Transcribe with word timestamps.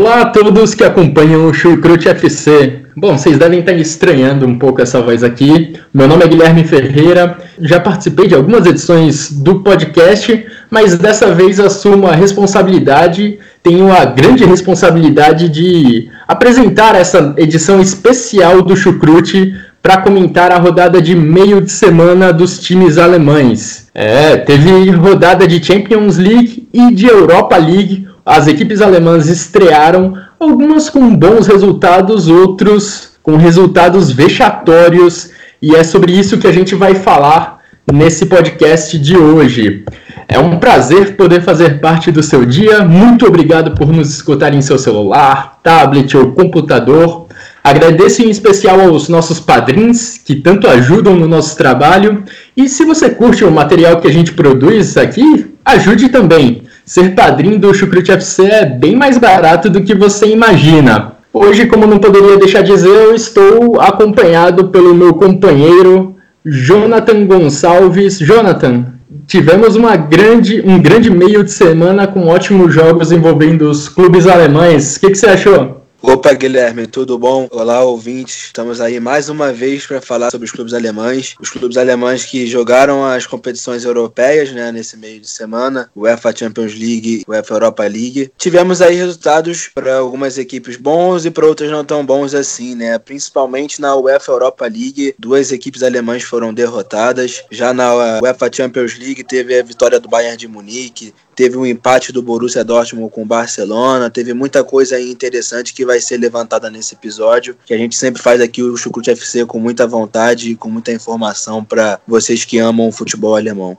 Olá 0.00 0.22
a 0.22 0.24
todos 0.24 0.74
que 0.74 0.82
acompanham 0.82 1.46
o 1.46 1.52
Chucrute 1.52 2.08
FC. 2.08 2.80
Bom, 2.96 3.18
vocês 3.18 3.36
devem 3.36 3.60
estar 3.60 3.74
estranhando 3.74 4.46
um 4.46 4.58
pouco 4.58 4.80
essa 4.80 5.02
voz 5.02 5.22
aqui. 5.22 5.74
Meu 5.92 6.08
nome 6.08 6.24
é 6.24 6.26
Guilherme 6.26 6.64
Ferreira, 6.64 7.36
já 7.60 7.78
participei 7.78 8.26
de 8.26 8.34
algumas 8.34 8.64
edições 8.64 9.30
do 9.30 9.60
podcast, 9.60 10.46
mas 10.70 10.96
dessa 10.96 11.34
vez 11.34 11.60
assumo 11.60 12.06
a 12.06 12.12
responsabilidade, 12.12 13.38
tenho 13.62 13.92
a 13.92 14.06
grande 14.06 14.42
responsabilidade 14.46 15.50
de 15.50 16.08
apresentar 16.26 16.94
essa 16.94 17.34
edição 17.36 17.78
especial 17.78 18.62
do 18.62 18.74
Chucrute 18.74 19.52
para 19.82 19.98
comentar 19.98 20.50
a 20.50 20.58
rodada 20.58 21.02
de 21.02 21.14
meio 21.14 21.60
de 21.60 21.70
semana 21.70 22.32
dos 22.32 22.58
times 22.58 22.96
alemães. 22.96 23.90
É, 23.94 24.38
teve 24.38 24.90
rodada 24.92 25.46
de 25.46 25.62
Champions 25.62 26.16
League 26.16 26.66
e 26.72 26.90
de 26.94 27.06
Europa 27.06 27.58
League 27.58 28.08
as 28.30 28.46
equipes 28.46 28.80
alemãs 28.80 29.26
estrearam, 29.26 30.14
algumas 30.38 30.88
com 30.88 31.12
bons 31.16 31.48
resultados, 31.48 32.28
outros 32.28 33.14
com 33.24 33.36
resultados 33.36 34.12
vexatórios, 34.12 35.30
e 35.60 35.74
é 35.74 35.82
sobre 35.82 36.12
isso 36.12 36.38
que 36.38 36.46
a 36.46 36.52
gente 36.52 36.76
vai 36.76 36.94
falar 36.94 37.58
nesse 37.92 38.26
podcast 38.26 38.96
de 38.96 39.16
hoje. 39.16 39.84
É 40.28 40.38
um 40.38 40.60
prazer 40.60 41.16
poder 41.16 41.42
fazer 41.42 41.80
parte 41.80 42.12
do 42.12 42.22
seu 42.22 42.46
dia. 42.46 42.84
Muito 42.84 43.26
obrigado 43.26 43.72
por 43.72 43.88
nos 43.88 44.10
escutar 44.10 44.54
em 44.54 44.62
seu 44.62 44.78
celular, 44.78 45.58
tablet 45.60 46.16
ou 46.16 46.30
computador. 46.30 47.26
Agradeço 47.64 48.22
em 48.22 48.30
especial 48.30 48.80
aos 48.80 49.08
nossos 49.08 49.40
padrinhos 49.40 50.18
que 50.24 50.36
tanto 50.36 50.68
ajudam 50.68 51.16
no 51.16 51.26
nosso 51.26 51.56
trabalho. 51.56 52.22
E 52.56 52.68
se 52.68 52.84
você 52.84 53.10
curte 53.10 53.44
o 53.44 53.50
material 53.50 54.00
que 54.00 54.06
a 54.06 54.12
gente 54.12 54.34
produz 54.34 54.96
aqui, 54.96 55.52
ajude 55.64 56.08
também 56.10 56.69
ser 56.90 57.14
padrinho 57.14 57.56
do 57.56 57.72
Chucrute 57.72 58.10
FC 58.10 58.42
é 58.42 58.66
bem 58.66 58.96
mais 58.96 59.16
barato 59.16 59.70
do 59.70 59.80
que 59.80 59.94
você 59.94 60.26
imagina. 60.26 61.12
Hoje, 61.32 61.66
como 61.66 61.86
não 61.86 61.98
poderia 62.00 62.36
deixar 62.36 62.62
de 62.62 62.72
dizer, 62.72 62.88
eu 62.88 63.14
estou 63.14 63.80
acompanhado 63.80 64.70
pelo 64.70 64.92
meu 64.92 65.14
companheiro 65.14 66.16
Jonathan 66.44 67.26
Gonçalves. 67.26 68.18
Jonathan, 68.18 68.86
tivemos 69.24 69.76
uma 69.76 69.94
grande, 69.94 70.60
um 70.66 70.82
grande 70.82 71.08
meio 71.12 71.44
de 71.44 71.52
semana 71.52 72.08
com 72.08 72.26
ótimos 72.26 72.74
jogos 72.74 73.12
envolvendo 73.12 73.70
os 73.70 73.88
clubes 73.88 74.26
alemães. 74.26 74.96
O 74.96 75.00
que, 75.00 75.10
que 75.10 75.14
você 75.14 75.26
achou? 75.28 75.79
Opa, 76.02 76.32
Guilherme, 76.32 76.86
tudo 76.86 77.18
bom? 77.18 77.46
Olá, 77.50 77.84
ouvintes. 77.84 78.44
Estamos 78.46 78.80
aí 78.80 78.98
mais 78.98 79.28
uma 79.28 79.52
vez 79.52 79.86
para 79.86 80.00
falar 80.00 80.30
sobre 80.30 80.46
os 80.46 80.50
clubes 80.50 80.72
alemães. 80.72 81.34
Os 81.38 81.50
clubes 81.50 81.76
alemães 81.76 82.24
que 82.24 82.46
jogaram 82.46 83.04
as 83.04 83.26
competições 83.26 83.84
europeias, 83.84 84.50
né, 84.50 84.72
nesse 84.72 84.96
meio 84.96 85.20
de 85.20 85.28
semana, 85.28 85.90
UEFA 85.94 86.34
Champions 86.34 86.72
League, 86.72 87.22
UEFA 87.28 87.54
Europa 87.54 87.82
League. 87.82 88.32
Tivemos 88.38 88.80
aí 88.80 88.96
resultados 88.96 89.68
para 89.74 89.98
algumas 89.98 90.38
equipes 90.38 90.76
bons 90.76 91.26
e 91.26 91.30
para 91.30 91.46
outras 91.46 91.70
não 91.70 91.84
tão 91.84 92.04
bons 92.04 92.34
assim, 92.34 92.74
né? 92.74 92.98
Principalmente 92.98 93.78
na 93.78 93.94
UEFA 93.94 94.32
Europa 94.32 94.64
League, 94.64 95.14
duas 95.18 95.52
equipes 95.52 95.82
alemãs 95.82 96.22
foram 96.22 96.54
derrotadas. 96.54 97.44
Já 97.50 97.74
na 97.74 98.20
UEFA 98.22 98.50
Champions 98.50 98.98
League 98.98 99.22
teve 99.22 99.58
a 99.58 99.62
vitória 99.62 100.00
do 100.00 100.08
Bayern 100.08 100.38
de 100.38 100.48
Munique, 100.48 101.12
teve 101.40 101.56
um 101.56 101.64
empate 101.64 102.12
do 102.12 102.22
Borussia 102.22 102.62
Dortmund 102.62 103.10
com 103.10 103.22
o 103.22 103.26
Barcelona, 103.26 104.10
teve 104.10 104.34
muita 104.34 104.62
coisa 104.62 104.96
aí 104.96 105.10
interessante 105.10 105.72
que 105.72 105.89
vai 105.90 106.00
ser 106.00 106.16
levantada 106.18 106.70
nesse 106.70 106.94
episódio, 106.94 107.56
que 107.66 107.74
a 107.74 107.76
gente 107.76 107.96
sempre 107.96 108.22
faz 108.22 108.40
aqui 108.40 108.62
o 108.62 108.76
Chucrute 108.76 109.10
FC 109.10 109.44
com 109.44 109.58
muita 109.58 109.86
vontade 109.86 110.52
e 110.52 110.56
com 110.56 110.68
muita 110.68 110.92
informação 110.92 111.64
para 111.64 111.98
vocês 112.06 112.44
que 112.44 112.58
amam 112.58 112.88
o 112.88 112.92
futebol 112.92 113.34
alemão. 113.34 113.76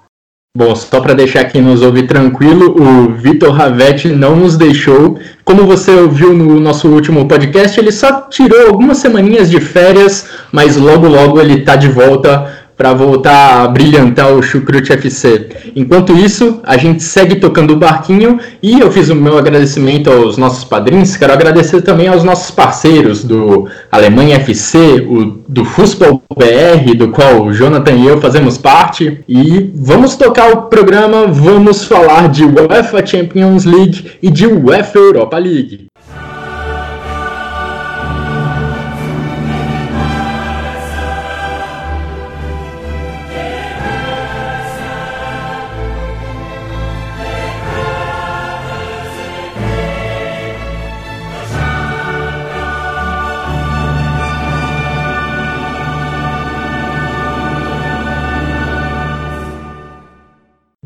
Bom, 0.55 0.75
só 0.75 0.99
para 0.99 1.13
deixar 1.13 1.45
quem 1.45 1.61
nos 1.61 1.81
ouve 1.81 2.05
tranquilo, 2.05 2.75
o 2.77 3.13
Vitor 3.15 3.53
Ravetti 3.53 4.09
não 4.09 4.35
nos 4.35 4.57
deixou. 4.57 5.17
Como 5.45 5.65
você 5.65 5.91
ouviu 5.91 6.33
no 6.33 6.59
nosso 6.59 6.89
último 6.89 7.25
podcast, 7.25 7.79
ele 7.79 7.93
só 7.93 8.23
tirou 8.23 8.67
algumas 8.67 8.97
semaninhas 8.97 9.49
de 9.49 9.61
férias, 9.61 10.27
mas 10.51 10.75
logo 10.75 11.07
logo 11.07 11.39
ele 11.39 11.59
está 11.59 11.77
de 11.77 11.87
volta 11.87 12.69
para 12.81 12.93
voltar 12.93 13.61
a 13.61 13.67
brilhantar 13.67 14.33
o 14.33 14.41
Chucrute 14.41 14.91
FC. 14.91 15.49
Enquanto 15.75 16.13
isso, 16.13 16.59
a 16.63 16.77
gente 16.77 17.03
segue 17.03 17.35
tocando 17.35 17.73
o 17.73 17.77
barquinho 17.77 18.39
e 18.59 18.79
eu 18.79 18.91
fiz 18.91 19.07
o 19.09 19.15
meu 19.15 19.37
agradecimento 19.37 20.09
aos 20.09 20.35
nossos 20.35 20.63
padrinhos. 20.63 21.15
Quero 21.15 21.31
agradecer 21.31 21.83
também 21.83 22.07
aos 22.07 22.23
nossos 22.23 22.49
parceiros 22.49 23.23
do 23.23 23.69
Alemanha 23.91 24.37
FC, 24.37 25.05
o, 25.07 25.43
do 25.47 25.63
Fußball 25.63 26.23
BR, 26.35 26.95
do 26.97 27.09
qual 27.09 27.43
o 27.43 27.53
Jonathan 27.53 27.91
e 27.91 28.07
eu 28.07 28.19
fazemos 28.19 28.57
parte. 28.57 29.19
E 29.29 29.69
vamos 29.75 30.15
tocar 30.15 30.51
o 30.51 30.63
programa, 30.63 31.27
vamos 31.27 31.85
falar 31.85 32.29
de 32.29 32.43
UEFA 32.43 33.05
Champions 33.05 33.63
League 33.63 34.13
e 34.23 34.31
de 34.31 34.47
UEFA 34.47 34.97
Europa 34.97 35.37
League. 35.37 35.90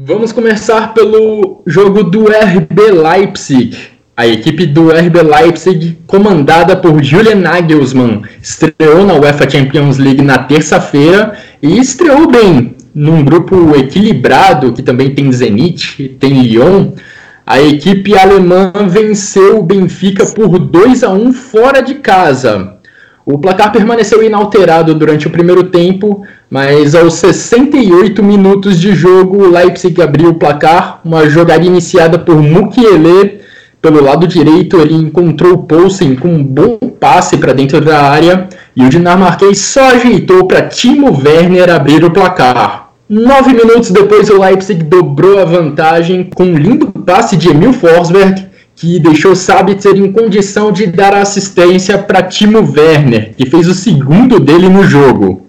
Vamos 0.07 0.31
começar 0.31 0.93
pelo 0.93 1.63
jogo 1.65 2.03
do 2.03 2.25
RB 2.25 2.91
Leipzig. 2.91 3.75
A 4.15 4.27
equipe 4.27 4.67
do 4.67 4.91
RB 4.91 5.23
Leipzig, 5.23 5.97
comandada 6.05 6.75
por 6.75 7.03
Julian 7.03 7.37
Nagelsmann, 7.37 8.21
estreou 8.39 9.03
na 9.03 9.15
UEFA 9.15 9.49
Champions 9.49 9.97
League 9.97 10.21
na 10.21 10.37
terça-feira 10.37 11.35
e 11.59 11.79
estreou 11.79 12.27
bem, 12.27 12.75
num 12.93 13.25
grupo 13.25 13.75
equilibrado 13.75 14.73
que 14.73 14.83
também 14.83 15.15
tem 15.15 15.31
Zenit, 15.31 16.15
tem 16.19 16.39
Lyon. 16.39 16.91
A 17.43 17.59
equipe 17.59 18.15
alemã 18.15 18.71
venceu 18.87 19.57
o 19.57 19.63
Benfica 19.63 20.23
por 20.27 20.59
2 20.59 21.03
a 21.03 21.09
1 21.09 21.33
fora 21.33 21.81
de 21.81 21.95
casa. 21.95 22.75
O 23.25 23.39
placar 23.39 23.71
permaneceu 23.71 24.23
inalterado 24.23 24.93
durante 24.93 25.25
o 25.25 25.31
primeiro 25.31 25.63
tempo, 25.63 26.23
mas 26.55 26.95
aos 26.95 27.15
68 27.15 28.23
minutos 28.23 28.79
de 28.79 28.95
jogo, 28.95 29.43
o 29.43 29.51
Leipzig 29.51 30.01
abriu 30.01 30.29
o 30.29 30.35
placar. 30.35 31.01
Uma 31.03 31.27
jogada 31.27 31.65
iniciada 31.65 32.17
por 32.17 32.41
Mukiele 32.41 33.41
pelo 33.81 34.01
lado 34.01 34.25
direito, 34.25 34.79
ele 34.79 34.93
encontrou 34.93 35.55
o 35.55 35.57
Poulsen 35.63 36.15
com 36.15 36.29
um 36.29 36.41
bom 36.41 36.77
passe 36.97 37.35
para 37.35 37.51
dentro 37.51 37.81
da 37.81 38.03
área 38.03 38.47
e 38.73 38.85
o 38.85 38.89
dinamarquês 38.89 39.59
só 39.59 39.95
ajeitou 39.95 40.47
para 40.47 40.61
Timo 40.61 41.11
Werner 41.11 41.69
abrir 41.69 42.05
o 42.05 42.09
placar. 42.09 42.91
Nove 43.09 43.53
minutos 43.53 43.91
depois, 43.91 44.29
o 44.29 44.39
Leipzig 44.39 44.81
dobrou 44.81 45.39
a 45.39 45.43
vantagem 45.43 46.29
com 46.33 46.45
um 46.45 46.55
lindo 46.55 46.87
passe 46.87 47.35
de 47.35 47.49
Emil 47.49 47.73
Forsberg 47.73 48.45
que 48.77 48.97
deixou 48.97 49.35
Sabitzer 49.35 49.97
em 49.97 50.09
condição 50.09 50.71
de 50.71 50.87
dar 50.87 51.15
assistência 51.15 51.97
para 51.97 52.23
Timo 52.23 52.59
Werner, 52.59 53.33
que 53.35 53.45
fez 53.45 53.67
o 53.67 53.73
segundo 53.73 54.39
dele 54.39 54.69
no 54.69 54.85
jogo. 54.85 55.44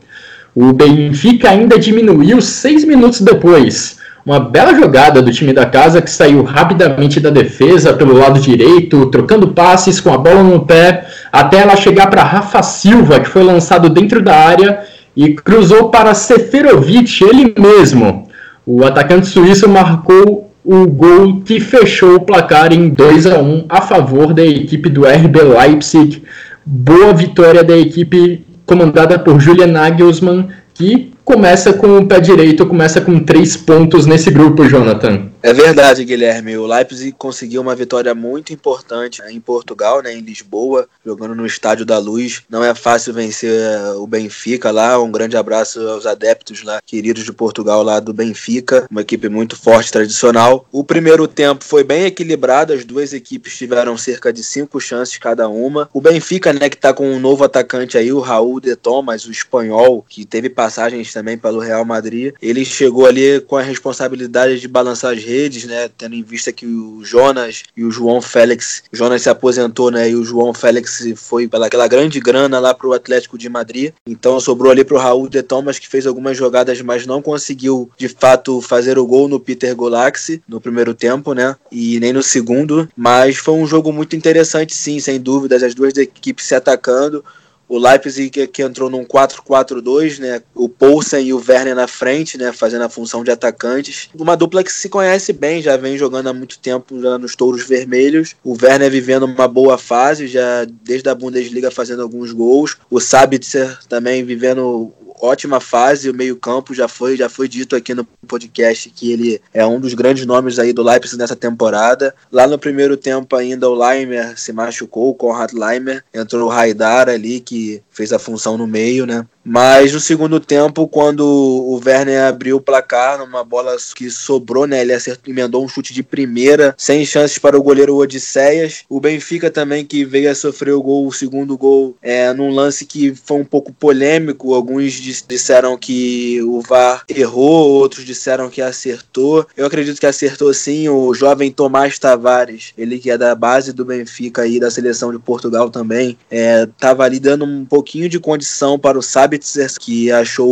O 0.56 0.72
Benfica 0.72 1.50
ainda 1.50 1.78
diminuiu 1.78 2.40
seis 2.40 2.82
minutos 2.82 3.20
depois. 3.20 3.98
Uma 4.24 4.40
bela 4.40 4.74
jogada 4.74 5.20
do 5.20 5.30
time 5.30 5.52
da 5.52 5.66
casa 5.66 6.00
que 6.00 6.10
saiu 6.10 6.42
rapidamente 6.44 7.20
da 7.20 7.28
defesa 7.28 7.92
pelo 7.92 8.16
lado 8.16 8.40
direito, 8.40 9.04
trocando 9.10 9.48
passes 9.48 10.00
com 10.00 10.10
a 10.14 10.16
bola 10.16 10.42
no 10.42 10.64
pé, 10.64 11.06
até 11.30 11.58
ela 11.58 11.76
chegar 11.76 12.06
para 12.06 12.22
Rafa 12.22 12.62
Silva, 12.62 13.20
que 13.20 13.28
foi 13.28 13.44
lançado 13.44 13.90
dentro 13.90 14.22
da 14.22 14.34
área 14.34 14.80
e 15.14 15.34
cruzou 15.34 15.90
para 15.90 16.14
Seferovic, 16.14 17.22
ele 17.22 17.54
mesmo. 17.58 18.26
O 18.64 18.82
atacante 18.82 19.26
suíço 19.26 19.68
marcou 19.68 20.50
o 20.64 20.86
gol 20.86 21.42
que 21.44 21.60
fechou 21.60 22.14
o 22.14 22.20
placar 22.20 22.72
em 22.72 22.88
2 22.88 23.26
a 23.26 23.38
1 23.40 23.66
a 23.68 23.82
favor 23.82 24.32
da 24.32 24.42
equipe 24.42 24.88
do 24.88 25.02
RB 25.02 25.38
Leipzig. 25.38 26.22
Boa 26.64 27.12
vitória 27.12 27.62
da 27.62 27.76
equipe 27.76 28.42
comandada 28.66 29.22
por 29.22 29.42
Julian 29.42 29.72
Nagelsmann, 29.72 30.48
que 30.74 31.12
começa 31.26 31.72
com 31.72 31.98
o 31.98 32.06
pé 32.06 32.20
direito, 32.20 32.64
começa 32.64 33.00
com 33.00 33.18
três 33.18 33.56
pontos 33.56 34.06
nesse 34.06 34.30
grupo, 34.30 34.64
Jonathan. 34.64 35.28
É 35.42 35.52
verdade, 35.52 36.04
Guilherme. 36.04 36.56
O 36.56 36.66
Leipzig 36.66 37.12
conseguiu 37.12 37.60
uma 37.60 37.74
vitória 37.74 38.14
muito 38.14 38.52
importante 38.52 39.20
em 39.28 39.40
Portugal, 39.40 40.02
né, 40.02 40.14
em 40.14 40.20
Lisboa, 40.20 40.88
jogando 41.04 41.34
no 41.34 41.44
Estádio 41.44 41.84
da 41.84 41.98
Luz. 41.98 42.42
Não 42.48 42.64
é 42.64 42.74
fácil 42.74 43.12
vencer 43.12 43.50
eh, 43.52 43.92
o 43.96 44.06
Benfica 44.06 44.70
lá. 44.70 45.00
Um 45.00 45.10
grande 45.10 45.36
abraço 45.36 45.80
aos 45.88 46.06
adeptos 46.06 46.62
lá, 46.62 46.80
queridos 46.84 47.24
de 47.24 47.32
Portugal 47.32 47.82
lá 47.82 47.98
do 47.98 48.12
Benfica, 48.12 48.86
uma 48.88 49.02
equipe 49.02 49.28
muito 49.28 49.56
forte, 49.56 49.90
tradicional. 49.90 50.66
O 50.70 50.84
primeiro 50.84 51.26
tempo 51.26 51.64
foi 51.64 51.82
bem 51.82 52.04
equilibrado, 52.04 52.72
as 52.72 52.84
duas 52.84 53.12
equipes 53.12 53.56
tiveram 53.56 53.96
cerca 53.98 54.32
de 54.32 54.44
cinco 54.44 54.80
chances 54.80 55.18
cada 55.18 55.48
uma. 55.48 55.88
O 55.92 56.00
Benfica, 56.00 56.52
né, 56.52 56.68
que 56.68 56.76
tá 56.76 56.92
com 56.92 57.08
um 57.08 57.20
novo 57.20 57.44
atacante 57.44 57.98
aí, 57.98 58.12
o 58.12 58.20
Raul 58.20 58.60
de 58.60 58.74
Thomas, 58.76 59.26
o 59.26 59.32
espanhol, 59.32 60.04
que 60.08 60.24
teve 60.24 60.48
passagens 60.48 61.15
também 61.16 61.38
pelo 61.38 61.60
Real 61.60 61.82
Madrid. 61.82 62.34
Ele 62.42 62.62
chegou 62.62 63.06
ali 63.06 63.40
com 63.40 63.56
a 63.56 63.62
responsabilidade 63.62 64.60
de 64.60 64.68
balançar 64.68 65.14
as 65.14 65.24
redes, 65.24 65.64
né? 65.64 65.88
Tendo 65.96 66.14
em 66.14 66.22
vista 66.22 66.52
que 66.52 66.66
o 66.66 67.02
Jonas 67.02 67.62
e 67.74 67.82
o 67.82 67.90
João 67.90 68.20
Félix, 68.20 68.82
o 68.92 68.96
Jonas 68.96 69.22
se 69.22 69.30
aposentou, 69.30 69.90
né? 69.90 70.10
E 70.10 70.14
o 70.14 70.22
João 70.22 70.52
Félix 70.52 71.02
foi 71.16 71.48
pelaquela 71.48 71.88
grande 71.88 72.20
grana 72.20 72.58
lá 72.58 72.74
pro 72.74 72.92
Atlético 72.92 73.38
de 73.38 73.48
Madrid. 73.48 73.94
Então 74.06 74.38
sobrou 74.38 74.70
ali 74.70 74.84
pro 74.84 74.98
Raul 74.98 75.26
de 75.26 75.42
Thomas, 75.42 75.78
que 75.78 75.88
fez 75.88 76.06
algumas 76.06 76.36
jogadas, 76.36 76.82
mas 76.82 77.06
não 77.06 77.22
conseguiu 77.22 77.90
de 77.96 78.08
fato 78.08 78.60
fazer 78.60 78.98
o 78.98 79.06
gol 79.06 79.26
no 79.26 79.40
Peter 79.40 79.74
Golaxi 79.74 80.42
no 80.46 80.60
primeiro 80.60 80.92
tempo, 80.92 81.32
né? 81.32 81.56
E 81.72 81.98
nem 81.98 82.12
no 82.12 82.22
segundo. 82.22 82.86
Mas 82.94 83.38
foi 83.38 83.54
um 83.54 83.66
jogo 83.66 83.90
muito 83.90 84.14
interessante, 84.14 84.74
sim, 84.74 85.00
sem 85.00 85.18
dúvidas. 85.18 85.62
As 85.62 85.74
duas 85.74 85.96
equipes 85.96 86.44
se 86.44 86.54
atacando 86.54 87.24
o 87.68 87.78
Leipzig 87.78 88.46
que, 88.46 88.62
entrou 88.62 88.88
num 88.88 89.04
4-4-2, 89.04 90.18
né? 90.18 90.42
O 90.54 90.68
Poulsen 90.68 91.26
e 91.26 91.32
o 91.32 91.42
Werner 91.46 91.74
na 91.74 91.88
frente, 91.88 92.38
né? 92.38 92.52
Fazendo 92.52 92.82
a 92.82 92.88
função 92.88 93.24
de 93.24 93.30
atacantes. 93.30 94.08
Uma 94.14 94.36
dupla 94.36 94.62
que 94.62 94.72
se 94.72 94.88
conhece 94.88 95.32
bem, 95.32 95.60
já 95.60 95.76
vem 95.76 95.98
jogando 95.98 96.28
há 96.28 96.32
muito 96.32 96.58
tempo 96.58 97.00
já 97.00 97.18
nos 97.18 97.34
Touros 97.34 97.66
Vermelhos. 97.66 98.36
O 98.44 98.56
Werner 98.60 98.90
vivendo 98.90 99.24
uma 99.24 99.48
boa 99.48 99.76
fase, 99.76 100.26
já 100.26 100.64
desde 100.82 101.08
a 101.08 101.14
Bundesliga 101.14 101.70
fazendo 101.70 102.02
alguns 102.02 102.32
gols. 102.32 102.76
O 102.90 103.00
Sabitzer 103.00 103.78
também 103.88 104.24
vivendo 104.24 104.92
ótima 105.20 105.60
fase, 105.60 106.10
o 106.10 106.14
meio-campo 106.14 106.74
já 106.74 106.88
foi, 106.88 107.16
já 107.16 107.28
foi 107.28 107.48
dito 107.48 107.76
aqui 107.76 107.94
no 107.94 108.04
podcast 108.26 108.90
que 108.90 109.12
ele 109.12 109.40
é 109.52 109.64
um 109.64 109.80
dos 109.80 109.94
grandes 109.94 110.26
nomes 110.26 110.58
aí 110.58 110.72
do 110.72 110.82
Leipzig 110.82 111.18
nessa 111.18 111.36
temporada. 111.36 112.14
Lá 112.30 112.46
no 112.46 112.58
primeiro 112.58 112.96
tempo 112.96 113.36
ainda 113.36 113.68
o 113.68 113.74
Leimer 113.74 114.38
se 114.38 114.52
machucou, 114.52 115.10
o 115.10 115.14
Konrad 115.14 115.52
Leimer, 115.52 116.04
entrou 116.12 116.48
o 116.48 116.50
Haidar 116.50 117.08
ali 117.08 117.40
que 117.40 117.82
fez 117.90 118.12
a 118.12 118.18
função 118.18 118.56
no 118.58 118.66
meio, 118.66 119.06
né? 119.06 119.26
Mas 119.48 119.92
no 119.92 120.00
segundo 120.00 120.40
tempo, 120.40 120.88
quando 120.88 121.24
o 121.24 121.80
Werner 121.86 122.24
abriu 122.24 122.56
o 122.56 122.60
placar 122.60 123.16
numa 123.16 123.44
bola 123.44 123.76
que 123.94 124.10
sobrou, 124.10 124.66
né? 124.66 124.80
Ele 124.80 124.92
acertou, 124.92 125.32
emendou 125.32 125.64
um 125.64 125.68
chute 125.68 125.94
de 125.94 126.02
primeira, 126.02 126.74
sem 126.76 127.06
chances 127.06 127.38
para 127.38 127.56
o 127.56 127.62
goleiro 127.62 127.94
Odisseias. 127.94 128.82
O 128.88 128.98
Benfica 128.98 129.48
também, 129.48 129.84
que 129.84 130.04
veio 130.04 130.28
a 130.28 130.34
sofrer 130.34 130.72
o 130.72 130.82
gol, 130.82 131.06
o 131.06 131.12
segundo 131.12 131.56
gol, 131.56 131.96
é, 132.02 132.32
num 132.32 132.50
lance 132.50 132.84
que 132.84 133.14
foi 133.14 133.38
um 133.38 133.44
pouco 133.44 133.72
polêmico. 133.72 134.52
Alguns 134.52 134.94
disseram 134.94 135.78
que 135.78 136.42
o 136.42 136.60
VAR 136.60 137.04
errou, 137.08 137.70
outros 137.70 138.04
disseram 138.04 138.50
que 138.50 138.60
acertou. 138.60 139.46
Eu 139.56 139.66
acredito 139.66 140.00
que 140.00 140.06
acertou 140.06 140.52
sim. 140.52 140.88
O 140.88 141.14
jovem 141.14 141.52
Tomás 141.52 142.00
Tavares, 142.00 142.72
ele 142.76 142.98
que 142.98 143.12
é 143.12 143.16
da 143.16 143.32
base 143.36 143.72
do 143.72 143.84
Benfica 143.84 144.44
e 144.44 144.58
da 144.58 144.72
seleção 144.72 145.12
de 145.12 145.20
Portugal 145.20 145.70
também, 145.70 146.18
estava 146.28 147.04
é, 147.04 147.06
ali 147.06 147.20
dando 147.20 147.44
um 147.44 147.64
pouquinho 147.64 148.08
de 148.08 148.18
condição 148.18 148.76
para 148.76 148.98
o 148.98 149.02
Sabe 149.02 149.35
Sabitzer, 149.36 149.70
que 149.78 150.10
achou 150.10 150.48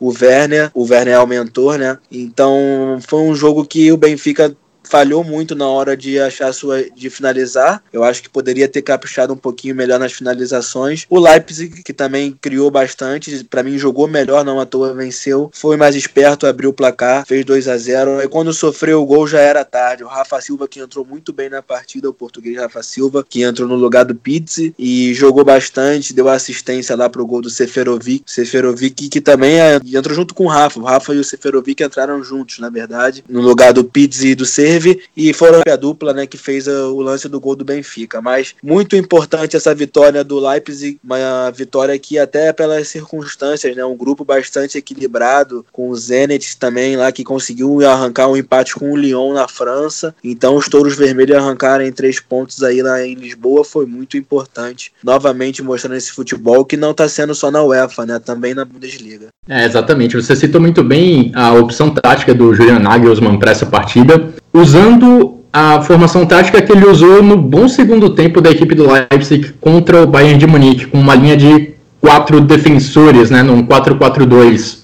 o 0.00 0.14
Werner. 0.20 0.70
O 0.74 0.84
Werner 0.84 1.14
é 1.14 1.20
o 1.20 1.26
mentor, 1.26 1.78
né? 1.78 1.98
Então 2.10 2.98
foi 3.06 3.20
um 3.20 3.34
jogo 3.34 3.64
que 3.64 3.90
o 3.92 3.96
Benfica 3.96 4.54
falhou 4.88 5.24
muito 5.24 5.54
na 5.54 5.66
hora 5.66 5.96
de 5.96 6.18
achar 6.18 6.52
sua 6.52 6.84
de 6.90 7.10
finalizar. 7.10 7.82
Eu 7.92 8.04
acho 8.04 8.22
que 8.22 8.28
poderia 8.28 8.68
ter 8.68 8.82
caprichado 8.82 9.32
um 9.32 9.36
pouquinho 9.36 9.74
melhor 9.74 9.98
nas 9.98 10.12
finalizações. 10.12 11.06
O 11.08 11.18
Leipzig, 11.18 11.82
que 11.82 11.92
também 11.92 12.36
criou 12.40 12.70
bastante, 12.70 13.44
para 13.44 13.62
mim 13.62 13.78
jogou 13.78 14.06
melhor, 14.06 14.44
não 14.44 14.60
à 14.60 14.66
toa 14.66 14.94
venceu. 14.94 15.50
Foi 15.52 15.76
mais 15.76 15.96
esperto, 15.96 16.46
abriu 16.46 16.70
o 16.70 16.72
placar, 16.72 17.26
fez 17.26 17.44
2 17.44 17.68
a 17.68 17.76
0. 17.76 18.22
E 18.22 18.28
quando 18.28 18.52
sofreu 18.52 19.02
o 19.02 19.06
gol 19.06 19.26
já 19.26 19.40
era 19.40 19.64
tarde. 19.64 20.04
O 20.04 20.08
Rafa 20.08 20.40
Silva 20.40 20.68
que 20.68 20.80
entrou 20.80 21.04
muito 21.04 21.32
bem 21.32 21.48
na 21.48 21.62
partida, 21.62 22.08
o 22.08 22.14
português 22.14 22.56
Rafa 22.56 22.82
Silva, 22.82 23.24
que 23.28 23.42
entrou 23.42 23.68
no 23.68 23.74
lugar 23.74 24.04
do 24.04 24.14
Pizzi 24.14 24.74
e 24.78 25.12
jogou 25.14 25.44
bastante, 25.44 26.14
deu 26.14 26.28
assistência 26.28 26.96
lá 26.96 27.08
pro 27.08 27.26
gol 27.26 27.40
do 27.40 27.50
Seferovic. 27.50 28.24
Seferovic 28.26 29.08
que 29.08 29.20
também 29.20 29.60
é, 29.60 29.80
entrou 29.94 30.14
junto 30.14 30.34
com 30.34 30.44
o 30.44 30.48
Rafa. 30.48 30.80
O 30.80 30.84
Rafa 30.84 31.14
e 31.14 31.18
o 31.18 31.24
Seferovic 31.24 31.82
entraram 31.82 32.22
juntos, 32.22 32.58
na 32.58 32.70
verdade, 32.70 33.24
no 33.28 33.40
lugar 33.40 33.72
do 33.72 33.84
Pizzi 33.84 34.28
e 34.28 34.34
do 34.34 34.46
Ser 34.46 34.75
e 35.16 35.32
foram 35.32 35.62
a 35.66 35.76
dupla 35.76 36.12
né, 36.12 36.26
que 36.26 36.36
fez 36.36 36.66
o 36.66 37.00
lance 37.00 37.28
do 37.28 37.40
gol 37.40 37.56
do 37.56 37.64
Benfica. 37.64 38.20
Mas 38.20 38.54
muito 38.62 38.96
importante 38.96 39.56
essa 39.56 39.74
vitória 39.74 40.22
do 40.22 40.38
Leipzig, 40.38 40.98
uma 41.02 41.50
vitória 41.50 41.98
que 41.98 42.18
até 42.18 42.52
pelas 42.52 42.88
circunstâncias, 42.88 43.76
né, 43.76 43.84
um 43.84 43.96
grupo 43.96 44.24
bastante 44.24 44.78
equilibrado, 44.78 45.64
com 45.72 45.88
o 45.88 45.96
Zenit 45.96 46.56
também 46.58 46.96
lá 46.96 47.12
que 47.12 47.24
conseguiu 47.24 47.86
arrancar 47.86 48.28
um 48.28 48.36
empate 48.36 48.74
com 48.74 48.92
o 48.92 48.96
Lyon 48.96 49.32
na 49.32 49.48
França. 49.48 50.14
Então 50.22 50.56
os 50.56 50.68
touros 50.68 50.96
vermelhos 50.96 51.36
arrancarem 51.36 51.92
três 51.92 52.20
pontos 52.20 52.62
aí 52.62 52.82
lá 52.82 53.04
em 53.04 53.14
Lisboa 53.14 53.64
foi 53.64 53.86
muito 53.86 54.16
importante. 54.16 54.92
Novamente 55.02 55.62
mostrando 55.62 55.96
esse 55.96 56.12
futebol 56.12 56.64
que 56.64 56.76
não 56.76 56.90
está 56.90 57.08
sendo 57.08 57.34
só 57.34 57.50
na 57.50 57.62
UEFA, 57.62 58.06
né, 58.06 58.18
também 58.18 58.54
na 58.54 58.64
Bundesliga. 58.64 59.28
É, 59.48 59.64
exatamente. 59.64 60.16
Você 60.16 60.34
citou 60.34 60.60
muito 60.60 60.82
bem 60.82 61.30
a 61.34 61.52
opção 61.54 61.90
tática 61.90 62.34
do 62.34 62.52
Julian 62.54 62.80
Nagelsmann 62.80 63.38
para 63.38 63.52
essa 63.52 63.66
partida 63.66 64.34
usando 64.58 65.36
a 65.52 65.80
formação 65.80 66.26
tática 66.26 66.60
que 66.60 66.70
ele 66.72 66.86
usou 66.86 67.22
no 67.22 67.36
bom 67.36 67.66
segundo 67.68 68.10
tempo 68.10 68.40
da 68.40 68.50
equipe 68.50 68.74
do 68.74 68.86
Leipzig 68.90 69.54
contra 69.60 70.02
o 70.02 70.06
Bayern 70.06 70.38
de 70.38 70.46
Munique, 70.46 70.86
com 70.86 70.98
uma 70.98 71.14
linha 71.14 71.36
de 71.36 71.74
quatro 72.00 72.40
defensores, 72.40 73.30
né, 73.30 73.42
num 73.42 73.62
4-4-2. 73.62 74.78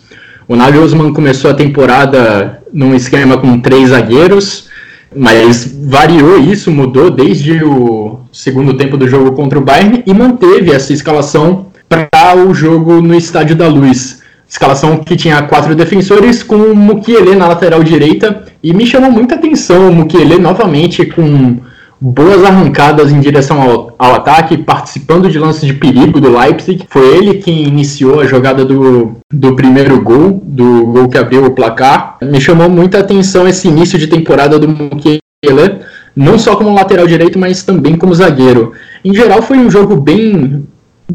O 0.49 0.57
Nagelsmann 0.57 1.13
começou 1.13 1.51
a 1.51 1.55
temporada 1.55 2.63
num 2.73 2.95
esquema 2.95 3.37
com 3.37 3.61
três 3.61 3.91
zagueiros, 3.91 4.69
mas 5.15 5.77
variou 5.85 6.39
isso, 6.39 6.71
mudou 6.71 7.11
desde 7.11 7.63
o 7.63 8.21
segundo 8.33 8.75
tempo 8.75 8.97
do 8.97 9.07
jogo 9.07 9.33
contra 9.33 9.59
o 9.59 9.63
Bayern 9.63 10.03
e 10.07 10.15
manteve 10.15 10.73
essa 10.73 10.93
escalação 10.93 11.67
para 11.87 12.35
o 12.35 12.55
jogo 12.55 13.03
no 13.03 13.15
Estádio 13.15 13.55
da 13.55 13.69
Luz. 13.69 14.22
Escalação 14.53 14.99
que 14.99 15.17
tinha 15.17 15.41
quatro 15.45 15.75
defensores 15.75 16.43
com 16.43 16.57
o 16.57 16.77
Mukiele 16.77 17.35
na 17.35 17.49
lateral 17.49 17.83
direita 17.83 18.45
e 18.63 18.75
me 18.75 18.87
chamou 18.87 19.11
muita 19.11 19.35
atenção 19.35 19.89
o 19.89 19.95
Mukiele 19.95 20.39
novamente 20.39 21.07
com 21.07 21.57
boas 21.99 22.44
arrancadas 22.44 23.11
em 23.11 23.19
direção 23.19 23.63
ao, 23.63 23.94
ao, 23.99 24.15
ataque, 24.15 24.59
participando 24.59 25.31
de 25.31 25.39
lances 25.39 25.65
de 25.65 25.73
perigo 25.73 26.21
do 26.21 26.39
Leipzig. 26.39 26.85
Foi 26.91 27.17
ele 27.17 27.39
quem 27.39 27.67
iniciou 27.67 28.21
a 28.21 28.27
jogada 28.27 28.63
do, 28.63 29.17
do 29.32 29.56
primeiro 29.56 30.03
gol, 30.03 30.43
do 30.44 30.85
gol 30.85 31.09
que 31.09 31.17
abriu 31.17 31.47
o 31.47 31.53
placar. 31.53 32.19
Me 32.21 32.39
chamou 32.39 32.69
muita 32.69 32.99
atenção 32.99 33.49
esse 33.49 33.69
início 33.69 33.99
de 33.99 34.06
temporada 34.06 34.59
do 34.59 34.69
Mukiele, 34.69 35.79
não 36.15 36.39
só 36.39 36.56
como 36.56 36.75
lateral 36.75 37.06
direito, 37.06 37.39
mas 37.39 37.63
também 37.63 37.97
como 37.97 38.15
zagueiro. 38.15 38.73
Em 39.03 39.15
geral, 39.15 39.41
foi 39.41 39.56
um 39.56 39.71
jogo 39.71 39.97
bem 39.97 40.63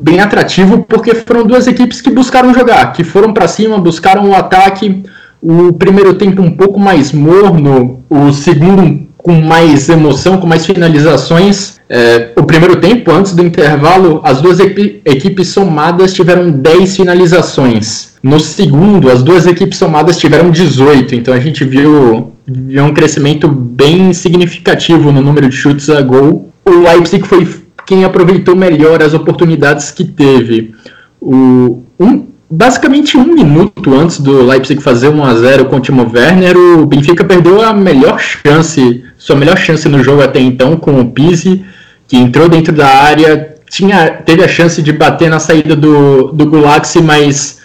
bem 0.01 0.19
atrativo 0.19 0.85
porque 0.87 1.15
foram 1.15 1.45
duas 1.45 1.67
equipes 1.67 2.01
que 2.01 2.09
buscaram 2.09 2.53
jogar, 2.53 2.93
que 2.93 3.03
foram 3.03 3.33
para 3.33 3.47
cima, 3.47 3.77
buscaram 3.77 4.29
o 4.29 4.35
ataque. 4.35 5.03
O 5.41 5.73
primeiro 5.73 6.15
tempo 6.15 6.41
um 6.41 6.51
pouco 6.51 6.79
mais 6.79 7.11
morno, 7.11 8.03
o 8.09 8.31
segundo 8.31 9.07
com 9.17 9.33
mais 9.33 9.89
emoção, 9.89 10.37
com 10.37 10.47
mais 10.47 10.65
finalizações. 10.65 11.75
É, 11.89 12.29
o 12.37 12.43
primeiro 12.43 12.77
tempo, 12.77 13.11
antes 13.11 13.33
do 13.33 13.43
intervalo, 13.43 14.21
as 14.23 14.41
duas 14.41 14.59
equipes 14.59 15.49
somadas 15.49 16.13
tiveram 16.13 16.49
10 16.49 16.95
finalizações. 16.95 18.15
No 18.23 18.39
segundo, 18.39 19.11
as 19.11 19.21
duas 19.21 19.45
equipes 19.45 19.77
somadas 19.77 20.17
tiveram 20.17 20.49
18, 20.49 21.13
então 21.15 21.33
a 21.33 21.39
gente 21.39 21.63
viu, 21.65 22.31
viu 22.47 22.83
um 22.83 22.93
crescimento 22.93 23.47
bem 23.47 24.13
significativo 24.13 25.11
no 25.11 25.21
número 25.21 25.49
de 25.49 25.55
chutes 25.55 25.89
a 25.89 26.01
gol. 26.01 26.49
O 26.65 26.71
Leipzig 26.71 27.27
foi 27.27 27.45
quem 27.87 28.03
aproveitou 28.03 28.53
melhor 28.55 29.01
as 29.01 29.13
oportunidades 29.13 29.89
que 29.91 30.03
teve. 30.03 30.75
O, 31.21 31.83
um, 31.97 32.27
basicamente 32.51 33.17
um 33.17 33.33
minuto 33.33 33.95
antes 33.95 34.19
do 34.19 34.43
Leipzig 34.43 34.83
fazer 34.83 35.07
1 35.07 35.23
a 35.23 35.33
0 35.33 35.65
com 35.65 35.77
o 35.77 35.79
Timo 35.79 36.11
Werner, 36.13 36.55
o 36.57 36.85
Benfica 36.85 37.23
perdeu 37.23 37.61
a 37.61 37.73
melhor 37.73 38.19
chance, 38.19 39.03
sua 39.17 39.37
melhor 39.37 39.57
chance 39.57 39.87
no 39.87 40.03
jogo 40.03 40.21
até 40.21 40.39
então 40.39 40.75
com 40.75 40.99
o 40.99 41.11
Pizzi, 41.11 41.65
que 42.05 42.17
entrou 42.17 42.49
dentro 42.49 42.73
da 42.73 42.87
área, 42.87 43.55
tinha, 43.69 44.09
teve 44.09 44.43
a 44.43 44.47
chance 44.49 44.81
de 44.81 44.91
bater 44.91 45.29
na 45.29 45.39
saída 45.39 45.73
do, 45.73 46.33
do 46.33 46.45
Gulaxi, 46.45 47.01
mas 47.01 47.61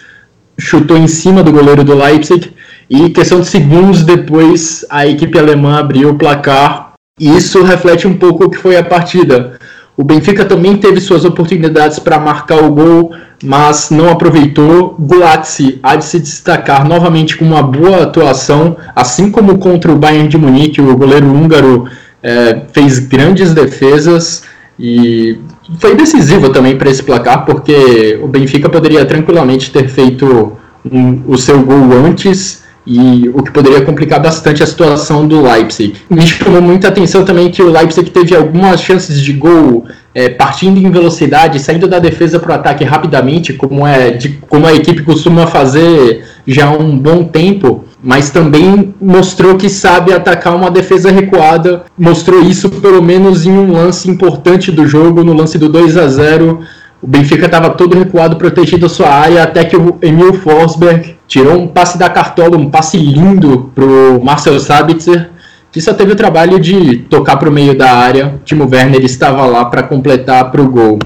chutou 0.57 0.97
em 0.97 1.07
cima 1.07 1.43
do 1.43 1.51
goleiro 1.51 1.83
do 1.83 1.95
Leipzig. 1.95 2.53
E 2.89 3.09
questão 3.09 3.41
de 3.41 3.47
segundos 3.47 4.03
depois, 4.03 4.85
a 4.89 5.05
equipe 5.05 5.37
alemã 5.37 5.79
abriu 5.79 6.11
o 6.11 6.17
placar. 6.17 6.93
E 7.19 7.35
isso 7.35 7.61
reflete 7.63 8.07
um 8.07 8.17
pouco 8.17 8.45
o 8.45 8.49
que 8.49 8.57
foi 8.57 8.77
a 8.77 8.83
partida. 8.83 9.59
O 9.95 10.03
Benfica 10.03 10.43
também 10.43 10.75
teve 10.77 10.99
suas 10.99 11.23
oportunidades 11.23 11.99
para 11.99 12.19
marcar 12.19 12.63
o 12.63 12.71
gol, 12.71 13.11
mas 13.43 13.91
não 13.91 14.09
aproveitou. 14.09 14.95
Gulatzi 14.99 15.79
há 15.83 15.95
de 15.95 16.05
se 16.05 16.19
destacar 16.19 16.87
novamente 16.87 17.37
com 17.37 17.45
uma 17.45 17.61
boa 17.61 18.03
atuação, 18.03 18.75
assim 18.95 19.29
como 19.29 19.59
contra 19.59 19.91
o 19.91 19.95
Bayern 19.95 20.27
de 20.27 20.37
Munique, 20.37 20.81
o 20.81 20.97
goleiro 20.97 21.27
húngaro 21.27 21.85
é, 22.23 22.61
fez 22.73 22.97
grandes 22.99 23.53
defesas 23.53 24.43
e 24.79 25.37
foi 25.79 25.95
decisivo 25.95 26.49
também 26.49 26.75
para 26.75 26.89
esse 26.89 27.03
placar, 27.03 27.45
porque 27.45 28.19
o 28.21 28.27
Benfica 28.27 28.69
poderia 28.69 29.05
tranquilamente 29.05 29.71
ter 29.71 29.87
feito 29.87 30.53
um, 30.91 31.21
o 31.27 31.37
seu 31.37 31.61
gol 31.61 31.91
antes 32.05 32.62
e 32.85 33.29
o 33.33 33.41
que 33.41 33.51
poderia 33.51 33.81
complicar 33.81 34.21
bastante 34.21 34.61
a 34.61 34.67
situação 34.67 35.27
do 35.27 35.41
Leipzig. 35.41 35.95
Me 36.09 36.25
chamou 36.27 36.61
muita 36.61 36.89
atenção 36.89 37.23
também 37.23 37.49
que 37.49 37.61
o 37.61 37.69
Leipzig 37.69 38.09
teve 38.09 38.35
algumas 38.35 38.81
chances 38.81 39.21
de 39.21 39.33
gol 39.33 39.85
é, 40.13 40.29
partindo 40.29 40.77
em 40.77 40.91
velocidade, 40.91 41.59
saindo 41.59 41.87
da 41.87 41.97
defesa 41.97 42.39
para 42.39 42.51
o 42.51 42.55
ataque 42.55 42.83
rapidamente, 42.83 43.53
como, 43.53 43.87
é, 43.87 44.11
de, 44.11 44.29
como 44.49 44.67
a 44.67 44.73
equipe 44.73 45.01
costuma 45.01 45.47
fazer 45.47 46.23
já 46.45 46.67
há 46.67 46.71
um 46.71 46.97
bom 46.97 47.23
tempo, 47.23 47.85
mas 48.03 48.29
também 48.29 48.93
mostrou 49.01 49.55
que 49.55 49.69
sabe 49.69 50.13
atacar 50.13 50.55
uma 50.55 50.69
defesa 50.69 51.09
recuada. 51.09 51.83
Mostrou 51.97 52.41
isso 52.41 52.69
pelo 52.69 53.01
menos 53.01 53.45
em 53.45 53.51
um 53.51 53.71
lance 53.71 54.09
importante 54.09 54.71
do 54.71 54.85
jogo, 54.85 55.23
no 55.23 55.33
lance 55.33 55.57
do 55.57 55.69
2 55.69 55.97
a 55.97 56.07
0 56.07 56.59
o 57.03 57.07
Benfica 57.07 57.47
estava 57.47 57.69
todo 57.71 57.99
recuado, 57.99 58.37
protegido 58.37 58.85
a 58.85 58.89
sua 58.89 59.09
área, 59.09 59.43
até 59.43 59.65
que 59.65 59.75
o 59.75 59.97
Emil 60.01 60.35
Forsberg 60.35 61.17
tirou 61.27 61.59
um 61.59 61.67
passe 61.67 61.97
da 61.97 62.09
cartola, 62.09 62.55
um 62.57 62.69
passe 62.69 62.97
lindo 62.97 63.69
para 63.75 63.83
o 63.83 64.23
Marcel 64.23 64.57
Sabitzer, 64.57 65.29
que 65.69 65.81
só 65.81 65.93
teve 65.93 66.13
o 66.13 66.15
trabalho 66.15 66.57
de 66.61 66.99
tocar 67.09 67.35
para 67.35 67.49
o 67.49 67.51
meio 67.51 67.77
da 67.77 67.91
área. 67.91 68.39
Timo 68.45 68.69
Werner 68.71 69.03
estava 69.03 69.45
lá 69.45 69.65
para 69.65 69.83
completar 69.83 70.49
para 70.49 70.61
o 70.61 70.69
gol. 70.69 70.97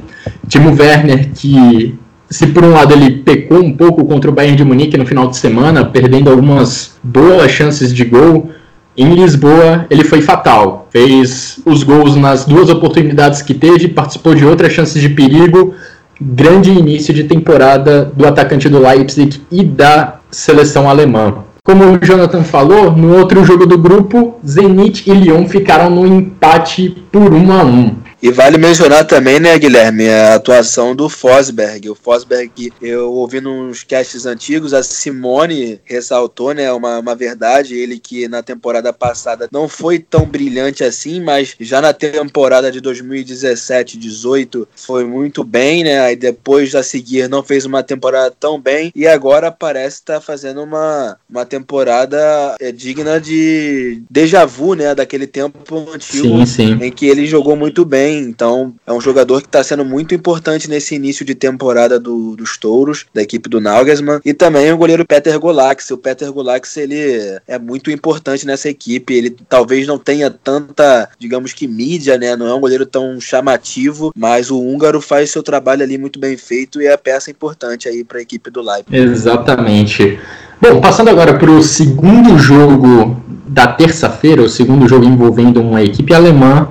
Timo 0.48 0.70
Werner, 0.80 1.32
que 1.34 1.98
se 2.30 2.46
por 2.46 2.64
um 2.64 2.74
lado 2.74 2.94
ele 2.94 3.24
pecou 3.24 3.64
um 3.64 3.74
pouco 3.74 4.06
contra 4.06 4.30
o 4.30 4.34
Bayern 4.34 4.56
de 4.56 4.64
Munique 4.64 4.98
no 4.98 5.06
final 5.06 5.28
de 5.28 5.38
semana, 5.38 5.84
perdendo 5.84 6.30
algumas 6.30 6.96
boas 7.02 7.50
chances 7.50 7.92
de 7.92 8.06
gol, 8.06 8.52
em 8.98 9.14
Lisboa, 9.14 9.86
ele 9.90 10.04
foi 10.04 10.22
fatal. 10.22 10.88
Fez 10.90 11.60
os 11.66 11.84
gols 11.84 12.16
nas 12.16 12.46
duas 12.46 12.70
oportunidades 12.70 13.42
que 13.44 13.54
teve, 13.54 13.88
participou 13.88 14.34
de 14.34 14.46
outras 14.46 14.74
chances 14.74 15.00
de 15.00 15.10
perigo. 15.10 15.76
Grande 16.20 16.72
início 16.72 17.14
de 17.14 17.26
temporada 17.26 18.12
do 18.16 18.26
atacante 18.26 18.68
do 18.68 18.80
Leipzig 18.80 19.40
e 19.52 19.64
da 19.64 20.16
seleção 20.32 20.90
alemã. 20.90 21.36
Como 21.64 21.84
o 21.84 22.00
Jonathan 22.04 22.44
falou, 22.44 22.92
no 22.92 23.16
outro 23.16 23.44
jogo 23.44 23.66
do 23.66 23.78
grupo, 23.78 24.36
Zenit 24.46 25.08
e 25.08 25.14
Lyon 25.14 25.46
ficaram 25.48 25.90
no 25.90 26.08
empate 26.08 26.96
por 27.12 27.34
1 27.34 27.52
a 27.52 27.64
1. 27.64 27.96
E 28.22 28.32
vale 28.32 28.58
mencionar 28.58 29.06
também, 29.06 29.40
né, 29.40 29.58
Guilherme, 29.60 30.10
a 30.10 30.34
atuação 30.34 30.96
do 30.96 31.08
Fosberg. 31.08 31.88
O 31.90 31.96
Fosberg, 31.96 32.74
eu 32.82 33.14
ouvi 33.14 33.40
nos 33.40 33.84
casts 33.84 34.26
antigos, 34.26 34.74
a 34.74 34.82
Simone 34.82 35.80
ressaltou, 35.86 36.52
né, 36.52 36.72
uma, 36.74 36.98
uma 36.98 37.16
verdade, 37.16 37.76
ele 37.76 38.00
que 38.00 38.28
na 38.28 38.42
temporada 38.42 38.92
passada 38.92 39.48
não 39.52 39.70
foi 39.70 40.00
tão 40.00 40.26
brilhante 40.26 40.84
assim, 40.84 41.22
mas 41.22 41.56
já 41.60 41.80
na 41.80 41.94
temporada 41.94 42.72
de 42.72 42.82
2017-18 42.82 44.68
foi 44.76 45.06
muito 45.06 45.44
bem, 45.44 45.84
né, 45.84 46.00
aí 46.00 46.16
depois 46.16 46.74
a 46.74 46.82
seguir 46.82 47.30
não 47.30 47.44
fez 47.44 47.66
uma 47.66 47.84
temporada 47.84 48.34
tão 48.40 48.60
bem 48.60 48.92
e 48.96 49.08
agora 49.08 49.52
parece 49.52 49.98
estar 49.98 50.16
tá 50.16 50.22
fazendo 50.22 50.64
uma, 50.64 51.18
uma 51.30 51.46
temporada 51.46 52.56
é, 52.60 52.72
digna 52.72 53.22
de 53.22 54.02
déjà 54.10 54.44
vu, 54.44 54.74
né, 54.74 54.96
daquele 54.96 55.28
tempo 55.28 55.88
antigo 55.94 56.46
sim, 56.46 56.46
sim. 56.46 56.80
em 56.82 56.92
que 56.92 57.06
ele 57.06 57.28
jogou 57.28 57.56
muito 57.56 57.86
bem 57.86 58.07
bem, 58.08 58.20
então 58.20 58.74
é 58.86 58.94
um 58.94 59.02
jogador 59.02 59.42
que 59.42 59.48
está 59.48 59.62
sendo 59.64 59.84
muito 59.84 60.16
importante 60.16 60.70
nesse 60.70 60.96
início 60.96 61.26
de 61.26 61.36
temporada 61.36 62.00
do, 62.00 62.36
dos 62.36 62.58
Touros, 62.58 63.06
da 63.14 63.22
equipe 63.22 63.50
do 63.50 63.60
Nagelsmann, 63.60 64.22
e 64.24 64.34
também 64.34 64.72
o 64.72 64.78
goleiro 64.78 65.06
Peter 65.06 65.38
Golax. 65.38 65.92
O 65.92 65.98
Peter 65.98 66.32
Golax 66.32 66.78
ele 66.78 67.40
é 67.48 67.60
muito 67.60 67.92
importante 67.92 68.48
nessa 68.48 68.70
equipe, 68.70 69.14
ele 69.14 69.36
talvez 69.50 69.86
não 69.86 70.00
tenha 70.00 70.32
tanta, 70.32 71.10
digamos 71.20 71.52
que 71.54 71.68
mídia, 71.68 72.18
né? 72.18 72.36
Não 72.36 72.48
é 72.48 72.54
um 72.54 72.62
goleiro 72.62 72.86
tão 72.86 73.20
chamativo, 73.20 74.14
mas 74.16 74.50
o 74.50 74.60
húngaro 74.60 75.02
faz 75.02 75.30
seu 75.32 75.44
trabalho 75.44 75.84
ali 75.84 75.98
muito 75.98 76.20
bem 76.20 76.38
feito 76.38 76.82
e 76.82 76.88
é 76.88 76.94
a 76.94 76.98
peça 76.98 77.30
importante 77.30 77.90
aí 77.90 78.04
para 78.04 78.20
a 78.20 78.22
equipe 78.22 78.50
do 78.50 78.62
Leipzig. 78.62 78.98
Exatamente. 78.98 80.20
Bom, 80.62 80.82
passando 80.82 81.10
agora 81.10 81.38
para 81.38 81.52
o 81.52 81.62
segundo 81.62 82.38
jogo 82.38 83.22
da 83.48 83.68
terça-feira, 83.68 84.42
o 84.42 84.50
segundo 84.50 84.88
jogo 84.88 85.06
envolvendo 85.06 85.62
uma 85.62 85.84
equipe 85.84 86.14
alemã, 86.14 86.70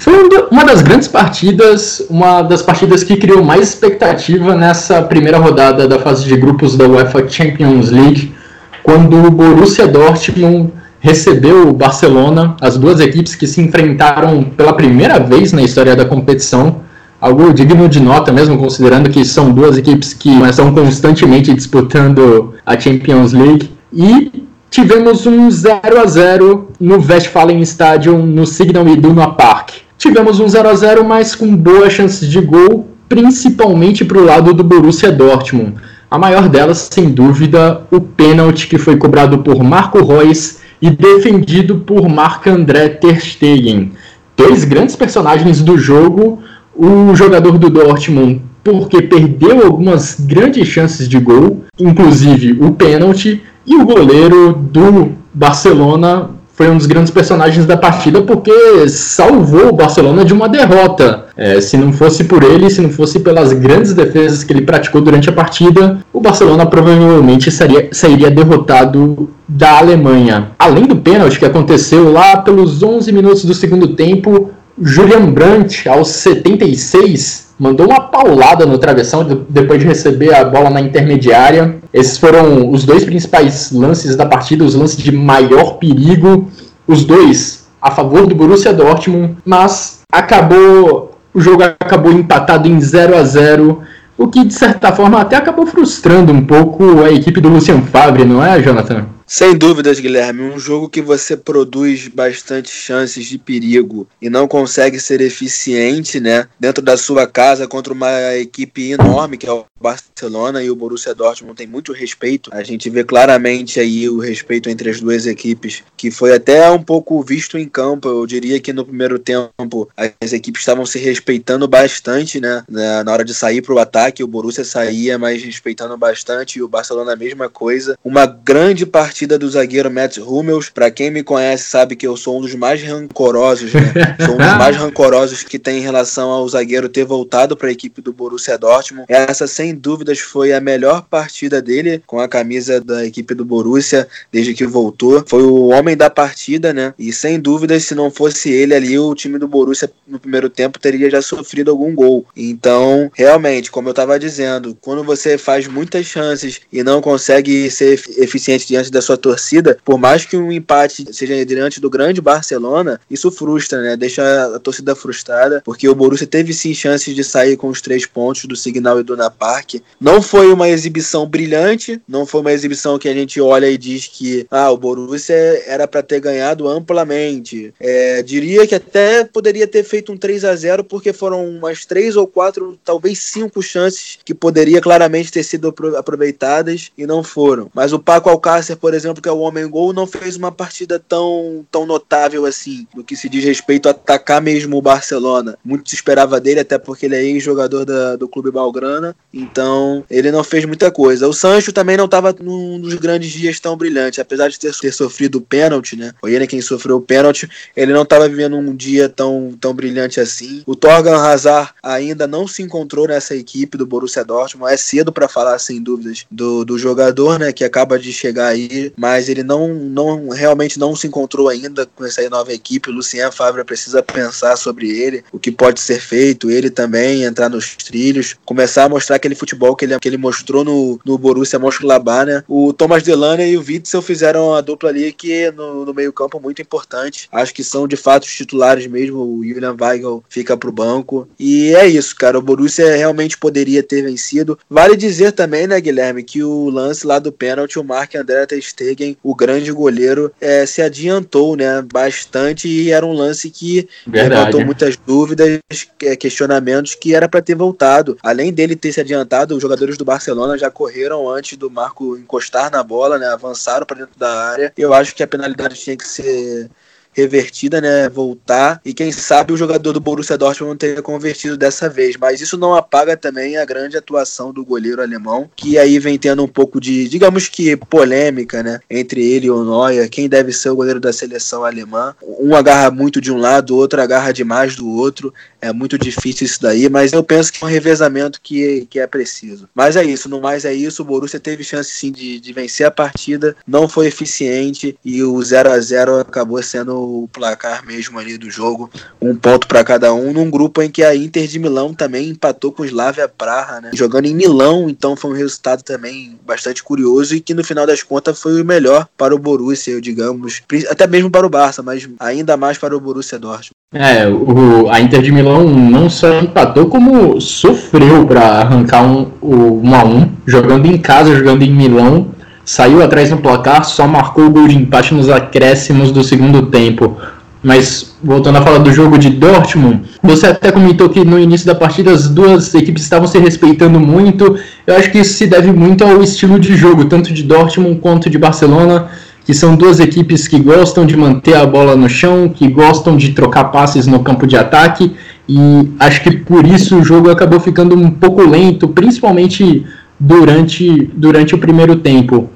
foi 0.00 0.14
uma 0.50 0.64
das 0.64 0.80
grandes 0.80 1.08
partidas, 1.08 2.02
uma 2.08 2.40
das 2.40 2.62
partidas 2.62 3.04
que 3.04 3.16
criou 3.16 3.44
mais 3.44 3.68
expectativa 3.68 4.54
nessa 4.54 5.02
primeira 5.02 5.36
rodada 5.36 5.86
da 5.86 5.98
fase 5.98 6.24
de 6.24 6.34
grupos 6.36 6.74
da 6.74 6.88
UEFA 6.88 7.28
Champions 7.28 7.90
League, 7.90 8.34
quando 8.82 9.22
o 9.26 9.30
Borussia 9.30 9.86
Dortmund 9.86 10.72
recebeu 11.00 11.68
o 11.68 11.72
Barcelona, 11.74 12.56
as 12.62 12.78
duas 12.78 12.98
equipes 12.98 13.34
que 13.34 13.46
se 13.46 13.60
enfrentaram 13.60 14.42
pela 14.42 14.72
primeira 14.72 15.20
vez 15.20 15.52
na 15.52 15.60
história 15.60 15.94
da 15.94 16.06
competição, 16.06 16.76
algo 17.20 17.52
digno 17.52 17.86
de 17.86 18.00
nota 18.00 18.32
mesmo, 18.32 18.56
considerando 18.56 19.10
que 19.10 19.22
são 19.22 19.52
duas 19.52 19.76
equipes 19.76 20.14
que 20.14 20.30
estão 20.44 20.72
constantemente 20.72 21.52
disputando 21.52 22.54
a 22.64 22.78
Champions 22.80 23.34
League. 23.34 23.70
E 23.92 24.46
tivemos 24.70 25.26
um 25.26 25.50
0 25.50 25.78
a 26.02 26.06
0 26.06 26.68
no 26.80 26.96
Westfalen 27.06 27.60
Stadium, 27.60 28.24
no 28.24 28.46
Signal 28.46 28.88
Iduna 28.88 29.32
Park. 29.32 29.89
Tivemos 30.00 30.40
um 30.40 30.48
0 30.48 30.66
a 30.66 30.74
0 30.74 31.04
mas 31.04 31.34
com 31.34 31.54
boas 31.54 31.92
chances 31.92 32.26
de 32.26 32.40
gol, 32.40 32.88
principalmente 33.06 34.02
para 34.02 34.16
o 34.16 34.24
lado 34.24 34.54
do 34.54 34.64
Borussia 34.64 35.12
Dortmund. 35.12 35.74
A 36.10 36.18
maior 36.18 36.48
delas, 36.48 36.88
sem 36.90 37.10
dúvida, 37.10 37.82
o 37.90 38.00
pênalti 38.00 38.66
que 38.66 38.78
foi 38.78 38.96
cobrado 38.96 39.40
por 39.40 39.62
Marco 39.62 40.02
Reus 40.02 40.56
e 40.80 40.88
defendido 40.88 41.80
por 41.80 42.08
Marc-André 42.08 42.88
Ter 42.88 43.20
Stegen. 43.20 43.92
Dois 44.34 44.64
grandes 44.64 44.96
personagens 44.96 45.60
do 45.60 45.76
jogo, 45.76 46.38
o 46.74 47.14
jogador 47.14 47.58
do 47.58 47.68
Dortmund 47.68 48.40
porque 48.64 49.02
perdeu 49.02 49.66
algumas 49.66 50.18
grandes 50.18 50.66
chances 50.66 51.06
de 51.06 51.18
gol, 51.18 51.64
inclusive 51.78 52.56
o 52.58 52.72
pênalti, 52.72 53.42
e 53.66 53.76
o 53.76 53.84
goleiro 53.84 54.54
do 54.54 55.12
Barcelona 55.34 56.39
foi 56.60 56.68
um 56.68 56.76
dos 56.76 56.84
grandes 56.84 57.10
personagens 57.10 57.64
da 57.64 57.74
partida 57.74 58.20
porque 58.20 58.86
salvou 58.86 59.70
o 59.70 59.72
Barcelona 59.72 60.26
de 60.26 60.34
uma 60.34 60.46
derrota. 60.46 61.24
É, 61.34 61.58
se 61.58 61.74
não 61.78 61.90
fosse 61.90 62.24
por 62.24 62.42
ele, 62.42 62.68
se 62.68 62.82
não 62.82 62.90
fosse 62.90 63.20
pelas 63.20 63.54
grandes 63.54 63.94
defesas 63.94 64.44
que 64.44 64.52
ele 64.52 64.60
praticou 64.60 65.00
durante 65.00 65.30
a 65.30 65.32
partida, 65.32 66.00
o 66.12 66.20
Barcelona 66.20 66.66
provavelmente 66.66 67.50
seria, 67.50 67.88
sairia 67.92 68.30
derrotado 68.30 69.30
da 69.48 69.78
Alemanha. 69.78 70.50
Além 70.58 70.84
do 70.84 70.96
pênalti 70.96 71.38
que 71.38 71.46
aconteceu 71.46 72.12
lá 72.12 72.36
pelos 72.36 72.82
11 72.82 73.10
minutos 73.10 73.42
do 73.46 73.54
segundo 73.54 73.94
tempo, 73.94 74.50
Julian 74.78 75.30
Brandt, 75.30 75.88
aos 75.88 76.08
76, 76.08 77.49
mandou 77.60 77.86
uma 77.86 78.00
paulada 78.00 78.64
no 78.64 78.78
travessão 78.78 79.44
depois 79.50 79.78
de 79.78 79.86
receber 79.86 80.34
a 80.34 80.42
bola 80.42 80.70
na 80.70 80.80
intermediária. 80.80 81.76
Esses 81.92 82.16
foram 82.16 82.70
os 82.70 82.84
dois 82.84 83.04
principais 83.04 83.70
lances 83.70 84.16
da 84.16 84.24
partida, 84.24 84.64
os 84.64 84.74
lances 84.74 84.96
de 84.96 85.12
maior 85.12 85.74
perigo, 85.74 86.48
os 86.86 87.04
dois 87.04 87.68
a 87.82 87.90
favor 87.90 88.26
do 88.26 88.34
Borussia 88.34 88.72
Dortmund, 88.72 89.36
mas 89.44 90.00
acabou 90.10 91.10
o 91.32 91.40
jogo 91.40 91.62
acabou 91.62 92.12
empatado 92.12 92.66
em 92.66 92.80
0 92.80 93.16
a 93.16 93.22
0 93.22 93.80
o 94.18 94.26
que 94.26 94.44
de 94.44 94.52
certa 94.52 94.92
forma 94.92 95.20
até 95.20 95.36
acabou 95.36 95.66
frustrando 95.66 96.32
um 96.32 96.44
pouco 96.44 97.02
a 97.02 97.10
equipe 97.10 97.40
do 97.40 97.48
Lucian 97.48 97.80
Favre, 97.82 98.24
não 98.24 98.44
é, 98.44 98.60
Jonathan? 98.60 99.06
Sem 99.32 99.56
dúvidas, 99.56 100.00
Guilherme. 100.00 100.42
Um 100.42 100.58
jogo 100.58 100.88
que 100.88 101.00
você 101.00 101.36
produz 101.36 102.08
bastante 102.08 102.68
chances 102.68 103.26
de 103.26 103.38
perigo 103.38 104.08
e 104.20 104.28
não 104.28 104.48
consegue 104.48 104.98
ser 104.98 105.20
eficiente, 105.20 106.18
né? 106.18 106.48
Dentro 106.58 106.82
da 106.82 106.96
sua 106.96 107.28
casa 107.28 107.68
contra 107.68 107.92
uma 107.92 108.34
equipe 108.34 108.90
enorme 108.90 109.38
que 109.38 109.46
é 109.46 109.52
o 109.52 109.64
Barcelona 109.80 110.64
e 110.64 110.68
o 110.68 110.74
Borussia 110.74 111.14
Dortmund 111.14 111.54
tem 111.54 111.66
muito 111.68 111.92
respeito. 111.92 112.50
A 112.52 112.64
gente 112.64 112.90
vê 112.90 113.04
claramente 113.04 113.78
aí 113.78 114.08
o 114.08 114.18
respeito 114.18 114.68
entre 114.68 114.90
as 114.90 115.00
duas 115.00 115.24
equipes, 115.26 115.84
que 115.96 116.10
foi 116.10 116.34
até 116.34 116.68
um 116.68 116.82
pouco 116.82 117.22
visto 117.22 117.56
em 117.56 117.68
campo. 117.68 118.08
Eu 118.08 118.26
diria 118.26 118.58
que 118.58 118.72
no 118.72 118.84
primeiro 118.84 119.16
tempo 119.16 119.88
as 119.96 120.32
equipes 120.32 120.62
estavam 120.62 120.84
se 120.84 120.98
respeitando 120.98 121.68
bastante, 121.68 122.40
né? 122.40 122.64
Na 122.68 123.12
hora 123.12 123.24
de 123.24 123.32
sair 123.32 123.62
para 123.62 123.74
o 123.74 123.78
ataque, 123.78 124.24
o 124.24 124.28
Borussia 124.28 124.64
saía, 124.64 125.16
mas 125.16 125.40
respeitando 125.40 125.96
bastante 125.96 126.58
e 126.58 126.62
o 126.62 126.68
Barcelona 126.68 127.12
a 127.12 127.16
mesma 127.16 127.48
coisa. 127.48 127.96
Uma 128.04 128.26
grande 128.26 128.84
partida 128.84 129.19
partida 129.20 129.38
do 129.38 129.50
zagueiro 129.50 129.90
Mats 129.90 130.16
Hummels. 130.16 130.70
Para 130.70 130.90
quem 130.90 131.10
me 131.10 131.22
conhece 131.22 131.64
sabe 131.64 131.94
que 131.94 132.06
eu 132.06 132.16
sou 132.16 132.38
um 132.38 132.40
dos 132.40 132.54
mais 132.54 132.82
rancorosos, 132.82 133.74
né? 133.74 133.92
sou 134.24 134.34
um 134.34 134.38
dos 134.38 134.56
mais 134.56 134.76
rancorosos 134.76 135.42
que 135.42 135.58
tem 135.58 135.78
em 135.78 135.82
relação 135.82 136.30
ao 136.30 136.48
zagueiro 136.48 136.88
ter 136.88 137.04
voltado 137.04 137.54
para 137.54 137.68
a 137.68 137.72
equipe 137.72 138.00
do 138.00 138.14
Borussia 138.14 138.56
Dortmund. 138.56 139.04
Essa, 139.08 139.46
sem 139.46 139.74
dúvidas, 139.74 140.20
foi 140.20 140.54
a 140.54 140.60
melhor 140.60 141.02
partida 141.02 141.60
dele 141.60 142.02
com 142.06 142.18
a 142.18 142.26
camisa 142.26 142.80
da 142.80 143.04
equipe 143.04 143.34
do 143.34 143.44
Borussia 143.44 144.08
desde 144.32 144.54
que 144.54 144.66
voltou. 144.66 145.22
Foi 145.26 145.42
o 145.42 145.66
homem 145.68 145.94
da 145.94 146.08
partida, 146.08 146.72
né? 146.72 146.94
E 146.98 147.12
sem 147.12 147.38
dúvidas, 147.38 147.84
se 147.84 147.94
não 147.94 148.10
fosse 148.10 148.50
ele 148.50 148.74
ali, 148.74 148.98
o 148.98 149.14
time 149.14 149.38
do 149.38 149.46
Borussia 149.46 149.90
no 150.08 150.18
primeiro 150.18 150.48
tempo 150.48 150.78
teria 150.78 151.10
já 151.10 151.20
sofrido 151.20 151.70
algum 151.70 151.94
gol. 151.94 152.24
Então, 152.34 153.10
realmente, 153.14 153.70
como 153.70 153.88
eu 153.88 153.92
estava 153.92 154.18
dizendo, 154.18 154.76
quando 154.80 155.04
você 155.04 155.36
faz 155.36 155.66
muitas 155.66 156.06
chances 156.06 156.62
e 156.72 156.82
não 156.82 157.02
consegue 157.02 157.70
ser 157.70 158.00
eficiente 158.16 158.66
diante 158.66 158.90
da 158.90 159.02
sua 159.02 159.09
torcida, 159.16 159.78
por 159.84 159.98
mais 159.98 160.24
que 160.24 160.36
um 160.36 160.50
empate 160.50 161.06
seja 161.12 161.44
diante 161.44 161.80
do 161.80 161.90
grande 161.90 162.20
Barcelona, 162.20 163.00
isso 163.10 163.30
frustra, 163.30 163.80
né? 163.80 163.96
Deixa 163.96 164.56
a 164.56 164.58
torcida 164.58 164.94
frustrada, 164.94 165.62
porque 165.64 165.88
o 165.88 165.94
Borussia 165.94 166.26
teve 166.26 166.52
sim 166.52 166.74
chances 166.74 167.14
de 167.14 167.24
sair 167.24 167.56
com 167.56 167.68
os 167.68 167.80
três 167.80 168.06
pontos 168.06 168.44
do 168.44 168.56
Signal 168.56 169.00
e 169.00 169.02
do 169.02 169.16
Park. 169.30 169.76
Não 170.00 170.22
foi 170.22 170.52
uma 170.52 170.68
exibição 170.68 171.26
brilhante, 171.26 172.00
não 172.08 172.24
foi 172.24 172.40
uma 172.40 172.52
exibição 172.52 172.98
que 172.98 173.08
a 173.08 173.14
gente 173.14 173.40
olha 173.40 173.70
e 173.70 173.76
diz 173.76 174.06
que 174.06 174.46
ah, 174.50 174.70
o 174.70 174.76
Borussia 174.76 175.34
era 175.66 175.86
para 175.86 176.02
ter 176.02 176.20
ganhado 176.20 176.68
amplamente. 176.68 177.72
É, 177.78 178.22
diria 178.22 178.66
que 178.66 178.74
até 178.74 179.24
poderia 179.24 179.66
ter 179.66 179.84
feito 179.84 180.12
um 180.12 180.16
3 180.16 180.44
a 180.44 180.54
0 180.54 180.84
porque 180.84 181.12
foram 181.12 181.46
umas 181.46 181.84
três 181.84 182.16
ou 182.16 182.26
quatro, 182.26 182.78
talvez 182.84 183.18
cinco 183.18 183.62
chances 183.62 184.18
que 184.24 184.34
poderia 184.34 184.80
claramente 184.80 185.32
ter 185.32 185.42
sido 185.42 185.74
aproveitadas 185.96 186.90
e 186.96 187.06
não 187.06 187.22
foram. 187.22 187.70
Mas 187.74 187.92
o 187.92 187.98
Paco 187.98 188.28
Alcácer, 188.28 188.76
por 188.76 188.94
exemplo, 188.94 188.99
que 189.22 189.28
é 189.28 189.32
o 189.32 189.38
homem 189.38 189.68
gol, 189.68 189.92
não 189.92 190.06
fez 190.06 190.36
uma 190.36 190.52
partida 190.52 190.98
tão, 190.98 191.66
tão 191.70 191.86
notável 191.86 192.46
assim, 192.46 192.86
no 192.94 193.04
que 193.04 193.16
se 193.16 193.28
diz 193.28 193.44
respeito 193.44 193.88
a 193.88 193.92
atacar 193.92 194.40
mesmo 194.40 194.76
o 194.76 194.82
Barcelona. 194.82 195.56
Muito 195.64 195.88
se 195.88 195.94
esperava 195.94 196.40
dele, 196.40 196.60
até 196.60 196.78
porque 196.78 197.06
ele 197.06 197.16
é 197.16 197.22
ex-jogador 197.22 197.86
do 198.16 198.28
clube 198.28 198.50
Balgrana, 198.50 199.14
então 199.32 200.04
ele 200.10 200.30
não 200.30 200.44
fez 200.44 200.64
muita 200.64 200.90
coisa. 200.90 201.28
O 201.28 201.32
Sancho 201.32 201.72
também 201.72 201.96
não 201.96 202.04
estava 202.04 202.34
num 202.40 202.80
dos 202.80 202.94
grandes 202.94 203.30
dias 203.30 203.60
tão 203.60 203.76
brilhantes, 203.76 204.18
apesar 204.18 204.48
de 204.48 204.58
ter, 204.58 204.72
ter 204.74 204.92
sofrido 204.92 205.38
o 205.38 205.40
pênalti, 205.40 205.96
né? 205.96 206.12
Foi 206.20 206.32
ele 206.32 206.46
quem 206.46 206.60
sofreu 206.60 206.96
o 206.96 207.00
pênalti, 207.00 207.48
ele 207.76 207.92
não 207.92 208.02
estava 208.02 208.28
vivendo 208.28 208.56
um 208.56 208.74
dia 208.74 209.08
tão, 209.08 209.52
tão 209.60 209.74
brilhante 209.74 210.20
assim. 210.20 210.62
O 210.66 210.74
Torgan 210.74 211.16
Hazard 211.16 211.72
ainda 211.82 212.26
não 212.26 212.46
se 212.46 212.62
encontrou 212.62 213.06
nessa 213.08 213.34
equipe 213.34 213.76
do 213.76 213.86
Borussia 213.86 214.24
Dortmund, 214.24 214.72
é 214.72 214.76
cedo 214.76 215.12
para 215.12 215.28
falar 215.28 215.58
sem 215.58 215.82
dúvidas 215.82 216.26
do, 216.30 216.64
do 216.64 216.78
jogador, 216.78 217.38
né, 217.38 217.52
que 217.52 217.64
acaba 217.64 217.98
de 217.98 218.12
chegar 218.12 218.48
aí, 218.48 218.89
mas 218.96 219.28
ele 219.28 219.42
não, 219.42 219.68
não 219.68 220.28
realmente 220.28 220.78
não 220.78 220.94
se 220.94 221.06
encontrou 221.06 221.48
ainda 221.48 221.86
com 221.86 222.04
essa 222.04 222.28
nova 222.28 222.52
equipe. 222.52 222.90
O 222.90 222.92
Lucien 222.92 223.30
Favre 223.30 223.64
precisa 223.64 224.02
pensar 224.02 224.56
sobre 224.56 224.90
ele, 224.90 225.24
o 225.32 225.38
que 225.38 225.50
pode 225.50 225.80
ser 225.80 226.00
feito, 226.00 226.50
ele 226.50 226.70
também 226.70 227.24
entrar 227.24 227.48
nos 227.48 227.76
trilhos, 227.76 228.36
começar 228.44 228.84
a 228.84 228.88
mostrar 228.88 229.16
aquele 229.16 229.34
futebol 229.34 229.74
que 229.74 229.84
ele, 229.84 229.98
que 229.98 230.08
ele 230.08 230.16
mostrou 230.16 230.64
no, 230.64 231.00
no 231.04 231.18
Borussia 231.18 231.58
Mönchengladbach, 231.58 232.26
né? 232.26 232.44
O 232.48 232.72
Thomas 232.72 233.02
Delaney 233.02 233.52
e 233.52 233.56
o 233.56 233.64
Witzel 233.66 234.02
fizeram 234.02 234.54
a 234.54 234.60
dupla 234.60 234.90
ali 234.90 235.12
que 235.12 235.50
no, 235.50 235.84
no 235.84 235.94
meio-campo 235.94 236.40
muito 236.40 236.62
importante. 236.62 237.28
Acho 237.32 237.54
que 237.54 237.64
são 237.64 237.86
de 237.86 237.96
fato 237.96 238.24
os 238.24 238.34
titulares 238.34 238.86
mesmo. 238.86 239.18
O 239.18 239.44
Julian 239.44 239.76
Weigl 239.78 240.24
fica 240.28 240.56
pro 240.56 240.72
banco. 240.72 241.28
E 241.38 241.74
é 241.74 241.86
isso, 241.86 242.14
cara. 242.16 242.38
O 242.38 242.42
Borussia 242.42 242.96
realmente 242.96 243.38
poderia 243.38 243.82
ter 243.82 244.02
vencido. 244.02 244.58
Vale 244.68 244.96
dizer 244.96 245.32
também, 245.32 245.66
né, 245.66 245.80
Guilherme, 245.80 246.22
que 246.22 246.42
o 246.42 246.68
lance 246.70 247.06
lá 247.06 247.18
do 247.18 247.32
pênalti, 247.32 247.78
o 247.78 247.84
Mark 247.84 248.14
André 248.14 248.46
Stegen, 248.70 249.16
o 249.22 249.34
grande 249.34 249.70
goleiro, 249.72 250.32
é, 250.40 250.64
se 250.66 250.80
adiantou, 250.82 251.56
né, 251.56 251.82
bastante 251.82 252.68
e 252.68 252.90
era 252.90 253.04
um 253.04 253.12
lance 253.12 253.50
que 253.50 253.88
Verdade. 254.06 254.34
levantou 254.34 254.64
muitas 254.64 254.96
dúvidas, 254.96 255.60
é, 256.02 256.16
questionamentos 256.16 256.94
que 256.94 257.14
era 257.14 257.28
para 257.28 257.42
ter 257.42 257.54
voltado. 257.54 258.16
Além 258.22 258.52
dele 258.52 258.76
ter 258.76 258.92
se 258.92 259.00
adiantado, 259.00 259.54
os 259.54 259.62
jogadores 259.62 259.96
do 259.96 260.04
Barcelona 260.04 260.56
já 260.56 260.70
correram 260.70 261.28
antes 261.28 261.56
do 261.56 261.70
Marco 261.70 262.16
encostar 262.16 262.70
na 262.70 262.82
bola, 262.82 263.18
né, 263.18 263.26
avançaram 263.26 263.86
para 263.86 263.98
dentro 263.98 264.18
da 264.18 264.32
área. 264.50 264.72
Eu 264.76 264.94
acho 264.94 265.14
que 265.14 265.22
a 265.22 265.26
penalidade 265.28 265.74
tinha 265.74 265.96
que 265.96 266.06
ser 266.06 266.70
revertida, 267.12 267.80
né, 267.80 268.08
voltar 268.08 268.80
e 268.84 268.94
quem 268.94 269.12
sabe 269.12 269.52
o 269.52 269.56
jogador 269.56 269.92
do 269.92 270.00
Borussia 270.00 270.38
Dortmund 270.38 270.78
tenha 270.78 271.02
convertido 271.02 271.56
dessa 271.56 271.88
vez, 271.88 272.16
mas 272.16 272.40
isso 272.40 272.56
não 272.56 272.74
apaga 272.74 273.16
também 273.16 273.56
a 273.56 273.64
grande 273.64 273.96
atuação 273.96 274.52
do 274.52 274.64
goleiro 274.64 275.02
alemão, 275.02 275.50
que 275.56 275.78
aí 275.78 275.98
vem 275.98 276.18
tendo 276.18 276.42
um 276.44 276.48
pouco 276.48 276.80
de, 276.80 277.08
digamos 277.08 277.48
que 277.48 277.76
polêmica, 277.76 278.62
né, 278.62 278.80
entre 278.88 279.22
ele 279.22 279.46
e 279.46 279.50
o 279.50 279.64
Neuer, 279.64 280.08
quem 280.08 280.28
deve 280.28 280.52
ser 280.52 280.70
o 280.70 280.76
goleiro 280.76 281.00
da 281.00 281.12
seleção 281.12 281.64
alemã. 281.64 282.14
Um 282.22 282.54
agarra 282.54 282.90
muito 282.90 283.20
de 283.20 283.32
um 283.32 283.36
lado, 283.36 283.74
o 283.74 283.76
outro 283.76 284.00
agarra 284.00 284.32
demais 284.32 284.76
do 284.76 284.88
outro. 284.88 285.32
É 285.60 285.72
muito 285.72 285.98
difícil 285.98 286.46
isso 286.46 286.60
daí, 286.62 286.88
mas 286.88 287.12
eu 287.12 287.22
penso 287.22 287.52
que 287.52 287.62
é 287.62 287.66
um 287.66 287.70
revezamento 287.70 288.40
que, 288.42 288.86
que 288.88 288.98
é 288.98 289.06
preciso. 289.06 289.68
Mas 289.74 289.96
é 289.96 290.04
isso, 290.04 290.28
no 290.28 290.40
mais 290.40 290.64
é 290.64 290.72
isso. 290.72 291.02
O 291.02 291.04
Borussia 291.04 291.38
teve 291.38 291.62
chance 291.62 291.90
sim 291.90 292.10
de, 292.10 292.40
de 292.40 292.52
vencer 292.52 292.86
a 292.86 292.90
partida, 292.90 293.54
não 293.66 293.88
foi 293.88 294.06
eficiente 294.06 294.96
e 295.04 295.22
o 295.22 295.42
0 295.42 295.70
a 295.70 295.78
0 295.78 296.20
acabou 296.20 296.62
sendo 296.62 296.99
o 297.00 297.28
placar 297.28 297.84
mesmo 297.84 298.18
ali 298.18 298.36
do 298.36 298.50
jogo. 298.50 298.90
Um 299.20 299.34
ponto 299.34 299.66
para 299.66 299.84
cada 299.84 300.12
um, 300.12 300.32
num 300.32 300.50
grupo 300.50 300.82
em 300.82 300.90
que 300.90 301.02
a 301.02 301.14
Inter 301.14 301.46
de 301.46 301.58
Milão 301.58 301.94
também 301.94 302.28
empatou 302.28 302.72
com 302.72 302.82
o 302.82 302.86
Slavia 302.86 303.28
Praha, 303.28 303.80
né? 303.80 303.90
Jogando 303.94 304.26
em 304.26 304.34
Milão, 304.34 304.88
então 304.88 305.16
foi 305.16 305.30
um 305.30 305.34
resultado 305.34 305.82
também 305.82 306.38
bastante 306.46 306.82
curioso 306.82 307.34
e 307.34 307.40
que 307.40 307.54
no 307.54 307.64
final 307.64 307.86
das 307.86 308.02
contas 308.02 308.40
foi 308.40 308.60
o 308.60 308.64
melhor 308.64 309.06
para 309.16 309.34
o 309.34 309.38
Borussia, 309.38 310.00
digamos, 310.00 310.62
até 310.88 311.06
mesmo 311.06 311.30
para 311.30 311.46
o 311.46 311.50
Barça, 311.50 311.82
mas 311.82 312.08
ainda 312.18 312.56
mais 312.56 312.78
para 312.78 312.96
o 312.96 313.00
Borussia 313.00 313.38
Dortmund. 313.38 313.70
É, 313.92 314.28
o, 314.28 314.88
a 314.88 315.00
Inter 315.00 315.20
de 315.20 315.32
Milão 315.32 315.68
não 315.68 316.08
só 316.08 316.38
empatou, 316.38 316.86
como 316.88 317.40
sofreu 317.40 318.24
para 318.24 318.60
arrancar 318.60 319.02
um, 319.02 319.32
o 319.40 319.80
1 319.82 319.94
a 319.94 320.04
1 320.04 320.32
jogando 320.46 320.86
em 320.86 320.96
casa, 320.96 321.34
jogando 321.34 321.62
em 321.62 321.72
Milão. 321.72 322.28
Saiu 322.72 323.02
atrás 323.02 323.28
no 323.32 323.38
placar, 323.38 323.84
só 323.84 324.06
marcou 324.06 324.46
o 324.46 324.50
gol 324.50 324.68
de 324.68 324.76
empate 324.76 325.12
nos 325.12 325.28
acréscimos 325.28 326.12
do 326.12 326.22
segundo 326.22 326.66
tempo. 326.66 327.16
Mas 327.60 328.14
voltando 328.22 328.58
a 328.58 328.62
falar 328.62 328.78
do 328.78 328.92
jogo 328.92 329.18
de 329.18 329.28
Dortmund, 329.28 330.02
você 330.22 330.46
até 330.46 330.70
comentou 330.70 331.08
que 331.08 331.24
no 331.24 331.36
início 331.36 331.66
da 331.66 331.74
partida 331.74 332.12
as 332.12 332.28
duas 332.28 332.72
equipes 332.72 333.02
estavam 333.02 333.26
se 333.26 333.36
respeitando 333.40 333.98
muito. 333.98 334.56
Eu 334.86 334.94
acho 334.94 335.10
que 335.10 335.18
isso 335.18 335.34
se 335.34 335.48
deve 335.48 335.72
muito 335.72 336.04
ao 336.04 336.22
estilo 336.22 336.60
de 336.60 336.76
jogo, 336.76 337.06
tanto 337.06 337.34
de 337.34 337.42
Dortmund 337.42 337.98
quanto 337.98 338.30
de 338.30 338.38
Barcelona 338.38 339.08
que 339.44 339.52
são 339.52 339.74
duas 339.74 339.98
equipes 339.98 340.46
que 340.46 340.60
gostam 340.60 341.04
de 341.04 341.16
manter 341.16 341.56
a 341.56 341.66
bola 341.66 341.96
no 341.96 342.08
chão, 342.08 342.48
que 342.48 342.68
gostam 342.68 343.16
de 343.16 343.30
trocar 343.32 343.64
passes 343.64 344.06
no 344.06 344.20
campo 344.20 344.46
de 344.46 344.56
ataque, 344.56 345.16
e 345.48 345.90
acho 345.98 346.22
que 346.22 346.36
por 346.36 346.64
isso 346.64 346.96
o 347.00 347.02
jogo 347.02 347.30
acabou 347.30 347.58
ficando 347.58 347.96
um 347.96 348.12
pouco 348.12 348.42
lento, 348.42 348.86
principalmente 348.86 349.84
durante, 350.20 351.10
durante 351.16 351.52
o 351.52 351.58
primeiro 351.58 351.96
tempo. 351.96 352.48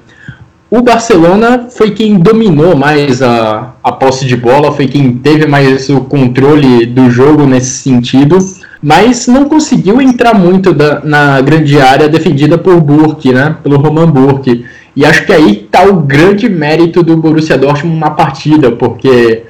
O 0.69 0.81
Barcelona 0.81 1.67
foi 1.69 1.91
quem 1.91 2.17
dominou 2.17 2.75
mais 2.75 3.21
a, 3.21 3.75
a 3.83 3.91
posse 3.91 4.25
de 4.25 4.35
bola, 4.35 4.71
foi 4.71 4.87
quem 4.87 5.13
teve 5.13 5.45
mais 5.45 5.89
o 5.89 6.01
controle 6.01 6.87
do 6.87 7.09
jogo 7.09 7.45
nesse 7.45 7.83
sentido, 7.83 8.39
mas 8.81 9.27
não 9.27 9.45
conseguiu 9.45 10.01
entrar 10.01 10.33
muito 10.33 10.73
da, 10.73 11.01
na 11.03 11.39
grande 11.39 11.79
área 11.79 12.09
defendida 12.09 12.57
por 12.57 12.81
Burke, 12.81 13.31
né, 13.31 13.55
pelo 13.61 13.77
Roman 13.77 14.09
Burke. 14.09 14.65
E 14.95 15.05
acho 15.05 15.25
que 15.25 15.33
aí 15.33 15.65
está 15.65 15.83
o 15.83 15.97
grande 15.97 16.49
mérito 16.49 17.03
do 17.03 17.15
Borussia 17.15 17.57
Dortmund 17.57 17.99
na 17.99 18.09
partida, 18.09 18.71
porque 18.71 19.43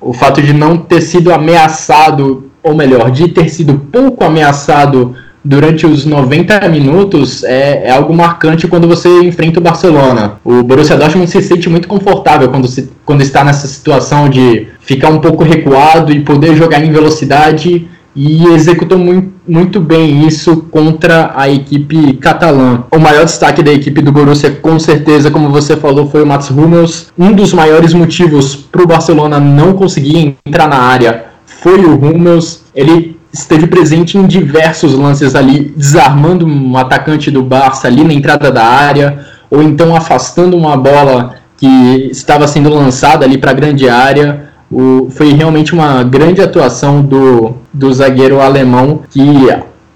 o 0.00 0.12
fato 0.12 0.42
de 0.42 0.52
não 0.52 0.76
ter 0.76 1.00
sido 1.00 1.32
ameaçado, 1.32 2.50
ou 2.62 2.74
melhor, 2.74 3.10
de 3.10 3.28
ter 3.28 3.48
sido 3.48 3.74
pouco 3.90 4.22
ameaçado 4.22 5.14
durante 5.44 5.86
os 5.86 6.04
90 6.04 6.68
minutos 6.68 7.44
é, 7.44 7.86
é, 7.86 7.90
algo 7.90 8.14
marcante 8.14 8.66
quando 8.66 8.88
você 8.88 9.08
enfrenta 9.22 9.60
o 9.60 9.62
Barcelona. 9.62 10.34
O 10.44 10.62
Borussia 10.62 10.96
Dortmund 10.96 11.30
se 11.30 11.42
sente 11.42 11.68
muito 11.68 11.88
confortável 11.88 12.48
quando, 12.48 12.66
se, 12.68 12.90
quando 13.04 13.22
está 13.22 13.44
nessa 13.44 13.66
situação 13.66 14.28
de 14.28 14.68
ficar 14.80 15.10
um 15.10 15.20
pouco 15.20 15.44
recuado 15.44 16.12
e 16.12 16.20
poder 16.20 16.56
jogar 16.56 16.84
em 16.84 16.90
velocidade 16.90 17.88
e 18.14 18.46
executou 18.48 18.98
muito, 18.98 19.32
muito 19.46 19.80
bem 19.80 20.26
isso 20.26 20.56
contra 20.72 21.32
a 21.36 21.48
equipe 21.48 22.14
catalã. 22.14 22.82
O 22.90 22.98
maior 22.98 23.24
destaque 23.24 23.62
da 23.62 23.72
equipe 23.72 24.02
do 24.02 24.10
Borussia, 24.10 24.50
com 24.50 24.76
certeza, 24.78 25.30
como 25.30 25.50
você 25.50 25.76
falou, 25.76 26.10
foi 26.10 26.24
o 26.24 26.26
Mats 26.26 26.50
Hummels. 26.50 27.12
Um 27.16 27.32
dos 27.32 27.52
maiores 27.52 27.94
motivos 27.94 28.56
para 28.56 28.82
o 28.82 28.86
Barcelona 28.86 29.38
não 29.38 29.72
conseguir 29.74 30.36
entrar 30.44 30.68
na 30.68 30.78
área 30.78 31.26
foi 31.46 31.84
o 31.84 31.94
Hummels. 31.94 32.64
Ele 32.74 33.17
esteve 33.38 33.68
presente 33.68 34.18
em 34.18 34.26
diversos 34.26 34.94
lances 34.94 35.34
ali, 35.34 35.72
desarmando 35.76 36.44
um 36.44 36.76
atacante 36.76 37.30
do 37.30 37.42
Barça 37.42 37.86
ali 37.86 38.02
na 38.02 38.12
entrada 38.12 38.50
da 38.50 38.64
área, 38.64 39.24
ou 39.48 39.62
então 39.62 39.94
afastando 39.94 40.56
uma 40.56 40.76
bola 40.76 41.36
que 41.56 42.08
estava 42.10 42.48
sendo 42.48 42.68
lançada 42.68 43.24
ali 43.24 43.38
para 43.38 43.52
a 43.52 43.54
grande 43.54 43.88
área. 43.88 44.48
O, 44.70 45.08
foi 45.10 45.32
realmente 45.32 45.72
uma 45.72 46.02
grande 46.02 46.42
atuação 46.42 47.00
do, 47.00 47.54
do 47.72 47.92
zagueiro 47.92 48.40
alemão 48.40 49.02
que 49.08 49.48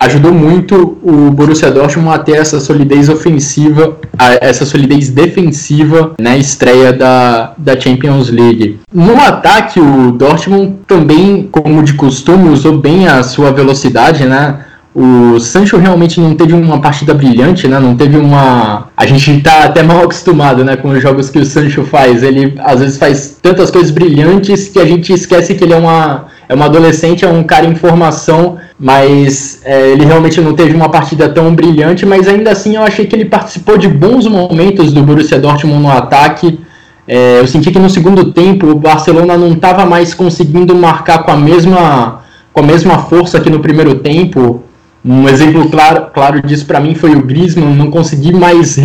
ajudou 0.04 0.32
muito 0.32 0.98
o 1.02 1.30
Borussia 1.30 1.70
Dortmund 1.70 2.14
a 2.14 2.18
ter 2.18 2.36
essa 2.36 2.58
solidez 2.60 3.08
ofensiva, 3.08 3.96
essa 4.40 4.66
solidez 4.66 5.10
defensiva 5.10 6.14
na 6.18 6.36
estreia 6.36 6.92
da, 6.92 7.52
da 7.56 7.78
Champions 7.78 8.30
League. 8.30 8.80
No 8.92 9.20
ataque, 9.20 9.80
o 9.80 10.12
Dortmund 10.12 10.74
também, 10.86 11.48
como 11.50 11.82
de 11.82 11.94
costume, 11.94 12.48
usou 12.48 12.78
bem 12.78 13.06
a 13.06 13.22
sua 13.22 13.52
velocidade, 13.52 14.24
né? 14.24 14.64
O 14.94 15.40
Sancho 15.40 15.78
realmente 15.78 16.20
não 16.20 16.34
teve 16.34 16.52
uma 16.52 16.78
partida 16.78 17.14
brilhante, 17.14 17.66
né? 17.66 17.80
Não 17.80 17.96
teve 17.96 18.18
uma. 18.18 18.88
A 18.94 19.06
gente 19.06 19.40
tá 19.40 19.64
até 19.64 19.82
mal 19.82 20.02
acostumado, 20.02 20.62
né, 20.62 20.76
com 20.76 20.90
os 20.90 21.02
jogos 21.02 21.30
que 21.30 21.38
o 21.38 21.46
Sancho 21.46 21.82
faz. 21.84 22.22
Ele 22.22 22.54
às 22.58 22.80
vezes 22.80 22.98
faz 22.98 23.38
tantas 23.40 23.70
coisas 23.70 23.90
brilhantes 23.90 24.68
que 24.68 24.78
a 24.78 24.84
gente 24.84 25.10
esquece 25.10 25.54
que 25.54 25.64
ele 25.64 25.72
é 25.72 25.78
uma 25.78 26.26
é 26.52 26.56
um 26.56 26.62
adolescente, 26.62 27.24
é 27.24 27.28
um 27.28 27.42
cara 27.42 27.64
em 27.64 27.74
formação, 27.74 28.58
mas 28.78 29.62
é, 29.64 29.90
ele 29.90 30.04
realmente 30.04 30.38
não 30.38 30.52
teve 30.54 30.74
uma 30.74 30.90
partida 30.90 31.26
tão 31.26 31.54
brilhante, 31.54 32.04
mas 32.04 32.28
ainda 32.28 32.52
assim 32.52 32.76
eu 32.76 32.82
achei 32.82 33.06
que 33.06 33.16
ele 33.16 33.24
participou 33.24 33.78
de 33.78 33.88
bons 33.88 34.26
momentos 34.26 34.92
do 34.92 35.02
Borussia 35.02 35.38
Dortmund 35.38 35.82
no 35.82 35.90
ataque. 35.90 36.60
É, 37.08 37.40
eu 37.40 37.46
senti 37.46 37.70
que 37.70 37.78
no 37.78 37.88
segundo 37.88 38.32
tempo 38.32 38.66
o 38.66 38.74
Barcelona 38.74 39.34
não 39.34 39.52
estava 39.52 39.86
mais 39.86 40.12
conseguindo 40.12 40.74
marcar 40.74 41.22
com 41.22 41.30
a 41.30 41.36
mesma 41.36 42.20
com 42.52 42.60
a 42.60 42.62
mesma 42.62 42.98
força 42.98 43.40
que 43.40 43.48
no 43.48 43.60
primeiro 43.60 43.94
tempo. 43.96 44.62
Um 45.02 45.26
exemplo 45.28 45.68
claro, 45.70 46.08
claro 46.12 46.42
disso 46.42 46.66
para 46.66 46.78
mim 46.78 46.94
foi 46.94 47.16
o 47.16 47.22
Griezmann, 47.22 47.74
não 47.74 47.90
consegui 47.90 48.32
mais 48.32 48.76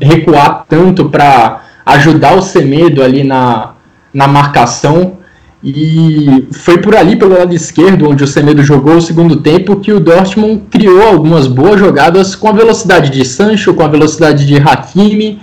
recuar 0.00 0.66
tanto 0.68 1.08
para 1.08 1.62
ajudar 1.86 2.34
o 2.34 2.42
Semedo 2.42 3.00
ali 3.02 3.22
na, 3.22 3.70
na 4.12 4.26
marcação. 4.26 5.21
E 5.64 6.48
foi 6.50 6.78
por 6.78 6.96
ali, 6.96 7.14
pelo 7.14 7.38
lado 7.38 7.54
esquerdo, 7.54 8.10
onde 8.10 8.24
o 8.24 8.26
Semedo 8.26 8.64
jogou 8.64 8.96
o 8.96 9.00
segundo 9.00 9.36
tempo, 9.36 9.76
que 9.76 9.92
o 9.92 10.00
Dortmund 10.00 10.62
criou 10.68 11.02
algumas 11.02 11.46
boas 11.46 11.78
jogadas 11.78 12.34
com 12.34 12.48
a 12.48 12.52
velocidade 12.52 13.10
de 13.10 13.24
Sancho, 13.24 13.72
com 13.72 13.82
a 13.82 13.88
velocidade 13.88 14.44
de 14.44 14.56
Hakimi. 14.56 15.40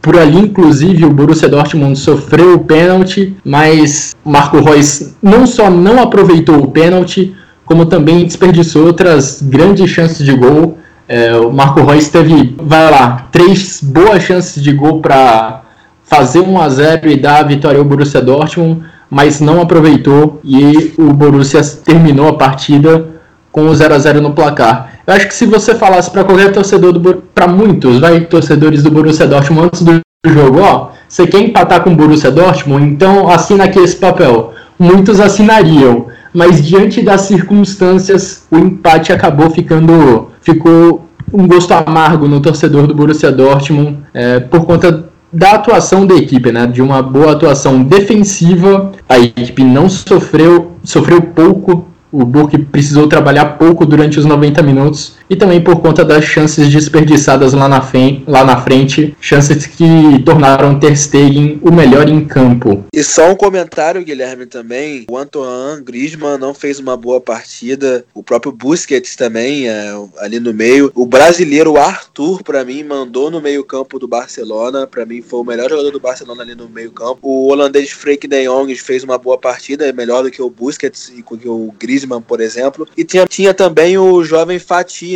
Por 0.00 0.16
ali, 0.16 0.38
inclusive, 0.38 1.04
o 1.04 1.10
Borussia 1.10 1.48
Dortmund 1.48 1.98
sofreu 1.98 2.54
o 2.54 2.60
pênalti, 2.60 3.36
mas 3.44 4.16
Marco 4.24 4.58
Reus 4.60 5.14
não 5.22 5.46
só 5.46 5.68
não 5.68 6.00
aproveitou 6.00 6.62
o 6.62 6.70
pênalti, 6.70 7.34
como 7.66 7.84
também 7.84 8.24
desperdiçou 8.24 8.86
outras 8.86 9.42
grandes 9.42 9.90
chances 9.90 10.24
de 10.24 10.34
gol. 10.34 10.78
É, 11.06 11.36
o 11.36 11.52
Marco 11.52 11.82
Reus 11.84 12.08
teve, 12.08 12.56
vai 12.58 12.90
lá, 12.90 13.28
três 13.30 13.82
boas 13.82 14.22
chances 14.22 14.62
de 14.62 14.72
gol 14.72 15.02
para 15.02 15.62
fazer 16.04 16.40
1 16.40 16.58
a 16.58 16.68
0 16.70 17.10
e 17.10 17.16
dar 17.16 17.40
a 17.40 17.42
vitória 17.42 17.78
ao 17.78 17.84
Borussia 17.84 18.22
Dortmund 18.22 18.80
mas 19.10 19.40
não 19.40 19.60
aproveitou 19.60 20.40
e 20.44 20.92
o 20.98 21.12
Borussia 21.12 21.62
terminou 21.84 22.28
a 22.28 22.34
partida 22.34 23.06
com 23.50 23.66
o 23.66 23.74
0 23.74 23.94
a 23.94 23.98
0 23.98 24.20
no 24.20 24.32
placar. 24.32 25.00
Eu 25.06 25.14
acho 25.14 25.26
que 25.26 25.34
se 25.34 25.46
você 25.46 25.74
falasse 25.74 26.10
para 26.10 26.24
qualquer 26.24 26.52
torcedor 26.52 26.92
do 26.92 27.22
para 27.34 27.48
muitos, 27.48 27.98
vai 27.98 28.20
torcedores 28.20 28.82
do 28.82 28.90
Borussia 28.90 29.26
Dortmund 29.26 29.66
antes 29.66 29.82
do 29.82 30.00
jogo, 30.26 30.60
ó, 30.60 30.90
você 31.08 31.26
quer 31.26 31.40
empatar 31.40 31.82
com 31.82 31.90
o 31.90 31.96
Borussia 31.96 32.30
Dortmund, 32.30 32.84
então 32.84 33.28
assina 33.28 33.64
aqui 33.64 33.78
esse 33.78 33.96
papel. 33.96 34.52
Muitos 34.78 35.18
assinariam, 35.18 36.06
mas 36.32 36.64
diante 36.64 37.02
das 37.02 37.22
circunstâncias, 37.22 38.46
o 38.50 38.58
empate 38.58 39.12
acabou 39.12 39.50
ficando 39.50 40.28
ficou 40.40 41.08
um 41.32 41.46
gosto 41.46 41.72
amargo 41.72 42.26
no 42.26 42.40
torcedor 42.40 42.86
do 42.86 42.94
Borussia 42.94 43.30
Dortmund 43.32 43.98
é, 44.14 44.40
por 44.40 44.64
conta 44.64 45.04
da 45.32 45.52
atuação 45.52 46.06
da 46.06 46.14
equipe, 46.14 46.50
né? 46.50 46.66
De 46.66 46.80
uma 46.80 47.02
boa 47.02 47.32
atuação 47.32 47.82
defensiva, 47.82 48.92
a 49.08 49.18
equipe 49.18 49.62
não 49.62 49.88
sofreu, 49.88 50.72
sofreu 50.82 51.20
pouco. 51.20 51.86
O 52.10 52.24
Burke 52.24 52.56
precisou 52.56 53.06
trabalhar 53.06 53.58
pouco 53.58 53.84
durante 53.84 54.18
os 54.18 54.24
90 54.24 54.62
minutos 54.62 55.17
e 55.28 55.36
também 55.36 55.60
por 55.60 55.80
conta 55.80 56.04
das 56.04 56.24
chances 56.24 56.68
desperdiçadas 56.68 57.52
lá 57.52 57.68
na, 57.68 57.80
frente, 57.80 58.24
lá 58.26 58.44
na 58.44 58.60
frente, 58.60 59.16
chances 59.20 59.66
que 59.66 60.22
tornaram 60.24 60.78
Ter 60.78 60.96
Stegen 60.96 61.60
o 61.62 61.70
melhor 61.70 62.08
em 62.08 62.24
campo. 62.24 62.84
E 62.92 63.02
só 63.02 63.30
um 63.30 63.36
comentário, 63.36 64.04
Guilherme, 64.04 64.46
também. 64.46 65.04
O 65.10 65.16
Antoine 65.16 65.82
Griezmann 65.82 66.38
não 66.38 66.54
fez 66.54 66.78
uma 66.78 66.96
boa 66.96 67.20
partida, 67.20 68.04
o 68.14 68.22
próprio 68.22 68.52
Busquets 68.52 69.16
também, 69.16 69.68
é, 69.68 69.94
ali 70.18 70.40
no 70.40 70.52
meio. 70.52 70.90
O 70.94 71.06
brasileiro 71.06 71.76
Arthur, 71.76 72.42
para 72.42 72.64
mim, 72.64 72.82
mandou 72.82 73.30
no 73.30 73.40
meio 73.40 73.64
campo 73.64 73.98
do 73.98 74.08
Barcelona, 74.08 74.86
para 74.86 75.04
mim 75.04 75.22
foi 75.22 75.40
o 75.40 75.44
melhor 75.44 75.68
jogador 75.68 75.90
do 75.90 76.00
Barcelona 76.00 76.42
ali 76.42 76.54
no 76.54 76.68
meio 76.68 76.90
campo. 76.90 77.18
O 77.22 77.48
holandês 77.48 77.90
Freek 77.90 78.26
de 78.26 78.44
Jong 78.44 78.74
fez 78.76 79.04
uma 79.04 79.18
boa 79.18 79.38
partida, 79.38 79.86
é 79.86 79.92
melhor 79.92 80.22
do 80.22 80.30
que 80.30 80.42
o 80.42 80.50
Busquets 80.50 81.12
e 81.14 81.22
que 81.22 81.48
o 81.48 81.74
Griezmann 81.78 82.22
por 82.22 82.40
exemplo. 82.40 82.86
E 82.96 83.04
tinha, 83.04 83.26
tinha 83.26 83.54
também 83.54 83.98
o 83.98 84.22
jovem 84.22 84.58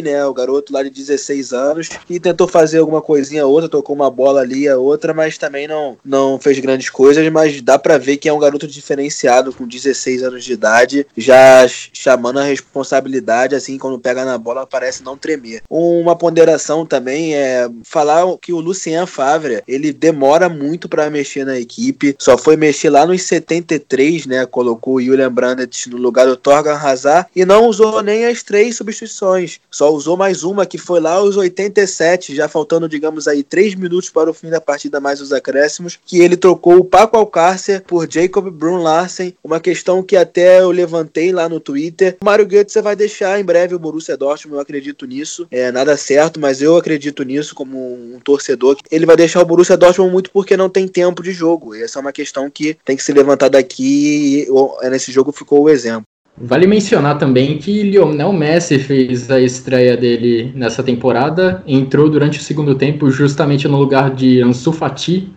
Né? 0.02 0.24
O 0.26 0.34
garoto 0.34 0.72
lá 0.72 0.82
de 0.82 0.90
16 0.90 1.52
anos, 1.52 1.88
que 1.88 2.20
tentou 2.20 2.48
fazer 2.48 2.78
alguma 2.78 3.00
coisinha 3.00 3.46
outra, 3.46 3.68
tocou 3.68 3.94
uma 3.94 4.10
bola 4.10 4.40
ali, 4.40 4.68
a 4.68 4.76
outra, 4.76 5.14
mas 5.14 5.38
também 5.38 5.66
não, 5.66 5.96
não 6.04 6.38
fez 6.38 6.58
grandes 6.58 6.90
coisas. 6.90 7.26
Mas 7.30 7.60
dá 7.62 7.78
para 7.78 7.98
ver 7.98 8.16
que 8.16 8.28
é 8.28 8.32
um 8.32 8.38
garoto 8.38 8.66
diferenciado, 8.66 9.52
com 9.52 9.66
16 9.66 10.22
anos 10.22 10.44
de 10.44 10.52
idade, 10.52 11.06
já 11.16 11.66
chamando 11.68 12.38
a 12.38 12.44
responsabilidade, 12.44 13.54
assim, 13.54 13.78
quando 13.78 13.98
pega 13.98 14.24
na 14.24 14.36
bola, 14.36 14.66
parece 14.66 15.02
não 15.02 15.16
tremer. 15.16 15.62
Uma 15.68 16.16
ponderação 16.16 16.84
também 16.84 17.34
é 17.34 17.68
falar 17.84 18.22
que 18.40 18.52
o 18.52 18.60
Lucien 18.60 19.06
Favre, 19.06 19.62
ele 19.66 19.92
demora 19.92 20.48
muito 20.48 20.88
para 20.88 21.10
mexer 21.10 21.44
na 21.44 21.58
equipe, 21.58 22.16
só 22.18 22.36
foi 22.36 22.56
mexer 22.56 22.90
lá 22.90 23.06
nos 23.06 23.22
73, 23.22 24.26
né? 24.26 24.46
Colocou 24.46 24.94
o 24.94 25.02
Julian 25.02 25.32
Brandt 25.32 25.88
no 25.88 25.96
lugar 25.96 26.26
do 26.26 26.36
Torgan 26.36 26.76
Hazard 26.76 27.28
e 27.34 27.44
não 27.44 27.66
usou 27.66 28.02
nem 28.02 28.26
as 28.26 28.42
três 28.42 28.76
substituições. 28.76 29.60
Só 29.70 29.91
usou 29.92 30.16
mais 30.16 30.42
uma 30.42 30.66
que 30.66 30.78
foi 30.78 31.00
lá 31.00 31.14
aos 31.14 31.36
87, 31.36 32.34
já 32.34 32.48
faltando, 32.48 32.88
digamos 32.88 33.28
aí, 33.28 33.42
três 33.42 33.74
minutos 33.74 34.10
para 34.10 34.30
o 34.30 34.34
fim 34.34 34.50
da 34.50 34.60
partida 34.60 35.00
mais 35.00 35.20
os 35.20 35.32
acréscimos, 35.32 35.98
que 36.04 36.20
ele 36.20 36.36
trocou 36.36 36.78
o 36.78 36.84
Paco 36.84 37.16
Alcácer 37.16 37.82
por 37.82 38.10
Jacob 38.10 38.50
Brun 38.50 38.82
Larsen, 38.82 39.34
uma 39.42 39.60
questão 39.60 40.02
que 40.02 40.16
até 40.16 40.60
eu 40.60 40.70
levantei 40.70 41.32
lá 41.32 41.48
no 41.48 41.60
Twitter. 41.60 42.16
O 42.20 42.24
Mário 42.24 42.46
Götze 42.46 42.80
vai 42.80 42.96
deixar 42.96 43.40
em 43.40 43.44
breve 43.44 43.74
o 43.74 43.78
Borussia 43.78 44.16
Dortmund, 44.16 44.56
eu 44.56 44.60
acredito 44.60 45.06
nisso. 45.06 45.46
É 45.50 45.70
nada 45.70 45.96
certo, 45.96 46.40
mas 46.40 46.62
eu 46.62 46.76
acredito 46.76 47.22
nisso 47.22 47.54
como 47.54 47.78
um 47.78 48.18
torcedor. 48.22 48.76
Ele 48.90 49.06
vai 49.06 49.16
deixar 49.16 49.40
o 49.40 49.46
Borussia 49.46 49.76
Dortmund 49.76 50.12
muito 50.12 50.30
porque 50.30 50.56
não 50.56 50.68
tem 50.68 50.88
tempo 50.88 51.22
de 51.22 51.32
jogo. 51.32 51.74
E 51.74 51.82
essa 51.82 51.98
é 51.98 52.00
uma 52.00 52.12
questão 52.12 52.50
que 52.50 52.76
tem 52.84 52.96
que 52.96 53.04
ser 53.04 53.14
levantada 53.14 53.58
aqui. 53.58 54.46
Nesse 54.90 55.12
jogo 55.12 55.32
ficou 55.32 55.62
o 55.62 55.68
exemplo. 55.68 56.04
Vale 56.36 56.66
mencionar 56.66 57.18
também 57.18 57.58
que 57.58 57.82
Lionel 57.82 58.32
Messi 58.32 58.78
fez 58.78 59.30
a 59.30 59.40
estreia 59.40 59.96
dele 59.96 60.50
nessa 60.54 60.82
temporada, 60.82 61.62
entrou 61.66 62.08
durante 62.08 62.38
o 62.38 62.42
segundo 62.42 62.74
tempo 62.74 63.10
justamente 63.10 63.68
no 63.68 63.78
lugar 63.78 64.14
de 64.14 64.40
Ansu 64.40 64.72
Fati, 64.72 65.30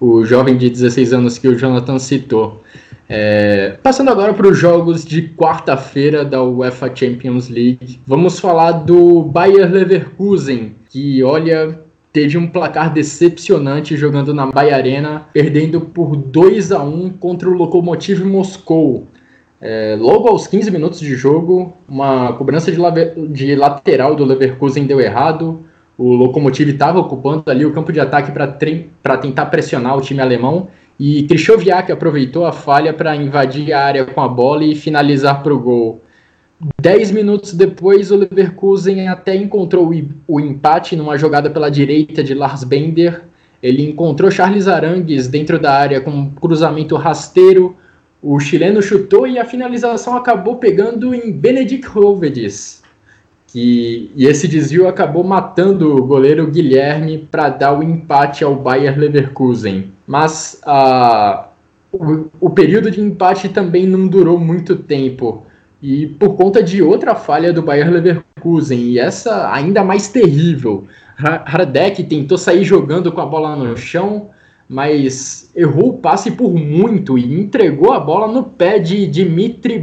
o 0.00 0.24
jovem 0.24 0.56
de 0.56 0.68
16 0.68 1.12
anos 1.12 1.38
que 1.38 1.46
o 1.46 1.56
Jonathan 1.56 1.98
citou. 1.98 2.62
É, 3.08 3.76
passando 3.82 4.10
agora 4.10 4.32
para 4.32 4.48
os 4.48 4.56
jogos 4.56 5.04
de 5.04 5.22
quarta-feira 5.36 6.24
da 6.24 6.42
UEFA 6.42 6.94
Champions 6.94 7.48
League, 7.48 8.00
vamos 8.06 8.38
falar 8.38 8.72
do 8.72 9.22
Bayer 9.22 9.70
Leverkusen, 9.70 10.74
que 10.88 11.22
olha 11.22 11.78
teve 12.12 12.36
um 12.36 12.46
placar 12.46 12.92
decepcionante 12.92 13.96
jogando 13.96 14.34
na 14.34 14.46
Bahia 14.46 14.74
Arena, 14.74 15.26
perdendo 15.32 15.80
por 15.80 16.16
2 16.16 16.72
a 16.72 16.82
1 16.82 17.10
contra 17.10 17.48
o 17.48 17.54
Lokomotiv 17.54 18.24
Moscou. 18.24 19.06
É, 19.60 19.94
logo 20.00 20.26
aos 20.26 20.46
15 20.46 20.70
minutos 20.70 21.00
de 21.00 21.14
jogo, 21.14 21.76
uma 21.86 22.32
cobrança 22.32 22.72
de, 22.72 22.78
de 23.28 23.54
lateral 23.54 24.14
do 24.14 24.24
Leverkusen 24.24 24.86
deu 24.86 25.00
errado. 25.00 25.60
O 25.98 26.14
Lokomotiv 26.14 26.70
estava 26.70 26.98
ocupando 26.98 27.44
ali 27.48 27.66
o 27.66 27.72
campo 27.72 27.92
de 27.92 28.00
ataque 28.00 28.32
para 28.32 29.16
tentar 29.18 29.46
pressionar 29.46 29.96
o 29.96 30.00
time 30.00 30.22
alemão. 30.22 30.68
E 30.98 31.24
Krychowiak 31.24 31.92
aproveitou 31.92 32.46
a 32.46 32.52
falha 32.52 32.92
para 32.94 33.14
invadir 33.14 33.72
a 33.72 33.84
área 33.84 34.06
com 34.06 34.20
a 34.20 34.28
bola 34.28 34.64
e 34.64 34.74
finalizar 34.74 35.42
para 35.42 35.52
o 35.52 35.58
gol. 35.58 36.02
Dez 36.80 37.10
minutos 37.10 37.54
depois, 37.54 38.10
o 38.10 38.16
Leverkusen 38.16 39.08
até 39.08 39.34
encontrou 39.34 39.90
o 40.28 40.40
empate 40.40 40.96
numa 40.96 41.16
jogada 41.16 41.50
pela 41.50 41.70
direita 41.70 42.22
de 42.22 42.34
Lars 42.34 42.64
Bender. 42.64 43.24
Ele 43.62 43.82
encontrou 43.90 44.30
Charles 44.30 44.68
Arangues 44.68 45.28
dentro 45.28 45.58
da 45.58 45.72
área 45.72 46.00
com 46.00 46.10
um 46.10 46.30
cruzamento 46.30 46.96
rasteiro 46.96 47.76
o 48.22 48.38
chileno 48.38 48.82
chutou 48.82 49.26
e 49.26 49.38
a 49.38 49.44
finalização 49.44 50.16
acabou 50.16 50.56
pegando 50.56 51.14
em 51.14 51.32
Benedict 51.32 51.86
Hovedes. 51.96 52.82
Que, 53.46 54.12
e 54.14 54.26
esse 54.26 54.46
desvio 54.46 54.86
acabou 54.86 55.24
matando 55.24 55.96
o 55.96 56.06
goleiro 56.06 56.46
Guilherme 56.46 57.26
para 57.30 57.48
dar 57.48 57.76
o 57.76 57.82
empate 57.82 58.44
ao 58.44 58.54
Bayer 58.54 58.96
Leverkusen. 58.96 59.90
Mas 60.06 60.60
uh, 60.64 61.48
o, 61.92 62.26
o 62.40 62.50
período 62.50 62.90
de 62.90 63.00
empate 63.00 63.48
também 63.48 63.86
não 63.86 64.06
durou 64.06 64.38
muito 64.38 64.76
tempo. 64.76 65.46
E 65.82 66.06
por 66.06 66.34
conta 66.34 66.62
de 66.62 66.82
outra 66.82 67.14
falha 67.14 67.52
do 67.52 67.62
Bayer 67.62 67.90
Leverkusen, 67.90 68.78
e 68.78 68.98
essa 68.98 69.50
ainda 69.52 69.82
mais 69.82 70.08
terrível. 70.08 70.86
Hradek 71.18 72.04
tentou 72.04 72.38
sair 72.38 72.64
jogando 72.64 73.10
com 73.10 73.20
a 73.20 73.26
bola 73.26 73.56
no 73.56 73.76
chão, 73.76 74.30
mas 74.70 75.50
errou 75.56 75.88
o 75.88 75.98
passe 75.98 76.30
por 76.30 76.54
muito 76.54 77.18
e 77.18 77.34
entregou 77.34 77.92
a 77.92 77.98
bola 77.98 78.32
no 78.32 78.44
pé 78.44 78.78
de 78.78 79.04
Dmitry 79.04 79.80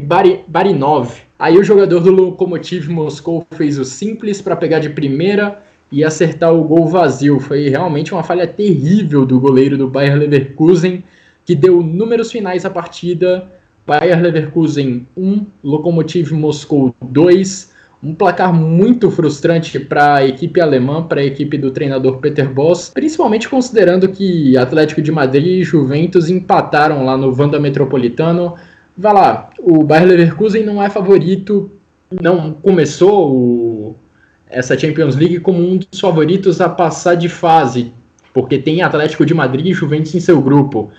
Barinov. 0.47 1.11
Aí 1.37 1.57
o 1.57 1.63
jogador 1.63 1.99
do 1.99 2.09
Lokomotiv 2.09 2.87
Moscou 2.87 3.45
fez 3.51 3.77
o 3.77 3.83
simples 3.83 4.41
para 4.41 4.55
pegar 4.55 4.79
de 4.79 4.89
primeira 4.89 5.61
e 5.91 6.05
acertar 6.05 6.53
o 6.53 6.63
gol 6.63 6.87
vazio. 6.87 7.37
Foi 7.37 7.67
realmente 7.67 8.13
uma 8.13 8.23
falha 8.23 8.47
terrível 8.47 9.25
do 9.25 9.37
goleiro 9.41 9.77
do 9.77 9.89
Bayer 9.89 10.15
Leverkusen, 10.15 11.03
que 11.45 11.53
deu 11.53 11.83
números 11.83 12.31
finais 12.31 12.63
à 12.63 12.69
partida. 12.69 13.51
Bayer 13.85 14.21
Leverkusen 14.21 15.05
1, 15.17 15.45
Lokomotiv 15.65 16.31
Moscou 16.31 16.95
2. 17.01 17.73
Um 18.01 18.13
placar 18.13 18.53
muito 18.53 19.09
frustrante 19.09 19.79
para 19.79 20.15
a 20.15 20.25
equipe 20.25 20.61
alemã, 20.61 21.01
para 21.03 21.21
a 21.21 21.25
equipe 21.25 21.57
do 21.57 21.71
treinador 21.71 22.17
Peter 22.17 22.47
Boss, 22.47 22.91
principalmente 22.93 23.49
considerando 23.49 24.07
que 24.09 24.55
Atlético 24.55 25.01
de 25.01 25.11
Madrid 25.11 25.61
e 25.61 25.63
Juventus 25.63 26.29
empataram 26.29 27.03
lá 27.03 27.17
no 27.17 27.33
Vanda 27.33 27.59
Metropolitano. 27.59 28.53
Vai 28.95 29.13
lá, 29.13 29.49
o 29.59 29.83
Bayer 29.83 30.07
Leverkusen 30.07 30.63
não 30.63 30.81
é 30.81 30.89
favorito, 30.89 31.71
não 32.21 32.53
começou 32.53 33.31
o 33.31 33.95
essa 34.49 34.77
Champions 34.77 35.15
League 35.15 35.39
como 35.39 35.59
um 35.59 35.77
dos 35.77 35.99
favoritos 35.99 36.61
a 36.61 36.69
passar 36.69 37.15
de 37.15 37.27
fase, 37.27 37.93
porque 38.33 38.57
tem 38.57 38.81
Atlético 38.81 39.25
de 39.25 39.33
Madrid 39.33 39.67
e 39.67 39.73
Juventus 39.73 40.15
em 40.15 40.19
seu 40.19 40.41
grupo. 40.41 40.89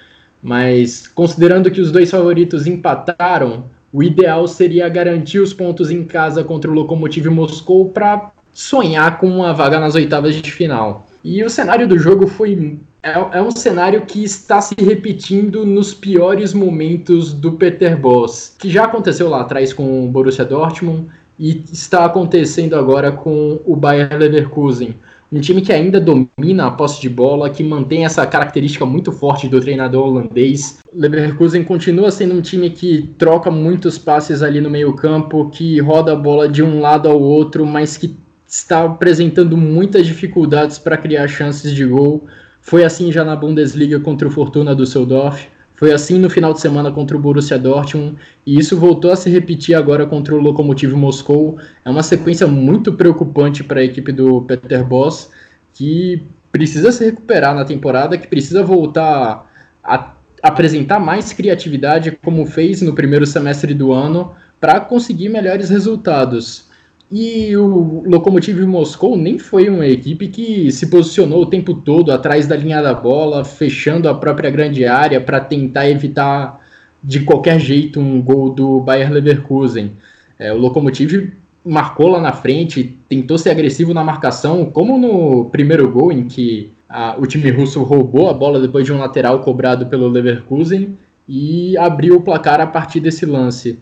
Mas 0.42 1.06
considerando 1.06 1.70
que 1.70 1.80
os 1.80 1.90
dois 1.90 2.10
favoritos 2.10 2.66
empataram, 2.66 3.64
o 3.92 4.02
ideal 4.02 4.46
seria 4.46 4.88
garantir 4.88 5.38
os 5.38 5.52
pontos 5.52 5.90
em 5.90 6.04
casa 6.04 6.44
contra 6.44 6.70
o 6.70 6.74
Lokomotiv 6.74 7.26
Moscou 7.26 7.88
para 7.88 8.32
sonhar 8.52 9.18
com 9.18 9.28
uma 9.28 9.54
vaga 9.54 9.78
nas 9.78 9.94
oitavas 9.94 10.34
de 10.34 10.52
final. 10.52 11.06
E 11.24 11.42
o 11.42 11.50
cenário 11.50 11.86
do 11.86 11.98
jogo 11.98 12.26
foi 12.26 12.78
é, 13.02 13.38
é, 13.38 13.42
um 13.42 13.50
cenário 13.50 14.02
que 14.02 14.24
está 14.24 14.60
se 14.60 14.74
repetindo 14.78 15.64
nos 15.64 15.94
piores 15.94 16.52
momentos 16.52 17.32
do 17.32 17.52
Peter 17.52 17.98
Boss, 17.98 18.54
que 18.58 18.68
já 18.68 18.84
aconteceu 18.84 19.28
lá 19.28 19.42
atrás 19.42 19.72
com 19.72 20.06
o 20.06 20.10
Borussia 20.10 20.44
Dortmund, 20.44 21.06
e 21.38 21.62
está 21.72 22.04
acontecendo 22.04 22.74
agora 22.74 23.12
com 23.12 23.60
o 23.64 23.76
Bayer 23.76 24.16
Leverkusen. 24.18 24.96
Um 25.30 25.40
time 25.40 25.60
que 25.60 25.72
ainda 25.72 26.00
domina 26.00 26.66
a 26.66 26.70
posse 26.70 27.02
de 27.02 27.08
bola, 27.08 27.50
que 27.50 27.62
mantém 27.62 28.06
essa 28.06 28.26
característica 28.26 28.86
muito 28.86 29.12
forte 29.12 29.46
do 29.46 29.60
treinador 29.60 30.06
holandês. 30.06 30.78
Leverkusen 30.92 31.64
continua 31.64 32.10
sendo 32.10 32.34
um 32.34 32.40
time 32.40 32.70
que 32.70 33.10
troca 33.18 33.50
muitos 33.50 33.98
passes 33.98 34.42
ali 34.42 34.58
no 34.58 34.70
meio-campo, 34.70 35.50
que 35.50 35.78
roda 35.80 36.12
a 36.12 36.16
bola 36.16 36.48
de 36.48 36.62
um 36.62 36.80
lado 36.80 37.10
ao 37.10 37.20
outro, 37.20 37.66
mas 37.66 37.98
que 37.98 38.16
está 38.46 38.84
apresentando 38.84 39.54
muitas 39.54 40.06
dificuldades 40.06 40.78
para 40.78 40.96
criar 40.96 41.28
chances 41.28 41.74
de 41.74 41.84
gol. 41.84 42.24
Foi 42.62 42.82
assim 42.82 43.12
já 43.12 43.22
na 43.22 43.36
Bundesliga 43.36 44.00
contra 44.00 44.26
o 44.26 44.30
Fortuna 44.30 44.74
Düsseldorf. 44.74 45.46
Foi 45.78 45.92
assim 45.92 46.18
no 46.18 46.28
final 46.28 46.52
de 46.52 46.60
semana 46.60 46.90
contra 46.90 47.16
o 47.16 47.20
Borussia 47.20 47.56
Dortmund 47.56 48.16
e 48.44 48.58
isso 48.58 48.76
voltou 48.76 49.12
a 49.12 49.16
se 49.16 49.30
repetir 49.30 49.76
agora 49.76 50.04
contra 50.06 50.34
o 50.34 50.40
Lokomotiv 50.40 50.92
Moscou. 50.94 51.56
É 51.84 51.88
uma 51.88 52.02
sequência 52.02 52.48
muito 52.48 52.94
preocupante 52.94 53.62
para 53.62 53.78
a 53.78 53.84
equipe 53.84 54.10
do 54.10 54.42
Peter 54.42 54.84
Boss, 54.84 55.30
que 55.72 56.20
precisa 56.50 56.90
se 56.90 57.04
recuperar 57.04 57.54
na 57.54 57.64
temporada, 57.64 58.18
que 58.18 58.26
precisa 58.26 58.64
voltar 58.64 59.48
a 59.84 60.14
apresentar 60.42 60.98
mais 60.98 61.32
criatividade, 61.32 62.18
como 62.24 62.44
fez 62.44 62.82
no 62.82 62.92
primeiro 62.92 63.24
semestre 63.24 63.72
do 63.72 63.92
ano, 63.92 64.32
para 64.60 64.80
conseguir 64.80 65.28
melhores 65.28 65.70
resultados. 65.70 66.67
E 67.10 67.56
o 67.56 68.02
Lokomotiv 68.06 68.60
Moscou 68.66 69.16
nem 69.16 69.38
foi 69.38 69.70
uma 69.70 69.86
equipe 69.86 70.28
que 70.28 70.70
se 70.70 70.90
posicionou 70.90 71.42
o 71.42 71.46
tempo 71.46 71.72
todo 71.72 72.12
atrás 72.12 72.46
da 72.46 72.54
linha 72.54 72.82
da 72.82 72.92
bola, 72.92 73.44
fechando 73.44 74.08
a 74.08 74.14
própria 74.14 74.50
grande 74.50 74.84
área 74.84 75.18
para 75.18 75.40
tentar 75.40 75.88
evitar 75.88 76.60
de 77.02 77.20
qualquer 77.20 77.58
jeito 77.58 77.98
um 77.98 78.20
gol 78.20 78.50
do 78.50 78.80
Bayer 78.80 79.10
Leverkusen. 79.10 79.92
É, 80.38 80.52
o 80.52 80.58
Lokomotiv 80.58 81.32
marcou 81.64 82.08
lá 82.08 82.20
na 82.20 82.32
frente, 82.32 82.98
tentou 83.08 83.38
ser 83.38 83.50
agressivo 83.50 83.94
na 83.94 84.04
marcação, 84.04 84.66
como 84.66 84.98
no 84.98 85.46
primeiro 85.46 85.90
gol 85.90 86.12
em 86.12 86.28
que 86.28 86.70
a, 86.88 87.16
o 87.18 87.26
time 87.26 87.50
russo 87.50 87.82
roubou 87.82 88.28
a 88.28 88.34
bola 88.34 88.60
depois 88.60 88.84
de 88.84 88.92
um 88.92 88.98
lateral 88.98 89.40
cobrado 89.40 89.86
pelo 89.86 90.08
Leverkusen 90.08 90.96
e 91.26 91.76
abriu 91.78 92.16
o 92.16 92.22
placar 92.22 92.60
a 92.60 92.66
partir 92.66 93.00
desse 93.00 93.24
lance. 93.24 93.78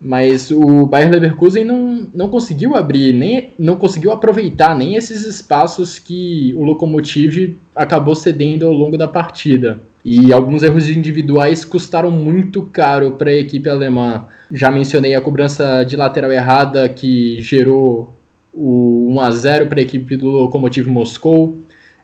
Mas 0.00 0.50
o 0.50 0.84
Bayer 0.86 1.10
Leverkusen 1.10 1.64
não, 1.64 2.06
não 2.14 2.28
conseguiu 2.28 2.76
abrir, 2.76 3.14
nem 3.14 3.50
não 3.58 3.76
conseguiu 3.76 4.12
aproveitar 4.12 4.76
nem 4.76 4.94
esses 4.94 5.24
espaços 5.24 5.98
que 5.98 6.54
o 6.56 6.64
Lokomotiv 6.64 7.56
acabou 7.74 8.14
cedendo 8.14 8.66
ao 8.66 8.72
longo 8.72 8.98
da 8.98 9.08
partida. 9.08 9.80
E 10.04 10.32
alguns 10.32 10.62
erros 10.62 10.88
individuais 10.88 11.64
custaram 11.64 12.10
muito 12.10 12.62
caro 12.62 13.12
para 13.12 13.30
a 13.30 13.34
equipe 13.34 13.68
alemã. 13.68 14.26
Já 14.52 14.70
mencionei 14.70 15.14
a 15.14 15.20
cobrança 15.20 15.82
de 15.82 15.96
lateral 15.96 16.30
errada 16.30 16.88
que 16.88 17.40
gerou 17.40 18.14
o 18.54 19.08
1 19.14 19.20
a 19.20 19.30
0 19.30 19.66
para 19.66 19.80
a 19.80 19.82
equipe 19.82 20.16
do 20.16 20.28
Lokomotiv 20.28 20.86
Moscou. 20.86 21.58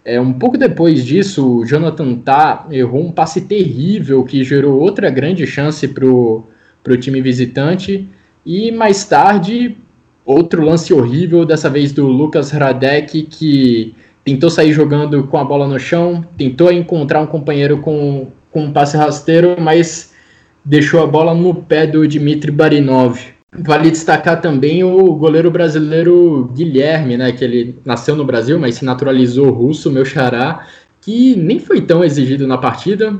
É, 0.04 0.20
um 0.20 0.32
pouco 0.32 0.58
depois 0.58 1.04
disso, 1.04 1.58
o 1.58 1.64
Jonathan 1.64 2.16
Tah 2.16 2.66
errou 2.70 3.02
um 3.02 3.12
passe 3.12 3.42
terrível 3.42 4.24
que 4.24 4.42
gerou 4.42 4.80
outra 4.80 5.08
grande 5.08 5.46
chance 5.46 5.86
para 5.86 6.04
o 6.04 6.44
para 6.82 6.92
o 6.92 6.96
time 6.96 7.20
visitante. 7.20 8.08
E 8.44 8.72
mais 8.72 9.04
tarde, 9.04 9.76
outro 10.24 10.64
lance 10.64 10.92
horrível, 10.92 11.44
dessa 11.44 11.70
vez 11.70 11.92
do 11.92 12.06
Lucas 12.06 12.50
Radek, 12.50 13.22
que 13.24 13.94
tentou 14.24 14.50
sair 14.50 14.72
jogando 14.72 15.24
com 15.24 15.38
a 15.38 15.44
bola 15.44 15.66
no 15.66 15.78
chão, 15.78 16.24
tentou 16.36 16.72
encontrar 16.72 17.20
um 17.20 17.26
companheiro 17.26 17.78
com, 17.78 18.28
com 18.50 18.64
um 18.64 18.72
passe 18.72 18.96
rasteiro, 18.96 19.56
mas 19.60 20.12
deixou 20.64 21.02
a 21.02 21.06
bola 21.06 21.34
no 21.34 21.54
pé 21.54 21.86
do 21.86 22.06
Dmitry 22.06 22.52
Barinov. 22.52 23.18
Vale 23.58 23.90
destacar 23.90 24.40
também 24.40 24.82
o 24.82 25.14
goleiro 25.14 25.50
brasileiro 25.50 26.50
Guilherme, 26.54 27.16
né, 27.16 27.32
que 27.32 27.44
ele 27.44 27.78
nasceu 27.84 28.16
no 28.16 28.24
Brasil, 28.24 28.58
mas 28.58 28.76
se 28.76 28.84
naturalizou 28.84 29.50
russo, 29.50 29.90
meu 29.90 30.06
xará, 30.06 30.66
que 31.02 31.36
nem 31.36 31.58
foi 31.58 31.82
tão 31.82 32.02
exigido 32.02 32.46
na 32.46 32.56
partida, 32.56 33.14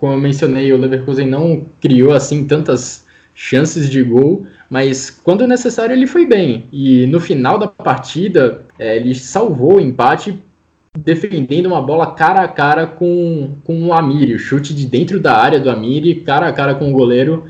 como 0.00 0.14
eu 0.14 0.18
mencionei, 0.18 0.72
o 0.72 0.78
Leverkusen 0.78 1.28
não 1.28 1.66
criou 1.80 2.14
assim 2.14 2.46
tantas 2.46 3.06
chances 3.34 3.88
de 3.88 4.02
gol, 4.02 4.46
mas 4.68 5.10
quando 5.10 5.46
necessário 5.46 5.94
ele 5.94 6.06
foi 6.06 6.26
bem. 6.26 6.66
E 6.72 7.06
no 7.06 7.20
final 7.20 7.58
da 7.58 7.68
partida, 7.68 8.62
é, 8.78 8.96
ele 8.96 9.14
salvou 9.14 9.76
o 9.76 9.80
empate 9.80 10.42
defendendo 10.98 11.66
uma 11.66 11.82
bola 11.82 12.14
cara 12.14 12.40
a 12.42 12.48
cara 12.48 12.86
com, 12.86 13.56
com 13.62 13.86
o 13.86 13.92
Amiri, 13.92 14.34
o 14.34 14.38
chute 14.38 14.74
de 14.74 14.86
dentro 14.86 15.20
da 15.20 15.36
área 15.36 15.60
do 15.60 15.70
Amiri, 15.70 16.16
cara 16.16 16.48
a 16.48 16.52
cara 16.52 16.74
com 16.74 16.90
o 16.90 16.92
goleiro. 16.92 17.44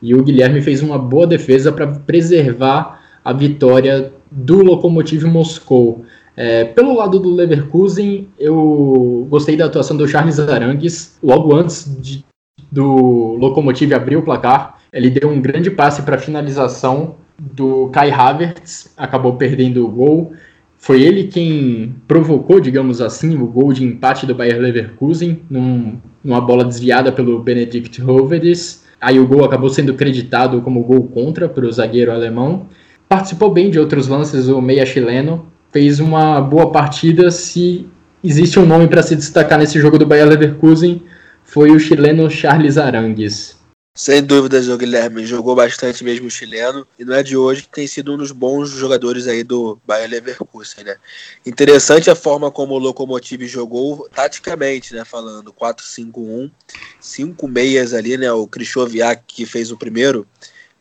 E 0.00 0.14
o 0.14 0.22
Guilherme 0.22 0.62
fez 0.62 0.82
uma 0.82 0.98
boa 0.98 1.26
defesa 1.26 1.72
para 1.72 1.86
preservar 1.86 3.02
a 3.24 3.32
vitória 3.32 4.12
do 4.30 4.62
Lokomotiv 4.62 5.24
Moscou. 5.24 6.04
É, 6.36 6.64
pelo 6.64 6.94
lado 6.94 7.18
do 7.18 7.34
Leverkusen, 7.34 8.28
eu 8.38 9.26
gostei 9.30 9.56
da 9.56 9.64
atuação 9.64 9.96
do 9.96 10.06
Charles 10.06 10.38
Arangues. 10.38 11.18
Logo 11.22 11.54
antes 11.54 11.96
de, 12.00 12.24
do 12.70 13.36
Lokomotiv 13.36 13.92
abrir 13.94 14.16
o 14.16 14.22
placar, 14.22 14.78
ele 14.92 15.08
deu 15.08 15.30
um 15.30 15.40
grande 15.40 15.70
passe 15.70 16.02
para 16.02 16.18
finalização 16.18 17.16
do 17.38 17.88
Kai 17.88 18.10
Havertz, 18.10 18.92
acabou 18.96 19.34
perdendo 19.34 19.84
o 19.84 19.88
gol. 19.88 20.32
Foi 20.78 21.02
ele 21.02 21.24
quem 21.24 21.94
provocou, 22.06 22.60
digamos 22.60 23.00
assim, 23.00 23.36
o 23.36 23.46
gol 23.46 23.72
de 23.72 23.82
empate 23.82 24.26
do 24.26 24.34
Bayer 24.34 24.60
Leverkusen, 24.60 25.42
num, 25.48 25.98
numa 26.22 26.40
bola 26.40 26.64
desviada 26.64 27.10
pelo 27.10 27.40
Benedikt 27.40 28.02
Hovedes. 28.02 28.84
Aí 29.00 29.18
o 29.18 29.26
gol 29.26 29.44
acabou 29.44 29.68
sendo 29.68 29.94
creditado 29.94 30.60
como 30.60 30.84
gol 30.84 31.04
contra 31.04 31.48
para 31.48 31.66
o 31.66 31.72
zagueiro 31.72 32.12
alemão. 32.12 32.66
Participou 33.08 33.50
bem 33.50 33.70
de 33.70 33.78
outros 33.78 34.06
lances 34.06 34.48
o 34.48 34.60
meia 34.60 34.84
chileno, 34.84 35.46
fez 35.76 36.00
uma 36.00 36.40
boa 36.40 36.72
partida. 36.72 37.30
Se 37.30 37.86
existe 38.24 38.58
um 38.58 38.64
nome 38.64 38.88
para 38.88 39.02
se 39.02 39.14
destacar 39.14 39.58
nesse 39.58 39.78
jogo 39.78 39.98
do 39.98 40.06
Bayer 40.06 40.26
Leverkusen, 40.26 41.02
foi 41.44 41.70
o 41.70 41.78
chileno 41.78 42.30
Charles 42.30 42.78
Arangues. 42.78 43.54
Sem 43.94 44.22
dúvidas, 44.22 44.68
o 44.68 44.78
Guilherme 44.78 45.26
jogou 45.26 45.54
bastante 45.54 46.02
mesmo 46.02 46.28
o 46.28 46.30
chileno 46.30 46.86
e 46.98 47.04
não 47.04 47.14
é 47.14 47.22
de 47.22 47.36
hoje 47.36 47.64
que 47.64 47.68
tem 47.68 47.86
sido 47.86 48.14
um 48.14 48.16
dos 48.16 48.32
bons 48.32 48.70
jogadores 48.70 49.26
aí 49.28 49.44
do 49.44 49.78
Bayer 49.86 50.08
Leverkusen, 50.08 50.82
né? 50.82 50.96
Interessante 51.44 52.10
a 52.10 52.14
forma 52.14 52.50
como 52.50 52.72
o 52.72 52.78
Lokomotiv 52.78 53.46
jogou 53.46 54.08
taticamente, 54.14 54.94
né, 54.94 55.04
falando 55.04 55.52
4-5-1, 55.52 56.50
cinco 56.98 57.46
meias 57.46 57.92
ali, 57.92 58.16
né, 58.16 58.32
o 58.32 58.46
Krychowiak 58.46 59.24
que 59.26 59.44
fez 59.44 59.70
o 59.70 59.76
primeiro, 59.76 60.26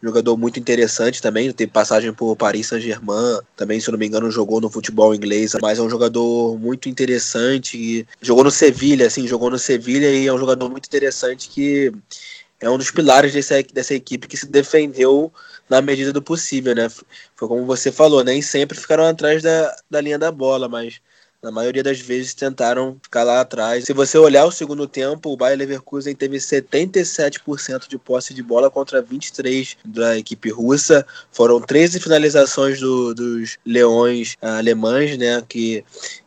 jogador 0.02 0.38
muito 0.38 0.60
interessante 0.60 1.22
também, 1.22 1.52
tem 1.52 1.68
passagem 1.68 2.14
por 2.14 2.36
Paris 2.36 2.68
Saint-Germain, 2.68 3.40
também, 3.56 3.80
se 3.80 3.88
eu 3.88 3.94
não 3.94 4.00
me 4.00 4.06
engano, 4.06 4.30
jogou 4.30 4.62
no 4.62 4.70
futebol 4.70 5.16
inglês, 5.16 5.56
mas 5.62 5.80
é 5.80 5.82
um 5.82 5.90
jogador 5.90 6.58
muito 6.60 6.90
interessante, 6.90 8.08
jogou 8.22 8.44
no 8.44 8.52
Sevilha, 8.52 9.08
assim, 9.08 9.28
jogou 9.28 9.50
no 9.50 9.58
Sevilha 9.58 10.12
e 10.12 10.28
é 10.28 10.34
um 10.34 10.38
jogador 10.38 10.70
muito 10.70 10.86
interessante 10.86 11.50
que 11.50 11.92
é 12.60 12.70
um 12.70 12.78
dos 12.78 12.92
pilares 12.92 13.34
dessa, 13.34 13.62
dessa 13.64 13.94
equipe 13.94 14.28
que 14.28 14.38
se 14.38 14.46
defendeu 14.46 15.32
na 15.70 15.82
medida 15.82 16.14
do 16.14 16.22
possível, 16.22 16.76
né? 16.76 16.90
Foi 17.36 17.48
como 17.48 17.66
você 17.66 17.92
falou, 17.92 18.24
nem 18.24 18.42
sempre 18.42 18.80
ficaram 18.80 19.06
atrás 19.06 19.42
da, 19.44 19.76
da 19.90 20.02
linha 20.02 20.18
da 20.18 20.32
bola, 20.32 20.70
mas 20.70 21.00
na 21.46 21.52
maioria 21.52 21.84
das 21.84 22.00
vezes 22.00 22.34
tentaram 22.34 22.98
ficar 23.04 23.24
lá 23.24 23.40
atrás. 23.40 23.86
Se 23.86 23.94
você 23.94 24.18
olhar 24.18 24.46
o 24.46 24.52
segundo 24.52 24.88
tempo, 24.88 25.32
o 25.32 25.38
Bayer 25.38 25.60
Leverkusen 25.60 26.16
teve 26.16 26.38
77% 26.38 27.88
de 27.88 28.00
posse 28.00 28.34
de 28.34 28.42
bola 28.42 28.72
contra 28.72 29.00
23 29.00 29.78
da 29.86 30.18
equipe 30.18 30.50
russa. 30.50 31.06
Foram 31.32 31.62
13 31.62 32.00
finalizações 32.00 32.80
do, 32.80 33.14
dos 33.14 33.60
leões 33.64 34.36
alemães, 34.42 35.16
né, 35.20 35.44
que 35.48 35.86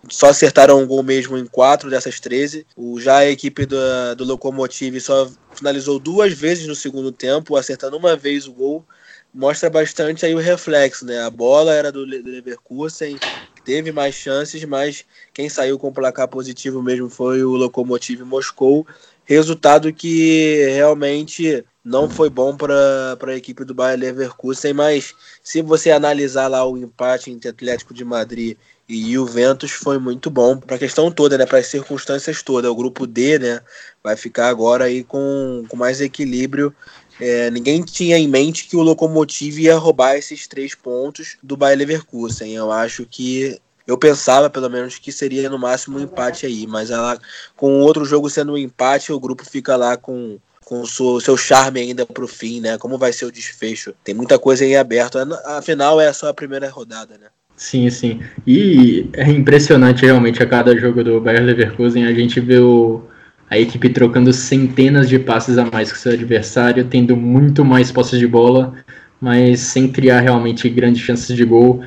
só 0.09 0.29
acertaram 0.29 0.81
um 0.81 0.87
gol 0.87 1.03
mesmo 1.03 1.37
em 1.37 1.47
quatro 1.47 1.91
dessas 1.91 2.21
13. 2.21 2.65
O, 2.77 3.01
já 3.01 3.17
a 3.17 3.29
equipe 3.29 3.67
do, 3.67 3.77
do 4.17 4.25
Lokomotiv 4.25 5.01
só 5.01 5.29
finalizou 5.53 5.99
duas 5.99 6.33
vezes 6.33 6.69
no 6.69 6.77
segundo 6.77 7.11
tempo, 7.11 7.57
acertando 7.57 7.97
uma 7.97 8.17
vez 8.17 8.47
o 8.47 8.53
gol 8.53 8.85
mostra 9.35 9.69
bastante 9.69 10.25
aí 10.25 10.35
o 10.35 10.39
reflexo, 10.39 11.05
né? 11.05 11.21
A 11.21 11.31
bola 11.31 11.73
era 11.75 11.93
do 11.93 12.05
Leverkusen, 12.05 13.19
teve 13.69 13.93
mais 13.93 14.15
chances, 14.15 14.65
mas 14.65 15.05
quem 15.35 15.47
saiu 15.51 15.79
com 15.79 15.89
o 15.89 15.93
placar 15.93 16.27
positivo 16.27 16.83
mesmo 16.83 17.11
foi 17.11 17.45
o 17.45 17.51
Lokomotiv 17.51 18.23
Moscou. 18.23 18.87
Resultado 19.27 19.93
que 19.93 20.65
realmente 20.71 21.63
não 21.85 22.09
foi 22.09 22.31
bom 22.31 22.57
para 22.57 23.19
a 23.27 23.37
equipe 23.37 23.67
do 23.67 23.75
Bayer 23.75 23.99
Leverkusen, 23.99 24.73
mas 24.73 25.15
se 25.43 25.61
você 25.61 25.91
analisar 25.91 26.49
lá 26.49 26.65
o 26.65 26.79
empate 26.79 27.31
entre 27.31 27.51
Atlético 27.51 27.93
de 27.93 28.07
Madrid 28.07 28.57
e 28.89 29.13
Juventus 29.13 29.73
foi 29.73 29.99
muito 29.99 30.31
bom 30.31 30.57
para 30.57 30.77
a 30.77 30.79
questão 30.79 31.11
toda, 31.11 31.37
né, 31.37 31.45
para 31.45 31.59
as 31.59 31.67
circunstâncias 31.67 32.43
todas. 32.43 32.71
O 32.71 32.75
grupo 32.75 33.07
D, 33.07 33.39
né, 33.39 33.61
vai 34.03 34.17
ficar 34.17 34.49
agora 34.49 34.85
aí 34.85 35.05
com, 35.05 35.63
com 35.69 35.77
mais 35.77 36.01
equilíbrio 36.01 36.75
é, 37.21 37.51
ninguém 37.51 37.83
tinha 37.83 38.17
em 38.17 38.29
mente 38.29 38.67
que 38.67 38.77
o 38.77 38.83
Lokomotiv 38.83 39.59
ia 39.59 39.77
roubar 39.77 40.17
esses 40.17 40.47
três 40.47 40.75
pontos 40.75 41.37
do 41.43 41.57
Bayer 41.57 41.79
Leverkusen. 41.79 42.55
Eu 42.55 42.71
acho 42.71 43.05
que 43.05 43.59
eu 43.87 43.97
pensava, 43.97 44.51
pelo 44.51 44.69
menos, 44.69 44.99
que 44.99 45.11
seria 45.11 45.49
no 45.49 45.59
máximo 45.59 45.99
um 45.99 46.03
empate 46.03 46.45
aí, 46.45 46.67
mas 46.67 46.91
ela, 46.91 47.19
com 47.57 47.79
o 47.79 47.81
outro 47.81 48.05
jogo 48.05 48.29
sendo 48.29 48.53
um 48.53 48.59
empate, 48.59 49.13
o 49.13 49.19
grupo 49.19 49.45
fica 49.45 49.77
lá 49.77 49.97
com, 49.97 50.39
com 50.65 50.85
seu, 50.85 51.19
seu 51.21 51.37
charme 51.37 51.81
ainda 51.81 52.05
para 52.05 52.25
o 52.25 52.29
fim, 52.29 52.61
né? 52.61 52.77
Como 52.77 52.99
vai 52.99 53.13
ser 53.13 53.25
o 53.25 53.33
desfecho? 53.33 53.95
Tem 54.05 54.15
muita 54.15 54.39
coisa 54.39 54.65
aí 54.65 54.77
aberta. 54.77 55.27
Afinal, 55.47 56.01
é 56.01 56.13
só 56.13 56.29
a 56.29 56.35
primeira 56.35 56.69
rodada, 56.69 57.17
né? 57.17 57.29
Sim, 57.57 57.91
sim. 57.91 58.21
E 58.47 59.09
é 59.15 59.29
impressionante 59.29 60.05
realmente 60.05 60.41
a 60.43 60.47
cada 60.47 60.77
jogo 60.79 61.03
do 61.03 61.21
Bayer 61.21 61.43
Leverkusen 61.43 62.07
a 62.07 62.13
gente 62.13 62.39
vê 62.39 62.59
o 62.59 63.03
a 63.51 63.59
equipe 63.59 63.89
trocando 63.89 64.33
centenas 64.33 65.09
de 65.09 65.19
passes 65.19 65.57
a 65.59 65.65
mais 65.65 65.91
que 65.91 65.99
seu 65.99 66.13
adversário, 66.13 66.85
tendo 66.85 67.17
muito 67.17 67.65
mais 67.65 67.91
posses 67.91 68.19
de 68.19 68.27
bola, 68.27 68.75
mas 69.21 69.61
sem 69.61 69.89
criar 69.89 70.21
realmente 70.21 70.69
grandes 70.69 71.03
chances 71.03 71.35
de 71.35 71.45
gol. 71.45 71.81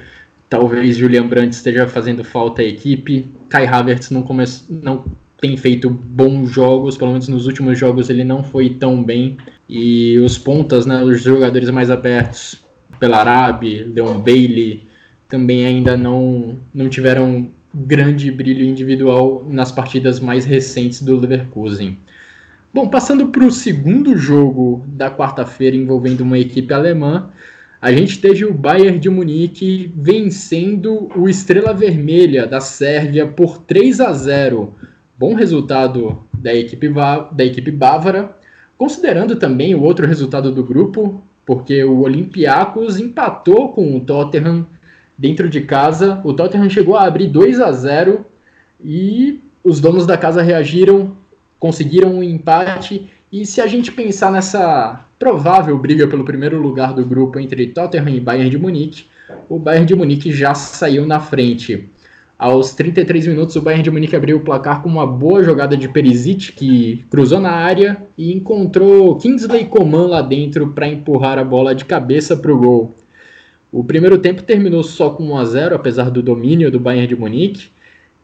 Talvez 0.49 0.97
Julian 0.97 1.27
Brandt 1.27 1.55
esteja 1.55 1.87
fazendo 1.87 2.23
falta 2.23 2.61
à 2.61 2.65
equipe. 2.65 3.31
Kai 3.47 3.67
Havertz 3.67 4.09
não, 4.09 4.23
come... 4.23 4.43
não 4.69 5.05
tem 5.39 5.55
feito 5.55 5.89
bons 5.89 6.49
jogos, 6.49 6.97
pelo 6.97 7.11
menos 7.11 7.27
nos 7.27 7.47
últimos 7.47 7.77
jogos 7.77 8.09
ele 8.09 8.23
não 8.23 8.43
foi 8.43 8.71
tão 8.71 9.03
bem. 9.03 9.37
E 9.69 10.17
os 10.19 10.37
pontas, 10.37 10.85
né, 10.85 11.03
os 11.03 11.21
jogadores 11.21 11.69
mais 11.69 11.89
abertos, 11.89 12.57
Pelarabi, 12.99 13.83
Leon 13.83 14.19
Bailey, 14.19 14.83
também 15.27 15.65
ainda 15.65 15.95
não, 15.95 16.59
não 16.73 16.89
tiveram 16.89 17.49
grande 17.73 18.31
brilho 18.31 18.65
individual 18.65 19.45
nas 19.47 19.71
partidas 19.71 20.19
mais 20.19 20.45
recentes 20.45 21.01
do 21.01 21.17
Leverkusen. 21.17 21.97
Bom, 22.73 22.87
passando 22.87 23.27
para 23.27 23.45
o 23.45 23.51
segundo 23.51 24.15
jogo 24.17 24.85
da 24.87 25.11
quarta-feira 25.11 25.75
envolvendo 25.75 26.21
uma 26.21 26.39
equipe 26.39 26.73
alemã, 26.73 27.29
a 27.81 27.91
gente 27.91 28.19
teve 28.19 28.45
o 28.45 28.53
Bayern 28.53 28.99
de 28.99 29.09
Munique 29.09 29.91
vencendo 29.95 31.09
o 31.15 31.27
Estrela 31.27 31.73
Vermelha 31.73 32.45
da 32.45 32.61
Sérvia 32.61 33.27
por 33.27 33.57
3 33.57 33.99
a 33.99 34.13
0. 34.13 34.75
Bom 35.17 35.33
resultado 35.33 36.23
da 36.33 36.53
equipe, 36.53 36.89
da 37.31 37.43
equipe 37.43 37.71
bávara, 37.71 38.37
considerando 38.77 39.35
também 39.35 39.75
o 39.75 39.81
outro 39.81 40.07
resultado 40.07 40.51
do 40.51 40.63
grupo, 40.63 41.21
porque 41.45 41.83
o 41.83 42.01
Olympiacos 42.01 42.99
empatou 42.99 43.69
com 43.73 43.97
o 43.97 43.99
Tottenham 43.99 44.65
dentro 45.21 45.47
de 45.47 45.61
casa. 45.61 46.19
O 46.23 46.33
Tottenham 46.33 46.67
chegou 46.67 46.97
a 46.97 47.03
abrir 47.03 47.27
2 47.27 47.61
a 47.61 47.71
0 47.71 48.25
e 48.83 49.39
os 49.63 49.79
donos 49.79 50.07
da 50.07 50.17
casa 50.17 50.41
reagiram, 50.41 51.15
conseguiram 51.59 52.15
um 52.15 52.23
empate. 52.23 53.07
E 53.31 53.45
se 53.45 53.61
a 53.61 53.67
gente 53.67 53.91
pensar 53.91 54.31
nessa 54.31 55.05
provável 55.19 55.77
briga 55.77 56.07
pelo 56.07 56.25
primeiro 56.25 56.59
lugar 56.59 56.93
do 56.93 57.05
grupo 57.05 57.39
entre 57.39 57.67
Tottenham 57.67 58.09
e 58.09 58.19
Bayern 58.19 58.49
de 58.49 58.57
Munique, 58.57 59.05
o 59.47 59.59
Bayern 59.59 59.85
de 59.85 59.95
Munique 59.95 60.33
já 60.33 60.55
saiu 60.55 61.05
na 61.05 61.19
frente. 61.19 61.87
Aos 62.35 62.73
33 62.73 63.27
minutos, 63.27 63.55
o 63.55 63.61
Bayern 63.61 63.83
de 63.83 63.91
Munique 63.91 64.15
abriu 64.15 64.37
o 64.37 64.41
placar 64.41 64.81
com 64.81 64.89
uma 64.89 65.05
boa 65.05 65.43
jogada 65.43 65.77
de 65.77 65.87
Perisic, 65.87 66.53
que 66.53 67.05
cruzou 67.11 67.39
na 67.39 67.51
área 67.51 68.03
e 68.17 68.35
encontrou 68.35 69.15
Kingsley 69.17 69.65
Coman 69.65 70.07
lá 70.07 70.23
dentro 70.23 70.69
para 70.69 70.87
empurrar 70.87 71.37
a 71.37 71.43
bola 71.43 71.75
de 71.75 71.85
cabeça 71.85 72.35
para 72.35 72.51
o 72.51 72.57
gol. 72.57 72.95
O 73.71 73.83
primeiro 73.83 74.17
tempo 74.17 74.43
terminou 74.43 74.83
só 74.83 75.11
com 75.11 75.23
1 75.23 75.37
a 75.37 75.45
0, 75.45 75.75
apesar 75.75 76.11
do 76.11 76.21
domínio 76.21 76.69
do 76.69 76.79
Bayern 76.79 77.07
de 77.07 77.15
Munique. 77.15 77.69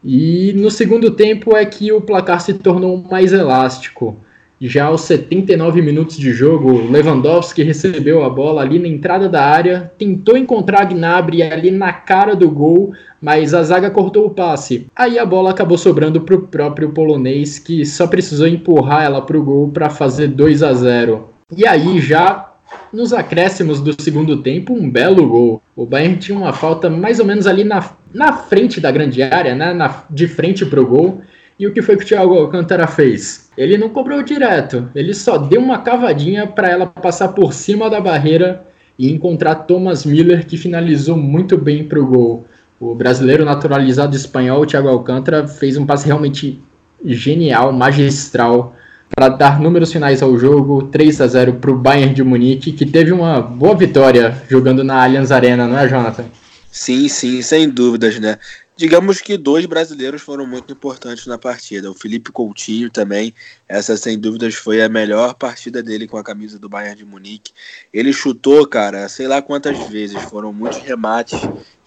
E 0.04 0.52
no 0.54 0.70
segundo 0.70 1.10
tempo 1.10 1.56
é 1.56 1.64
que 1.64 1.90
o 1.90 2.00
placar 2.00 2.40
se 2.40 2.54
tornou 2.54 3.02
mais 3.10 3.32
elástico. 3.32 4.16
Já 4.60 4.86
aos 4.86 5.02
79 5.02 5.80
minutos 5.80 6.16
de 6.16 6.32
jogo, 6.32 6.90
Lewandowski 6.90 7.62
recebeu 7.62 8.24
a 8.24 8.28
bola 8.28 8.60
ali 8.60 8.76
na 8.76 8.88
entrada 8.88 9.28
da 9.28 9.44
área, 9.44 9.92
tentou 9.96 10.36
encontrar 10.36 10.84
Gnabry 10.84 11.44
ali 11.44 11.70
na 11.70 11.92
cara 11.92 12.34
do 12.34 12.50
gol, 12.50 12.92
mas 13.22 13.54
a 13.54 13.62
zaga 13.62 13.88
cortou 13.88 14.26
o 14.26 14.30
passe. 14.30 14.88
Aí 14.96 15.16
a 15.16 15.24
bola 15.24 15.50
acabou 15.50 15.78
sobrando 15.78 16.22
para 16.22 16.34
o 16.34 16.42
próprio 16.42 16.90
polonês, 16.90 17.60
que 17.60 17.86
só 17.86 18.08
precisou 18.08 18.48
empurrar 18.48 19.04
ela 19.04 19.22
para 19.22 19.38
o 19.38 19.44
gol 19.44 19.68
para 19.68 19.88
fazer 19.90 20.26
2 20.26 20.62
a 20.64 20.74
0. 20.74 21.28
E 21.56 21.64
aí 21.64 22.00
já 22.00 22.47
nos 22.92 23.12
acréscimos 23.12 23.80
do 23.80 24.00
segundo 24.00 24.42
tempo, 24.42 24.72
um 24.72 24.88
belo 24.88 25.26
gol. 25.28 25.62
O 25.76 25.86
Bayern 25.86 26.16
tinha 26.16 26.38
uma 26.38 26.52
falta 26.52 26.88
mais 26.88 27.20
ou 27.20 27.26
menos 27.26 27.46
ali 27.46 27.64
na, 27.64 27.90
na 28.12 28.32
frente 28.32 28.80
da 28.80 28.90
grande 28.90 29.22
área, 29.22 29.54
né? 29.54 29.72
Na, 29.72 30.04
de 30.10 30.26
frente 30.26 30.64
para 30.64 30.80
o 30.80 30.86
gol. 30.86 31.20
E 31.58 31.66
o 31.66 31.72
que 31.72 31.82
foi 31.82 31.96
que 31.96 32.04
o 32.04 32.06
Thiago 32.06 32.34
Alcântara 32.34 32.86
fez? 32.86 33.50
Ele 33.56 33.76
não 33.76 33.88
cobrou 33.88 34.22
direto, 34.22 34.88
ele 34.94 35.12
só 35.12 35.36
deu 35.36 35.60
uma 35.60 35.78
cavadinha 35.78 36.46
para 36.46 36.68
ela 36.68 36.86
passar 36.86 37.28
por 37.28 37.52
cima 37.52 37.90
da 37.90 38.00
barreira 38.00 38.64
e 38.96 39.10
encontrar 39.10 39.56
Thomas 39.56 40.04
Miller, 40.04 40.46
que 40.46 40.56
finalizou 40.56 41.16
muito 41.16 41.58
bem 41.58 41.82
para 41.82 41.98
o 41.98 42.06
gol. 42.06 42.46
O 42.80 42.94
brasileiro 42.94 43.44
naturalizado 43.44 44.14
espanhol, 44.14 44.64
Thiago 44.64 44.88
Alcântara, 44.88 45.48
fez 45.48 45.76
um 45.76 45.84
passe 45.84 46.06
realmente 46.06 46.60
genial, 47.04 47.72
magistral 47.72 48.76
para 49.10 49.28
dar 49.28 49.60
números 49.60 49.92
finais 49.92 50.22
ao 50.22 50.38
jogo, 50.38 50.84
3 50.84 51.20
a 51.20 51.26
0 51.26 51.54
para 51.54 51.70
o 51.70 51.78
Bayern 51.78 52.14
de 52.14 52.22
Munique, 52.22 52.72
que 52.72 52.86
teve 52.86 53.12
uma 53.12 53.40
boa 53.40 53.74
vitória 53.74 54.42
jogando 54.48 54.84
na 54.84 55.02
Allianz 55.02 55.32
Arena, 55.32 55.66
não 55.66 55.78
é, 55.78 55.88
Jonathan? 55.88 56.26
Sim, 56.70 57.08
sim, 57.08 57.42
sem 57.42 57.68
dúvidas, 57.68 58.18
né? 58.20 58.38
Digamos 58.76 59.20
que 59.20 59.36
dois 59.36 59.66
brasileiros 59.66 60.22
foram 60.22 60.46
muito 60.46 60.72
importantes 60.72 61.26
na 61.26 61.36
partida. 61.36 61.90
O 61.90 61.94
Felipe 61.94 62.30
Coutinho 62.30 62.88
também, 62.88 63.34
essa 63.68 63.96
sem 63.96 64.16
dúvidas 64.16 64.54
foi 64.54 64.80
a 64.80 64.88
melhor 64.88 65.34
partida 65.34 65.82
dele 65.82 66.06
com 66.06 66.16
a 66.16 66.22
camisa 66.22 66.60
do 66.60 66.68
Bayern 66.68 66.96
de 66.96 67.04
Munique. 67.04 67.50
Ele 67.92 68.12
chutou, 68.12 68.64
cara, 68.68 69.08
sei 69.08 69.26
lá 69.26 69.42
quantas 69.42 69.76
vezes, 69.88 70.22
foram 70.22 70.52
muitos 70.52 70.78
remates 70.78 71.40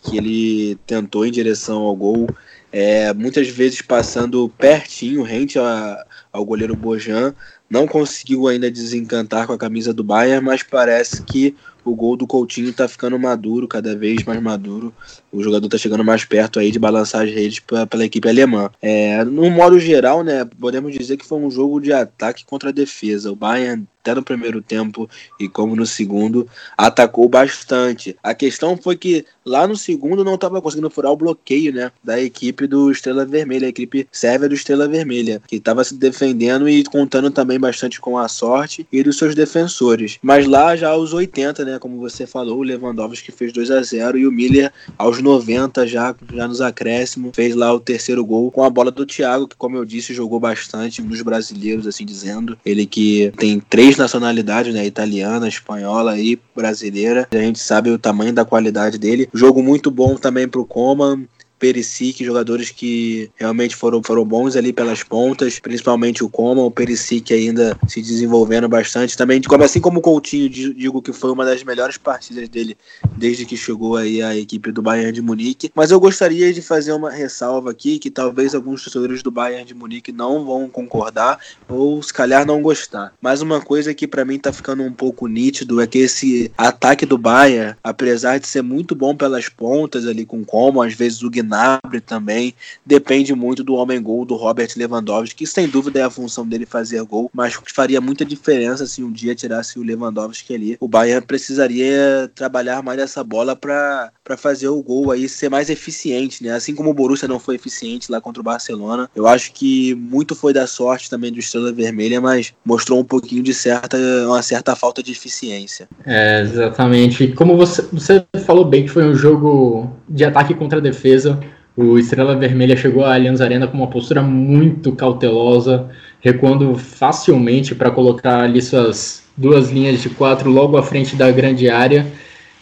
que 0.04 0.18
ele 0.18 0.78
tentou 0.86 1.26
em 1.26 1.32
direção 1.32 1.84
ao 1.84 1.96
gol, 1.96 2.28
é, 2.72 3.14
muitas 3.14 3.48
vezes 3.48 3.82
passando 3.82 4.50
pertinho, 4.58 5.24
rente 5.24 5.58
a, 5.60 6.06
ao 6.32 6.46
goleiro 6.46 6.76
Bojan. 6.76 7.34
Não 7.70 7.88
conseguiu 7.88 8.48
ainda 8.48 8.72
desencantar 8.72 9.48
com 9.48 9.54
a 9.54 9.58
camisa 9.58 9.94
do 9.94 10.04
Bayern, 10.04 10.46
mas 10.46 10.64
parece 10.64 11.24
que 11.24 11.56
o 11.84 11.96
gol 11.96 12.16
do 12.16 12.28
Coutinho 12.28 12.70
está 12.70 12.88
ficando 12.88 13.18
maduro, 13.18 13.68
cada 13.68 13.96
vez 13.96 14.24
mais 14.24 14.42
maduro. 14.42 14.94
O 15.32 15.42
jogador 15.42 15.66
está 15.66 15.78
chegando 15.78 16.04
mais 16.04 16.26
perto 16.26 16.60
aí 16.60 16.72
de 16.72 16.80
balançar 16.80 17.24
as 17.24 17.32
redes 17.32 17.62
pela 17.90 18.06
equipe 18.06 18.28
alemã. 18.28 18.70
É, 18.82 19.24
no 19.24 19.50
modo 19.50 19.80
geral, 19.80 20.24
né, 20.24 20.46
podemos 20.60 20.94
dizer 20.94 21.18
que 21.18 21.26
foi 21.26 21.40
um 21.40 21.50
jogo 21.50 21.80
de 21.80 21.94
ataque 21.94 22.46
contra 22.46 22.74
defesa. 22.74 23.32
O 23.32 23.36
Bayern 23.36 23.88
até 24.02 24.16
no 24.16 24.24
primeiro 24.24 24.62
tempo 24.62 25.10
e 25.40 25.48
como 25.48 25.76
no 25.76 25.86
segundo, 25.86 26.48
atacou 26.78 27.30
bastante. 27.30 28.16
A 28.22 28.34
questão 28.34 28.76
foi 28.76 28.98
que 28.98 29.26
lá 29.46 29.68
no 29.68 29.78
segundo 29.78 30.24
não 30.24 30.36
estava 30.36 30.62
conseguindo 30.62 30.90
furar 30.90 31.12
o 31.12 31.18
bloqueio, 31.18 31.74
né, 31.74 31.92
da 32.04 32.20
equipe 32.20 32.68
do 32.68 32.92
Estrela 32.92 33.26
Vermelha, 33.26 33.68
a 33.68 33.70
equipe 33.70 34.08
sérvia 34.12 34.50
do 34.50 34.56
Estrela 34.56 34.88
Vermelha, 34.88 35.42
que 35.48 35.58
estava 35.58 35.84
se 35.84 35.96
defendendo 35.96 36.68
e 36.68 36.84
contando 36.84 37.30
também 37.30 37.60
bastante 37.60 38.02
com 38.02 38.18
a 38.18 38.28
sorte 38.28 38.86
e 38.92 39.04
dos 39.04 39.18
seus 39.18 39.36
defensores. 39.36 40.18
Mas 40.22 40.48
lá 40.48 40.76
já 40.76 40.90
aos 40.90 41.14
80, 41.14 41.64
né, 41.64 41.80
como 41.80 42.00
você 42.00 42.26
falou, 42.26 42.60
o 42.60 42.64
Lewandowski 42.64 43.32
fez 43.32 43.54
2 43.54 43.72
a 43.72 43.82
0 43.82 44.18
e 44.18 44.28
o 44.28 44.32
Miller 44.32 44.72
aos 44.98 45.21
90 45.22 45.88
já 45.88 46.16
já 46.34 46.48
nos 46.48 46.62
acréscimos 46.62 47.32
fez 47.34 47.56
lá 47.56 47.74
o 47.74 47.80
terceiro 47.80 48.26
gol 48.26 48.52
com 48.52 48.64
a 48.64 48.70
bola 48.70 48.92
do 48.92 49.06
Thiago, 49.06 49.48
que 49.48 49.56
como 49.56 49.78
eu 49.78 49.86
disse, 49.86 50.14
jogou 50.14 50.40
bastante 50.40 51.02
nos 51.02 51.22
brasileiros 51.22 51.88
assim 51.88 52.06
dizendo. 52.06 52.58
Ele 52.66 52.86
que 52.86 53.32
tem 53.38 53.60
três 53.60 53.98
nacionalidades, 53.98 54.74
né? 54.74 54.86
Italiana, 54.86 55.48
espanhola 55.48 56.18
e 56.20 56.40
brasileira. 56.56 57.28
A 57.32 57.38
gente 57.38 57.60
sabe 57.60 57.90
o 57.90 58.00
tamanho 58.00 58.34
da 58.34 58.46
qualidade 58.46 58.98
dele. 58.98 59.30
Jogo 59.34 59.62
muito 59.62 59.90
bom 59.92 60.16
também 60.16 60.48
pro 60.48 60.66
Coman. 60.66 61.26
Perisic, 61.62 62.26
jogadores 62.26 62.72
que 62.72 63.30
realmente 63.36 63.76
foram, 63.76 64.02
foram 64.04 64.26
bons 64.26 64.56
ali 64.56 64.74
pelas 64.74 65.04
pontas, 65.04 65.60
principalmente 65.60 66.24
o 66.24 66.30
Coma, 66.30 66.64
o 66.64 66.72
Perisic 66.72 67.32
ainda 67.32 67.78
se 67.88 68.02
desenvolvendo 68.02 68.68
bastante. 68.68 69.16
Também, 69.16 69.40
assim 69.64 69.80
como 69.80 70.00
o 70.00 70.02
Coutinho, 70.02 70.50
digo 70.50 71.04
que 71.04 71.14
foi 71.14 71.32
uma 71.32 71.46
das 71.46 71.64
melhores 71.64 71.98
partidas 71.98 72.50
dele 72.50 72.76
desde 73.16 73.46
que 73.46 73.56
chegou 73.56 73.96
aí 73.96 74.24
a 74.24 74.36
equipe 74.36 74.72
do 74.72 74.82
Bayern 74.82 75.12
de 75.12 75.22
Munique. 75.22 75.72
Mas 75.76 75.92
eu 75.92 76.00
gostaria 76.00 76.52
de 76.52 76.64
fazer 76.64 76.94
uma 76.94 77.12
ressalva 77.12 77.70
aqui 77.70 78.00
que 78.00 78.10
talvez 78.10 78.56
alguns 78.56 78.84
torcedores 78.84 79.22
do 79.22 79.30
Bayern 79.30 79.64
de 79.64 79.76
Munique 79.76 80.12
não 80.12 80.44
vão 80.44 80.68
concordar 80.68 81.38
ou 81.70 82.02
se 82.02 82.12
calhar 82.12 82.44
não 82.44 82.60
gostar. 82.60 83.14
Mas 83.22 83.44
uma 83.44 83.62
coisa 83.62 83.94
que 83.94 84.08
para 84.08 84.26
mim 84.26 84.40
tá 84.40 84.52
ficando 84.52 84.82
um 84.82 84.92
pouco 84.92 85.28
nítido 85.28 85.80
é 85.80 85.86
que 85.86 86.00
esse 86.00 86.52
ataque 86.58 87.06
do 87.06 87.20
Bayern, 87.20 87.76
apesar 87.84 88.40
de 88.40 88.48
ser 88.48 88.64
muito 88.64 88.96
bom 88.96 89.16
pelas 89.16 89.48
pontas 89.48 90.08
ali 90.08 90.26
com 90.26 90.44
como, 90.44 90.82
às 90.82 90.96
vezes 90.96 91.22
o 91.22 91.30
Gnabry 91.52 92.02
também, 92.02 92.54
depende 92.86 93.36
muito 93.36 93.64
do 93.64 93.76
homem 93.76 94.02
gol 94.02 94.26
do 94.26 94.36
Robert 94.36 94.70
Lewandowski, 94.76 95.36
que 95.36 95.48
sem 95.48 95.68
dúvida 95.68 96.00
é 96.00 96.04
a 96.04 96.10
função 96.10 96.48
dele 96.48 96.66
fazer 96.66 97.04
gol, 97.04 97.30
mas 97.34 97.58
faria 97.74 98.00
muita 98.00 98.24
diferença 98.24 98.86
se 98.88 99.04
um 99.04 99.12
dia 99.12 99.36
tirasse 99.36 99.78
o 99.78 99.84
Lewandowski 99.84 100.56
ali. 100.56 100.78
O 100.80 100.88
Bayern 100.88 101.26
precisaria 101.26 102.32
trabalhar 102.34 102.82
mais 102.82 103.00
essa 103.00 103.24
bola 103.24 103.56
para 103.56 104.12
fazer 104.38 104.70
o 104.70 104.82
gol 104.82 105.12
aí 105.12 105.28
ser 105.28 105.50
mais 105.50 105.70
eficiente, 105.70 106.44
né? 106.44 106.52
Assim 106.52 106.74
como 106.74 106.90
o 106.90 106.94
Borussia 106.94 107.28
não 107.28 107.40
foi 107.40 107.56
eficiente 107.56 108.12
lá 108.12 108.22
contra 108.22 108.42
o 108.42 108.44
Barcelona, 108.44 109.10
eu 109.16 109.28
acho 109.28 109.52
que 109.52 109.94
muito 109.96 110.36
foi 110.36 110.54
da 110.54 110.66
sorte 110.66 111.10
também 111.10 111.32
do 111.32 111.40
Estrela 111.40 111.72
Vermelha, 111.72 112.22
mas 112.22 112.54
mostrou 112.64 113.00
um 113.00 113.04
pouquinho 113.04 113.44
de 113.44 113.54
certa 113.54 113.98
uma 114.26 114.42
certa 114.42 114.76
falta 114.76 115.04
de 115.04 115.12
eficiência. 115.12 115.88
É, 116.06 116.42
exatamente. 116.42 117.28
Como 117.30 117.58
você, 117.58 117.82
você 117.92 118.26
falou 118.46 118.66
bem 118.66 118.84
que 118.84 118.92
foi 118.92 119.04
um 119.04 119.14
jogo 119.14 120.01
de 120.14 120.26
ataque 120.26 120.54
contra 120.54 120.80
a 120.80 120.82
defesa, 120.82 121.40
o 121.76 121.98
Estrela 121.98 122.36
Vermelha 122.36 122.76
chegou 122.76 123.06
à 123.06 123.14
Allianz 123.14 123.40
Arena 123.40 123.68
com 123.68 123.78
uma 123.78 123.88
postura 123.88 124.22
muito 124.22 124.92
cautelosa, 124.92 125.90
recuando 126.20 126.76
facilmente 126.76 127.74
para 127.74 127.90
colocar 127.90 128.42
ali 128.42 128.62
suas 128.62 129.24
duas 129.38 129.72
linhas 129.72 130.02
de 130.02 130.10
quatro 130.10 130.50
logo 130.50 130.78
à 130.78 130.84
frente 130.84 131.16
da 131.16 131.32
grande 131.32 131.70
área. 131.70 132.06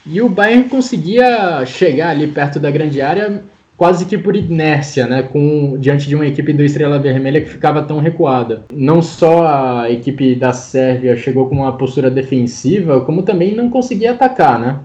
E 0.05 0.21
o 0.21 0.29
Bayern 0.29 0.69
conseguia 0.69 1.65
chegar 1.65 2.09
ali 2.09 2.27
perto 2.27 2.59
da 2.59 2.69
grande 2.69 3.01
área 3.01 3.43
quase 3.75 4.05
que 4.05 4.17
por 4.17 4.35
inércia, 4.35 5.07
né, 5.07 5.23
com 5.23 5.77
diante 5.79 6.05
de 6.07 6.13
uma 6.13 6.27
equipe 6.27 6.51
do 6.51 6.63
Estrela 6.63 6.99
Vermelha 6.99 7.39
que 7.39 7.49
ficava 7.49 7.81
tão 7.81 7.99
recuada. 7.99 8.65
Não 8.73 9.01
só 9.01 9.47
a 9.47 9.89
equipe 9.89 10.35
da 10.35 10.51
Sérvia 10.51 11.15
chegou 11.15 11.47
com 11.47 11.55
uma 11.55 11.77
postura 11.77 12.11
defensiva, 12.11 12.99
como 13.01 13.23
também 13.23 13.55
não 13.55 13.69
conseguia 13.69 14.11
atacar, 14.11 14.59
né? 14.59 14.79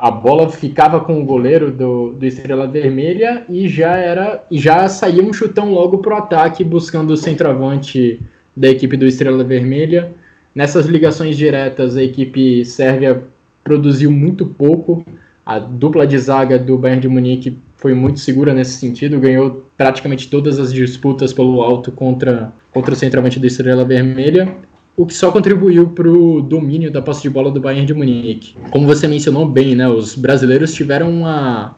A 0.00 0.10
bola 0.10 0.48
ficava 0.48 0.98
com 1.00 1.20
o 1.20 1.26
goleiro 1.26 1.70
do, 1.70 2.14
do 2.14 2.24
Estrela 2.24 2.66
Vermelha 2.66 3.44
e 3.50 3.68
já 3.68 3.98
era 3.98 4.42
e 4.50 4.58
já 4.58 4.88
saía 4.88 5.22
um 5.22 5.30
chutão 5.30 5.74
logo 5.74 5.98
pro 5.98 6.16
ataque 6.16 6.64
buscando 6.64 7.10
o 7.10 7.18
centroavante 7.18 8.18
da 8.56 8.70
equipe 8.70 8.96
do 8.96 9.04
Estrela 9.04 9.44
Vermelha. 9.44 10.14
Nessas 10.54 10.86
ligações 10.86 11.36
diretas, 11.36 11.98
a 11.98 12.02
equipe 12.02 12.64
sérvia 12.64 13.24
produziu 13.62 14.10
muito 14.10 14.46
pouco. 14.46 15.04
A 15.44 15.58
dupla 15.58 16.06
de 16.06 16.16
zaga 16.16 16.58
do 16.58 16.78
Bayern 16.78 17.02
de 17.02 17.08
Munique 17.08 17.58
foi 17.76 17.92
muito 17.92 18.20
segura 18.20 18.54
nesse 18.54 18.78
sentido, 18.78 19.20
ganhou 19.20 19.66
praticamente 19.76 20.30
todas 20.30 20.58
as 20.58 20.72
disputas 20.72 21.30
pelo 21.30 21.60
alto 21.60 21.92
contra, 21.92 22.54
contra 22.72 22.94
o 22.94 22.96
centroavante 22.96 23.38
da 23.38 23.46
Estrela 23.46 23.84
Vermelha, 23.84 24.56
o 25.00 25.06
que 25.06 25.14
só 25.14 25.32
contribuiu 25.32 25.88
para 25.88 26.10
o 26.10 26.42
domínio 26.42 26.90
da 26.90 27.00
posse 27.00 27.22
de 27.22 27.30
bola 27.30 27.50
do 27.50 27.58
Bayern 27.58 27.86
de 27.86 27.94
Munique. 27.94 28.54
Como 28.70 28.86
você 28.86 29.08
mencionou 29.08 29.46
bem, 29.46 29.74
né, 29.74 29.88
os 29.88 30.14
brasileiros 30.14 30.74
tiveram 30.74 31.10
uma, 31.10 31.74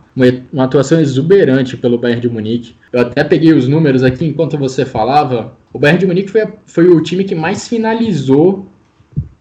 uma, 0.53 0.65
atuação 0.65 1.01
exuberante 1.01 1.77
pelo 1.77 1.97
Bayern 1.97 2.21
de 2.21 2.29
Munique. 2.29 2.75
Eu 2.93 3.03
até 3.03 3.23
peguei 3.23 3.53
os 3.53 3.69
números 3.69 4.03
aqui 4.03 4.27
enquanto 4.27 4.59
você 4.59 4.85
falava. 4.85 5.57
O 5.73 5.79
Bayern 5.79 6.01
de 6.01 6.07
Munique 6.07 6.33
foi, 6.33 6.49
foi 6.67 6.89
o 6.89 7.01
time 7.01 7.23
que 7.23 7.37
mais 7.37 7.69
finalizou 7.69 8.67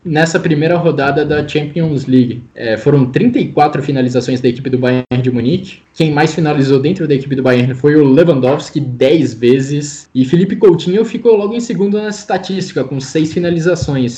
nessa 0.04 0.40
primeira 0.40 0.78
rodada 0.78 1.24
da 1.24 1.48
Champions 1.48 2.06
League. 2.06 2.44
É, 2.56 2.76
foram 2.78 3.06
34 3.06 3.82
finalizações 3.84 4.42
da 4.42 4.50
equipe 4.50 4.70
do 4.70 4.78
Bayern 4.78 5.06
de 5.22 5.32
Munique. 5.32 5.80
Quem 5.94 6.12
mais 6.12 6.34
finalizou 6.34 6.80
dentro 6.80 7.08
da 7.08 7.14
equipe 7.14 7.36
do 7.36 7.44
Bayern 7.44 7.74
foi 7.76 7.96
o 7.96 8.04
Lewandowski, 8.04 8.80
10 8.80 9.36
vezes. 9.36 10.10
E 10.14 10.26
Felipe 10.26 10.56
Coutinho 10.56 11.06
ficou 11.06 11.36
logo 11.36 11.54
em 11.54 11.60
segundo 11.60 11.98
nessa 11.98 12.20
estatística, 12.20 12.84
com 12.84 13.00
6 13.00 13.34
finalizações. 13.34 14.18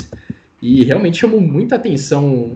E 0.61 0.84
realmente 0.86 1.17
chamou 1.17 1.41
muita 1.41 1.75
atenção 1.75 2.55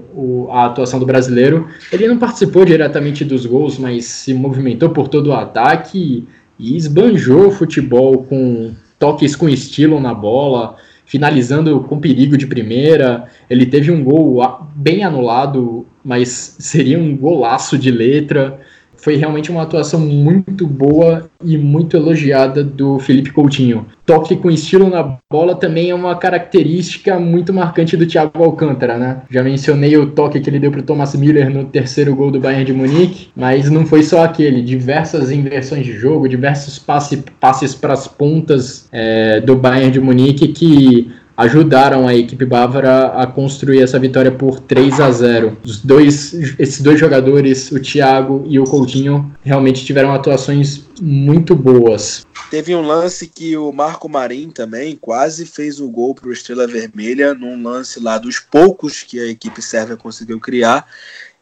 a 0.50 0.66
atuação 0.68 0.98
do 0.98 1.06
brasileiro. 1.06 1.68
Ele 1.92 2.08
não 2.08 2.18
participou 2.18 2.64
diretamente 2.64 3.26
dos 3.26 3.46
gols, 3.46 3.78
mas 3.78 4.06
se 4.06 4.34
movimentou 4.34 4.90
por 4.92 5.10
todo 5.10 5.28
o 5.28 5.34
ataque 5.34 6.26
e 6.58 6.78
esbanjou 6.78 7.48
o 7.48 7.52
futebol 7.52 8.24
com 8.24 8.72
toques 8.98 9.36
com 9.36 9.50
estilo 9.50 10.00
na 10.00 10.14
bola 10.14 10.78
finalizando 11.08 11.80
com 11.86 12.00
perigo 12.00 12.38
de 12.38 12.46
primeira. 12.46 13.26
Ele 13.50 13.66
teve 13.66 13.90
um 13.90 14.04
gol 14.04 14.44
bem 14.76 15.04
anulado, 15.04 15.88
mas 16.04 16.58
seria 16.60 17.00
um 17.00 17.18
golaço 17.18 17.78
de 17.78 17.90
letra 17.90 18.60
foi 19.08 19.16
realmente 19.16 19.50
uma 19.50 19.62
atuação 19.62 20.02
muito 20.02 20.68
boa 20.68 21.30
e 21.42 21.58
muito 21.58 21.96
elogiada 21.96 22.62
do 22.62 23.00
Felipe 23.00 23.32
Coutinho. 23.32 23.86
Toque 24.06 24.36
com 24.36 24.52
estilo 24.52 24.90
na 24.90 25.18
bola 25.32 25.56
também 25.56 25.92
é 25.92 25.96
uma 25.96 26.14
característica 26.18 27.18
muito 27.18 27.54
marcante 27.54 27.96
do 27.96 28.06
Thiago 28.06 28.44
Alcântara, 28.44 28.98
né? 28.98 29.22
Já 29.32 29.42
mencionei 29.42 29.96
o 29.96 30.08
toque 30.08 30.42
que 30.42 30.50
ele 30.50 30.60
deu 30.60 30.72
para 30.72 30.82
o 30.82 30.84
Thomas 30.84 31.16
Miller 31.16 31.50
no 31.50 31.64
terceiro 31.64 32.14
gol 32.14 32.32
do 32.32 32.42
Bayern 32.42 32.66
de 32.66 32.74
Munique, 32.74 33.30
mas 33.34 33.70
não 33.70 33.86
foi 33.86 34.04
só 34.04 34.26
aquele. 34.26 34.62
Diversas 34.62 35.32
inversões 35.32 35.86
de 35.86 35.94
jogo, 35.94 36.28
diversos 36.28 36.78
passe, 36.78 37.24
passes 37.40 37.74
para 37.74 37.94
as 37.94 38.10
pontas 38.10 38.90
é, 38.92 39.40
do 39.40 39.56
Bayern 39.56 39.90
de 39.90 40.02
Munique 40.02 40.50
que 40.50 41.10
ajudaram 41.38 42.08
a 42.08 42.16
equipe 42.16 42.44
bávara 42.44 43.10
a 43.10 43.28
construir 43.28 43.84
essa 43.84 44.00
vitória 44.00 44.32
por 44.32 44.60
3 44.60 45.00
a 45.00 45.12
0. 45.12 45.58
Os 45.64 45.80
dois, 45.80 46.34
esses 46.58 46.82
dois 46.82 47.00
jogadores, 47.00 47.72
o 47.72 47.80
Thiago 47.80 48.44
e 48.48 48.60
o 48.60 48.64
Coutinho, 48.64 49.32
realmente 49.44 49.86
tiveram 49.86 50.12
atuações 50.12 50.84
muito 51.00 51.56
boas. 51.56 52.26
Teve 52.50 52.74
um 52.76 52.82
lance 52.82 53.28
que 53.28 53.56
o 53.56 53.72
Marco 53.72 54.10
Marim 54.10 54.50
também 54.50 54.96
quase 54.96 55.46
fez 55.46 55.80
o 55.80 55.90
gol 55.90 56.16
para 56.16 56.30
o 56.30 56.34
Estrela 56.34 56.66
Vermelha, 56.66 57.34
num 57.34 57.62
lance 57.62 58.00
lá 58.00 58.18
dos 58.18 58.40
poucos 58.40 59.04
que 59.04 59.20
a 59.20 59.28
equipe 59.28 59.62
sérvia 59.62 59.98
conseguiu 59.98 60.40
criar. 60.40 60.88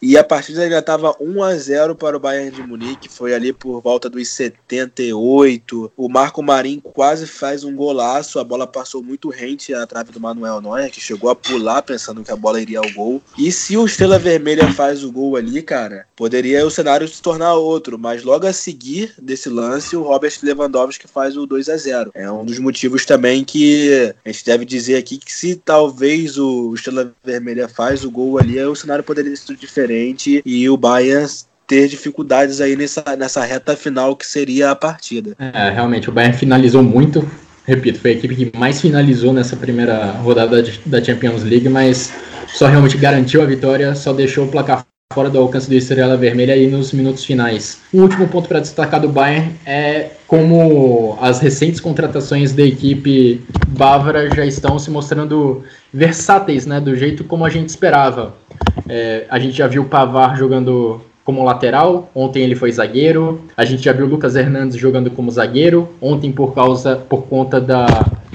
E 0.01 0.17
a 0.17 0.23
partida 0.23 0.69
já 0.69 0.79
estava 0.79 1.15
1 1.21 1.43
a 1.43 1.55
0 1.55 1.95
para 1.95 2.17
o 2.17 2.19
Bayern 2.19 2.51
de 2.51 2.61
Munique, 2.61 3.07
foi 3.07 3.33
ali 3.33 3.53
por 3.53 3.81
volta 3.81 4.09
dos 4.09 4.27
78. 4.27 5.91
O 5.95 6.09
Marco 6.09 6.43
Marim 6.43 6.81
quase 6.81 7.25
faz 7.25 7.63
um 7.63 7.73
golaço, 7.73 8.37
a 8.37 8.43
bola 8.43 8.67
passou 8.67 9.01
muito 9.01 9.29
rente 9.29 9.73
à 9.73 9.87
trave 9.87 10.11
do 10.11 10.19
Manuel 10.19 10.59
Neuer, 10.59 10.91
que 10.91 10.99
chegou 10.99 11.29
a 11.29 11.35
pular 11.35 11.81
pensando 11.81 12.23
que 12.23 12.31
a 12.31 12.35
bola 12.35 12.61
iria 12.61 12.79
ao 12.79 12.91
gol. 12.91 13.21
E 13.37 13.51
se 13.51 13.77
o 13.77 13.85
Estrela 13.85 14.19
Vermelha 14.19 14.71
faz 14.73 15.03
o 15.03 15.11
gol 15.11 15.37
ali, 15.37 15.61
cara, 15.61 16.05
poderia 16.15 16.65
o 16.65 16.69
cenário 16.69 17.07
se 17.07 17.21
tornar 17.21 17.53
outro, 17.53 17.97
mas 17.97 18.21
logo 18.21 18.45
a 18.45 18.53
seguir 18.53 19.13
desse 19.17 19.49
lance, 19.49 19.95
o 19.95 20.03
Robert 20.03 20.33
Lewandowski 20.43 21.07
faz 21.07 21.37
o 21.37 21.45
2 21.45 21.69
a 21.69 21.77
0. 21.77 22.11
É 22.13 22.29
um 22.29 22.43
dos 22.43 22.59
motivos 22.59 23.05
também 23.05 23.45
que 23.45 24.13
a 24.25 24.29
gente 24.29 24.45
deve 24.45 24.65
dizer 24.65 24.97
aqui 24.97 25.17
que 25.17 25.33
se 25.33 25.55
talvez 25.55 26.37
o 26.37 26.73
Estrela 26.75 27.13
Vermelha 27.23 27.69
faz 27.69 28.03
o 28.03 28.11
gol 28.11 28.37
ali, 28.37 28.61
o 28.61 28.75
cenário 28.75 29.03
poderia 29.03 29.35
ser 29.35 29.55
diferente 29.55 29.84
diferente 29.86 30.41
e 30.45 30.69
o 30.69 30.75
Bayern 30.75 31.29
ter 31.67 31.88
dificuldades 31.88 32.61
aí 32.61 32.75
nessa, 32.75 33.03
nessa 33.17 33.43
reta 33.43 33.75
final 33.75 34.15
que 34.15 34.25
seria 34.25 34.71
a 34.71 34.75
partida. 34.75 35.36
É, 35.39 35.69
realmente, 35.71 36.09
o 36.09 36.11
Bayern 36.11 36.38
finalizou 36.38 36.83
muito. 36.83 37.27
Repito, 37.65 37.99
foi 37.99 38.11
a 38.11 38.13
equipe 38.13 38.36
que 38.36 38.57
mais 38.57 38.79
finalizou 38.79 39.33
nessa 39.33 39.55
primeira 39.55 40.11
rodada 40.11 40.63
da 40.86 41.03
Champions 41.03 41.43
League, 41.43 41.67
mas 41.67 42.13
só 42.47 42.67
realmente 42.67 42.97
garantiu 42.97 43.41
a 43.41 43.45
vitória, 43.45 43.95
só 43.95 44.13
deixou 44.13 44.45
o 44.45 44.47
placar 44.47 44.86
fora 45.13 45.29
do 45.29 45.37
alcance 45.37 45.69
do 45.69 45.75
Estrela 45.75 46.17
Vermelha 46.17 46.53
aí 46.53 46.67
nos 46.67 46.91
minutos 46.91 47.23
finais. 47.23 47.79
O 47.93 48.01
último 48.01 48.27
ponto 48.27 48.49
para 48.49 48.59
destacar 48.59 48.99
do 48.99 49.07
Bayern 49.07 49.53
é 49.65 50.11
como 50.27 51.17
as 51.21 51.39
recentes 51.39 51.79
contratações 51.79 52.53
da 52.53 52.63
equipe 52.63 53.41
bávara 53.67 54.33
já 54.35 54.45
estão 54.45 54.79
se 54.79 54.89
mostrando 54.89 55.63
versáteis, 55.93 56.65
né, 56.65 56.81
do 56.81 56.95
jeito 56.95 57.23
como 57.23 57.45
a 57.45 57.49
gente 57.49 57.69
esperava. 57.69 58.33
É, 58.89 59.25
a 59.29 59.37
gente 59.37 59.55
já 59.55 59.67
viu 59.67 59.83
o 59.83 59.85
Pavar 59.85 60.35
jogando 60.37 60.99
como 61.23 61.43
lateral, 61.43 62.09
ontem 62.13 62.43
ele 62.43 62.55
foi 62.55 62.71
zagueiro. 62.71 63.41
A 63.55 63.63
gente 63.63 63.83
já 63.83 63.93
viu 63.93 64.05
o 64.05 64.09
Lucas 64.09 64.35
Hernandes 64.35 64.75
jogando 64.75 65.09
como 65.11 65.31
zagueiro. 65.31 65.89
Ontem, 66.01 66.31
por 66.31 66.53
causa, 66.53 66.95
por 66.95 67.23
conta 67.23 67.61
da 67.61 67.87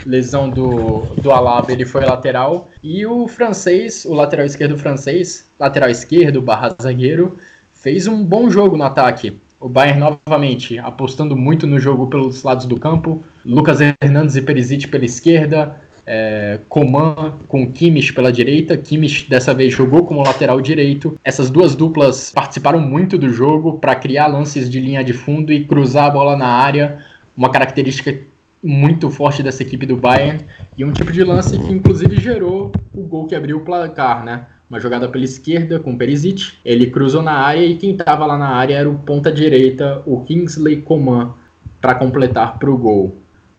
lesão 0.06 0.48
do, 0.48 1.06
do 1.20 1.30
Alaba, 1.30 1.72
ele 1.72 1.84
foi 1.84 2.04
lateral. 2.04 2.68
E 2.82 3.04
o 3.06 3.28
francês, 3.28 4.04
o 4.04 4.14
lateral 4.14 4.46
esquerdo 4.46 4.76
francês, 4.76 5.46
lateral 5.58 5.90
esquerdo 5.90 6.40
barra 6.40 6.74
zagueiro, 6.80 7.38
fez 7.72 8.06
um 8.06 8.22
bom 8.22 8.50
jogo 8.50 8.76
no 8.76 8.84
ataque. 8.84 9.38
O 9.58 9.68
Bayern 9.68 10.00
novamente 10.00 10.78
apostando 10.78 11.36
muito 11.36 11.66
no 11.66 11.78
jogo 11.78 12.06
pelos 12.06 12.42
lados 12.42 12.64
do 12.66 12.78
campo. 12.78 13.22
Lucas 13.44 13.78
Hernandes 13.80 14.36
e 14.36 14.42
Perisic 14.42 14.88
pela 14.88 15.04
esquerda, 15.04 15.76
é, 16.06 16.58
Coman 16.68 17.34
com 17.46 17.70
Kimmich 17.70 18.12
pela 18.12 18.32
direita. 18.32 18.76
Kimmich 18.76 19.28
dessa 19.28 19.52
vez 19.52 19.74
jogou 19.74 20.04
como 20.04 20.22
lateral 20.22 20.60
direito. 20.60 21.18
Essas 21.22 21.50
duas 21.50 21.74
duplas 21.74 22.32
participaram 22.34 22.80
muito 22.80 23.18
do 23.18 23.28
jogo 23.28 23.78
para 23.78 23.94
criar 23.94 24.28
lances 24.28 24.70
de 24.70 24.80
linha 24.80 25.04
de 25.04 25.12
fundo 25.12 25.52
e 25.52 25.64
cruzar 25.64 26.06
a 26.06 26.10
bola 26.10 26.36
na 26.36 26.48
área, 26.48 27.04
uma 27.36 27.50
característica 27.50 28.18
muito 28.62 29.10
forte 29.10 29.42
dessa 29.42 29.62
equipe 29.62 29.86
do 29.86 29.96
Bayern 29.96 30.44
e 30.76 30.84
um 30.84 30.92
tipo 30.92 31.10
de 31.10 31.24
lance 31.24 31.58
que 31.58 31.72
inclusive 31.72 32.20
gerou 32.20 32.72
o 32.94 33.02
gol 33.02 33.26
que 33.26 33.34
abriu 33.34 33.58
o 33.58 33.60
placar, 33.60 34.24
né? 34.24 34.46
Uma 34.68 34.78
jogada 34.78 35.08
pela 35.08 35.24
esquerda 35.24 35.80
com 35.80 35.94
o 35.94 35.98
Perisic, 35.98 36.52
ele 36.64 36.86
cruzou 36.86 37.22
na 37.22 37.32
área 37.32 37.64
e 37.64 37.76
quem 37.76 37.90
estava 37.92 38.24
lá 38.24 38.38
na 38.38 38.50
área 38.50 38.76
era 38.76 38.88
o 38.88 38.98
ponta 38.98 39.32
direita, 39.32 40.02
o 40.06 40.20
Kingsley 40.20 40.82
Coman, 40.82 41.34
para 41.80 41.94
completar 41.94 42.58
para 42.58 42.70
o 42.70 42.76
gol. 42.76 43.16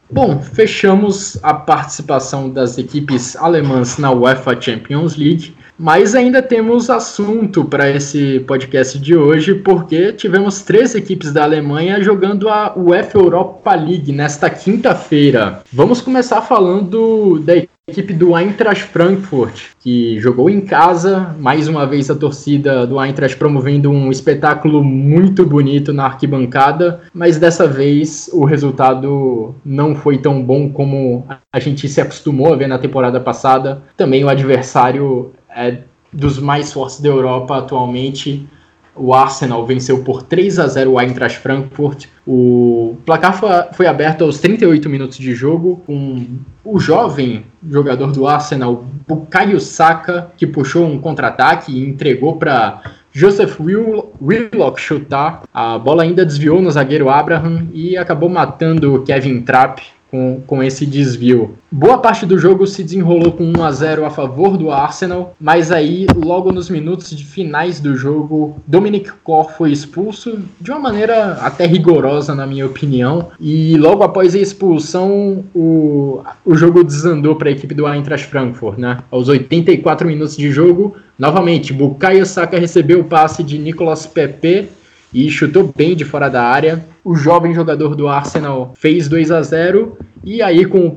Bom, 0.10 0.41
fechamos 0.41 1.38
a 1.41 1.54
participação 1.54 2.49
das 2.49 2.78
equipes 2.78 3.36
alemãs 3.36 3.97
na 3.97 4.12
UEFA 4.12 4.60
Champions 4.60 5.16
League, 5.16 5.56
mas 5.82 6.14
ainda 6.14 6.44
temos 6.44 6.92
assunto 6.92 7.66
para 7.66 7.90
esse 7.90 8.40
podcast 8.42 9.00
de 9.00 9.16
hoje, 9.16 9.56
porque 9.56 10.14
tivemos 10.14 10.62
três 10.62 10.94
equipes 10.94 11.34
da 11.34 11.44
Alemanha 11.44 12.00
jogando 12.04 12.50
a 12.50 12.76
UEFA 12.78 13.18
Europa 13.18 13.74
League 13.74 14.12
nesta 14.12 14.48
quinta-feira. 14.48 15.64
Vamos 15.74 16.00
começar 16.00 16.44
falando 16.44 17.40
da 17.40 17.56
equipe 17.90 18.14
do 18.14 18.38
Eintracht 18.38 18.84
Frankfurt, 18.84 19.72
que 19.80 20.20
jogou 20.20 20.50
em 20.50 20.62
casa, 20.62 21.36
mais 21.40 21.68
uma 21.68 21.86
vez 21.86 22.12
a 22.12 22.16
torcida 22.16 22.86
do 22.86 23.04
Eintracht 23.04 23.36
promovendo 23.36 23.90
um 23.90 24.12
espetáculo 24.12 24.84
muito 24.84 25.44
bonito 25.46 25.92
na 25.92 26.06
arquibancada, 26.06 27.02
mas 27.12 27.38
dessa 27.38 27.68
vez 27.68 28.30
o 28.32 28.46
resultado 28.46 29.56
não 29.66 29.96
foi 29.96 30.20
tão 30.20 30.42
bom 30.42 30.70
como 30.70 31.26
a 31.52 31.60
gente 31.60 31.90
se 31.90 32.00
acostumou 32.00 32.54
a 32.54 32.56
ver 32.56 32.68
na 32.68 32.78
temporada 32.78 33.20
passada. 33.20 33.82
Também 33.98 34.24
o 34.24 34.30
adversário 34.30 35.32
é 35.56 35.80
dos 36.12 36.39
mais 36.39 36.74
fortes 36.74 36.99
da 36.99 37.10
Europa 37.10 37.58
atualmente, 37.58 38.47
o 38.95 39.14
Arsenal 39.14 39.66
venceu 39.66 40.04
por 40.04 40.22
3 40.24 40.60
a 40.60 40.68
0 40.68 40.91
o 40.91 40.99
Eintracht 40.99 41.39
Frankfurt. 41.39 42.08
O 42.28 42.97
placar 43.06 43.39
foi, 43.74 43.88
aberto 43.88 44.24
aos 44.24 44.39
38 44.39 44.89
minutos 44.89 45.18
de 45.18 45.34
jogo, 45.34 45.82
com 45.86 46.28
o 46.64 46.80
jovem 46.80 47.45
jogador 47.70 48.12
do 48.12 48.28
Arsenal, 48.28 48.86
Bukayo 49.08 49.60
Saka, 49.60 50.32
que 50.36 50.45
puxou 50.45 50.86
um 50.86 50.99
contra-ataque 50.99 51.72
e 51.72 51.88
entregou 51.88 52.36
para 52.36 52.82
Joseph 53.14 53.60
Will, 53.60 54.12
Willock 54.22 54.80
chutar. 54.80 55.43
A 55.54 55.78
bola 55.80 56.04
ainda 56.04 56.26
desviou 56.26 56.62
no 56.62 56.70
zagueiro 56.70 57.10
Abraham 57.10 57.68
e 57.74 57.97
acabou 57.97 58.30
matando 58.30 58.95
o 58.95 59.04
Kevin 59.04 59.41
Trapp 59.41 59.82
com, 60.12 60.41
com 60.45 60.62
esse 60.62 60.86
desvio. 60.86 61.55
Boa 61.72 61.97
parte 61.97 62.26
do 62.26 62.38
jogo 62.38 62.68
se 62.68 62.84
desenrolou 62.84 63.32
com 63.32 63.45
1 63.45 63.64
a 63.64 63.72
0 63.72 64.05
a 64.05 64.09
favor 64.09 64.57
do 64.57 64.70
Arsenal, 64.70 65.34
mas 65.39 65.72
aí, 65.72 66.05
logo 66.14 66.51
nos 66.51 66.70
minutos 66.70 67.09
de 67.12 67.24
finais 67.24 67.80
do 67.80 67.95
jogo, 67.95 68.62
Dominic 68.68 69.09
Kor 69.24 69.51
foi 69.51 69.72
expulso 69.72 70.39
de 70.59 70.70
uma 70.70 70.80
maneira 70.80 71.36
até 71.36 71.66
rigorosa, 71.66 72.36
na 72.36 72.45
minha 72.45 72.66
opinião, 72.66 73.30
e 73.39 73.78
logo 73.78 74.03
após 74.03 74.36
a 74.36 74.39
expulsão, 74.39 75.45
o, 75.55 76.22
o 76.45 76.55
jogo 76.55 76.84
desandou 76.84 77.38
para 77.38 77.47
a 77.47 77.53
equipe 77.53 77.74
do 77.74 77.88
Eintracht 77.88 78.28
Frankfurt, 78.28 78.78
né? 78.78 78.97
Aos 79.09 79.30
84 79.30 80.05
minutos 80.05 80.36
de 80.36 80.51
jogo, 80.51 80.97
novamente, 81.18 81.72
Bukayo 81.72 82.26
Saka 82.26 82.59
recebeu 82.59 82.99
o 82.99 83.05
passe 83.05 83.41
de 83.43 83.57
Nicolas 83.57 84.05
Pepe 84.05 84.68
e 85.14 85.30
chutou 85.30 85.74
bem 85.76 85.95
de 85.95 86.05
fora 86.05 86.30
da 86.30 86.43
área. 86.43 86.86
O 87.03 87.16
jovem 87.16 87.53
jogador 87.53 87.95
do 87.95 88.07
Arsenal 88.07 88.74
fez 88.76 89.07
2 89.07 89.32
a 89.32 89.41
0 89.41 89.97
e 90.24 90.41
aí 90.41 90.66
com 90.66 90.95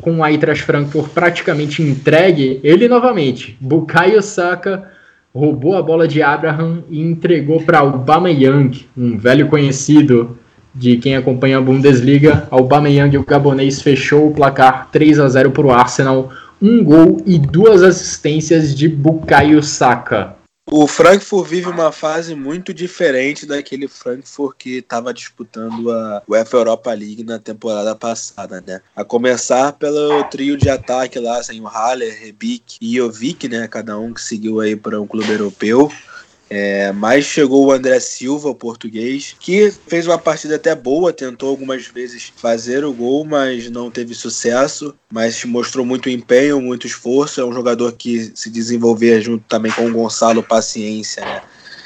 com 0.00 0.20
o 0.20 0.24
Eintracht 0.24 0.62
Frankfurt 0.62 1.10
praticamente 1.10 1.82
entregue, 1.82 2.60
ele 2.62 2.86
novamente, 2.86 3.56
Bukayo 3.60 4.22
Saka 4.22 4.88
roubou 5.34 5.76
a 5.76 5.82
bola 5.82 6.06
de 6.06 6.22
Abraham 6.22 6.84
e 6.88 7.00
entregou 7.00 7.60
para 7.62 7.78
Aubameyang, 7.78 8.86
um 8.96 9.16
velho 9.16 9.48
conhecido 9.48 10.38
de 10.74 10.96
quem 10.96 11.16
acompanha 11.16 11.58
a 11.58 11.60
Bundesliga. 11.60 12.46
Aubameyang, 12.50 13.16
o 13.18 13.24
gabonês, 13.24 13.82
fechou 13.82 14.28
o 14.28 14.34
placar 14.34 14.88
3 14.90 15.18
a 15.18 15.28
0 15.28 15.50
para 15.50 15.66
o 15.66 15.70
Arsenal, 15.70 16.30
um 16.60 16.84
gol 16.84 17.20
e 17.26 17.38
duas 17.38 17.82
assistências 17.82 18.74
de 18.74 18.88
Bukayo 18.88 19.62
Saka. 19.62 20.36
O 20.74 20.86
Frankfurt 20.86 21.50
vive 21.50 21.68
uma 21.68 21.92
fase 21.92 22.34
muito 22.34 22.72
diferente 22.72 23.44
daquele 23.44 23.86
Frankfurt 23.86 24.56
que 24.56 24.78
estava 24.78 25.12
disputando 25.12 25.92
a 25.92 26.22
UEFA 26.26 26.56
Europa 26.56 26.94
League 26.94 27.22
na 27.22 27.38
temporada 27.38 27.94
passada, 27.94 28.64
né? 28.66 28.80
A 28.96 29.04
começar 29.04 29.74
pelo 29.74 30.24
trio 30.30 30.56
de 30.56 30.70
ataque 30.70 31.18
lá, 31.18 31.42
sem 31.42 31.60
o 31.60 31.66
Haller, 31.66 32.18
Rebic 32.18 32.78
e 32.80 32.96
Jovic, 32.96 33.48
né? 33.48 33.68
Cada 33.68 33.98
um 33.98 34.14
que 34.14 34.22
seguiu 34.22 34.60
aí 34.60 34.74
para 34.74 34.98
um 34.98 35.06
clube 35.06 35.30
europeu. 35.30 35.92
É, 36.54 36.92
mas 36.92 37.24
chegou 37.24 37.64
o 37.64 37.72
André 37.72 37.98
Silva, 37.98 38.50
o 38.50 38.54
português, 38.54 39.34
que 39.40 39.70
fez 39.86 40.06
uma 40.06 40.18
partida 40.18 40.56
até 40.56 40.74
boa, 40.74 41.10
tentou 41.10 41.48
algumas 41.48 41.86
vezes 41.86 42.30
fazer 42.36 42.84
o 42.84 42.92
gol, 42.92 43.24
mas 43.24 43.70
não 43.70 43.90
teve 43.90 44.14
sucesso. 44.14 44.94
Mas 45.10 45.42
mostrou 45.46 45.86
muito 45.86 46.10
empenho, 46.10 46.60
muito 46.60 46.86
esforço. 46.86 47.40
É 47.40 47.44
um 47.44 47.54
jogador 47.54 47.92
que 47.92 48.32
se 48.34 48.50
desenvolver 48.50 49.22
junto 49.22 49.42
também 49.48 49.72
com 49.72 49.86
o 49.86 49.92
Gonçalo 49.94 50.42
Paciência, 50.42 51.24
né? 51.24 51.40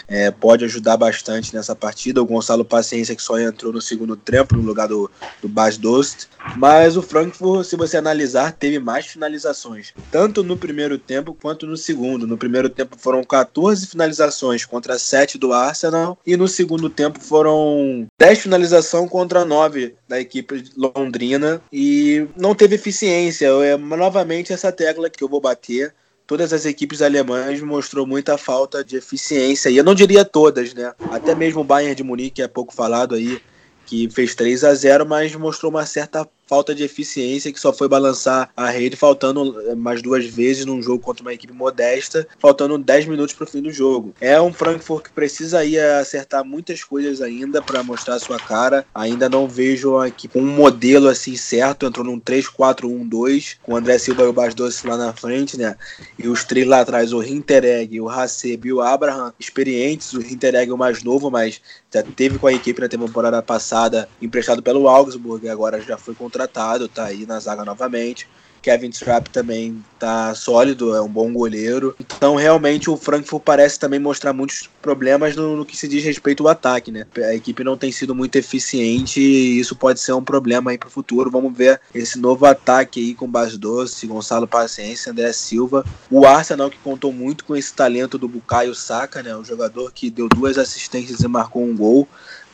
É, 0.08 0.30
pode 0.30 0.64
ajudar 0.64 0.96
bastante 0.96 1.54
nessa 1.54 1.74
partida. 1.74 2.22
O 2.22 2.26
Gonçalo 2.26 2.64
Paciência, 2.64 3.14
que 3.14 3.22
só 3.22 3.38
entrou 3.38 3.72
no 3.72 3.80
segundo 3.80 4.16
tempo, 4.16 4.56
no 4.56 4.62
lugar 4.62 4.88
do, 4.88 5.10
do 5.42 5.48
Bas 5.48 5.76
Dost. 5.76 6.28
Mas 6.56 6.96
o 6.96 7.02
Frankfurt, 7.02 7.66
se 7.66 7.76
você 7.76 7.96
analisar, 7.96 8.52
teve 8.52 8.78
mais 8.78 9.06
finalizações, 9.06 9.92
tanto 10.10 10.44
no 10.44 10.56
primeiro 10.56 10.98
tempo 10.98 11.34
quanto 11.34 11.66
no 11.66 11.76
segundo. 11.76 12.26
No 12.26 12.38
primeiro 12.38 12.68
tempo 12.68 12.96
foram 12.98 13.24
14 13.24 13.86
finalizações 13.86 14.64
contra 14.64 14.98
7 14.98 15.38
do 15.38 15.52
Arsenal, 15.52 16.18
e 16.26 16.36
no 16.36 16.46
segundo 16.46 16.88
tempo 16.88 17.20
foram 17.20 18.06
10 18.18 18.38
finalizações 18.40 19.10
contra 19.10 19.44
9 19.44 19.94
da 20.08 20.20
equipe 20.20 20.64
londrina, 20.76 21.60
e 21.72 22.26
não 22.36 22.54
teve 22.54 22.76
eficiência. 22.76 23.46
É 23.46 23.76
novamente 23.76 24.52
essa 24.52 24.70
tecla 24.70 25.10
que 25.10 25.22
eu 25.22 25.28
vou 25.28 25.40
bater 25.40 25.92
todas 26.26 26.52
as 26.52 26.66
equipes 26.66 27.00
alemãs 27.00 27.60
mostrou 27.62 28.06
muita 28.06 28.36
falta 28.36 28.84
de 28.84 28.96
eficiência. 28.96 29.70
E 29.70 29.76
eu 29.76 29.84
não 29.84 29.94
diria 29.94 30.24
todas, 30.24 30.74
né? 30.74 30.92
Até 31.10 31.34
mesmo 31.34 31.60
o 31.60 31.64
Bayern 31.64 31.94
de 31.94 32.02
Munique, 32.02 32.36
que 32.36 32.42
é 32.42 32.48
pouco 32.48 32.74
falado 32.74 33.14
aí, 33.14 33.40
que 33.86 34.10
fez 34.10 34.34
3 34.34 34.64
a 34.64 34.74
0 34.74 35.06
mas 35.06 35.34
mostrou 35.36 35.70
uma 35.70 35.86
certa 35.86 36.28
falta 36.46 36.74
de 36.74 36.84
eficiência 36.84 37.52
que 37.52 37.60
só 37.60 37.72
foi 37.72 37.88
balançar 37.88 38.50
a 38.56 38.70
rede 38.70 38.96
faltando 38.96 39.60
eh, 39.68 39.74
mais 39.74 40.00
duas 40.00 40.24
vezes 40.24 40.64
num 40.64 40.80
jogo 40.80 41.02
contra 41.02 41.22
uma 41.22 41.34
equipe 41.34 41.52
modesta, 41.52 42.26
faltando 42.38 42.78
10 42.78 43.06
minutos 43.06 43.34
para 43.34 43.44
o 43.44 43.50
fim 43.50 43.60
do 43.60 43.70
jogo. 43.70 44.14
É 44.20 44.40
um 44.40 44.52
Frankfurt 44.52 45.04
que 45.04 45.10
precisa 45.10 45.58
aí 45.58 45.78
acertar 45.78 46.44
muitas 46.44 46.82
coisas 46.84 47.20
ainda 47.20 47.60
para 47.60 47.82
mostrar 47.82 48.18
sua 48.18 48.38
cara. 48.38 48.84
Ainda 48.94 49.28
não 49.28 49.48
vejo 49.48 49.98
a 49.98 50.08
equipe 50.08 50.34
com 50.34 50.40
um 50.40 50.46
modelo 50.46 51.08
assim 51.08 51.36
certo, 51.36 51.86
entrou 51.86 52.04
num 52.04 52.20
3-4-1-2 52.20 53.56
com 53.62 53.72
o 53.72 53.76
André 53.76 53.98
Silva 53.98 54.22
e 54.22 54.26
o 54.26 54.32
Bas 54.32 54.54
Doce 54.54 54.86
lá 54.86 54.96
na 54.96 55.12
frente, 55.12 55.58
né? 55.58 55.76
E 56.18 56.28
os 56.28 56.44
três 56.44 56.66
lá 56.66 56.80
atrás, 56.80 57.12
o 57.12 57.22
Hintereg, 57.22 58.00
o 58.00 58.08
Haseb 58.08 58.68
e 58.68 58.72
o 58.72 58.80
Abraham, 58.80 59.32
experientes, 59.38 60.12
o 60.12 60.20
Hintereg 60.20 60.70
o 60.70 60.76
mais 60.76 61.02
novo, 61.02 61.30
mas 61.30 61.60
já 61.92 62.02
teve 62.02 62.38
com 62.38 62.46
a 62.46 62.52
equipe 62.52 62.80
na 62.80 62.88
temporada 62.88 63.42
passada, 63.42 64.08
emprestado 64.20 64.62
pelo 64.62 64.88
Augsburg, 64.88 65.48
agora 65.48 65.80
já 65.80 65.96
foi 65.96 66.14
contratado, 66.36 66.88
tá 66.88 67.06
aí 67.06 67.24
na 67.26 67.40
zaga 67.40 67.64
novamente. 67.64 68.28
Kevin 68.62 68.90
Trapp 68.90 69.30
também 69.30 69.80
tá 69.96 70.34
sólido, 70.34 70.92
é 70.92 71.00
um 71.00 71.08
bom 71.08 71.32
goleiro. 71.32 71.94
Então, 72.00 72.34
realmente, 72.34 72.90
o 72.90 72.96
Frankfurt 72.96 73.44
parece 73.44 73.78
também 73.78 74.00
mostrar 74.00 74.32
muitos 74.32 74.68
problemas 74.82 75.36
no, 75.36 75.56
no, 75.56 75.64
que 75.64 75.76
se 75.76 75.86
diz 75.86 76.02
respeito 76.02 76.42
ao 76.42 76.48
ataque, 76.48 76.90
né? 76.90 77.06
A 77.16 77.32
equipe 77.32 77.62
não 77.62 77.76
tem 77.76 77.92
sido 77.92 78.12
muito 78.12 78.34
eficiente 78.34 79.20
e 79.20 79.60
isso 79.60 79.76
pode 79.76 80.00
ser 80.00 80.14
um 80.14 80.24
problema 80.24 80.72
aí 80.72 80.78
pro 80.78 80.90
futuro. 80.90 81.30
Vamos 81.30 81.56
ver 81.56 81.80
esse 81.94 82.18
novo 82.18 82.44
ataque 82.44 82.98
aí 82.98 83.14
com 83.14 83.28
Bas 83.28 83.56
Doce, 83.56 84.04
Gonçalo 84.04 84.48
Paciência, 84.48 85.12
André 85.12 85.32
Silva. 85.32 85.84
O 86.10 86.26
Arsenal 86.26 86.68
que 86.68 86.78
contou 86.78 87.12
muito 87.12 87.44
com 87.44 87.54
esse 87.54 87.72
talento 87.72 88.18
do 88.18 88.26
Bukayo 88.26 88.74
Saka, 88.74 89.22
né? 89.22 89.36
O 89.36 89.44
jogador 89.44 89.92
que 89.92 90.10
deu 90.10 90.28
duas 90.28 90.58
assistências 90.58 91.20
e 91.20 91.28
marcou 91.28 91.62
um 91.62 91.76
gol 91.76 92.08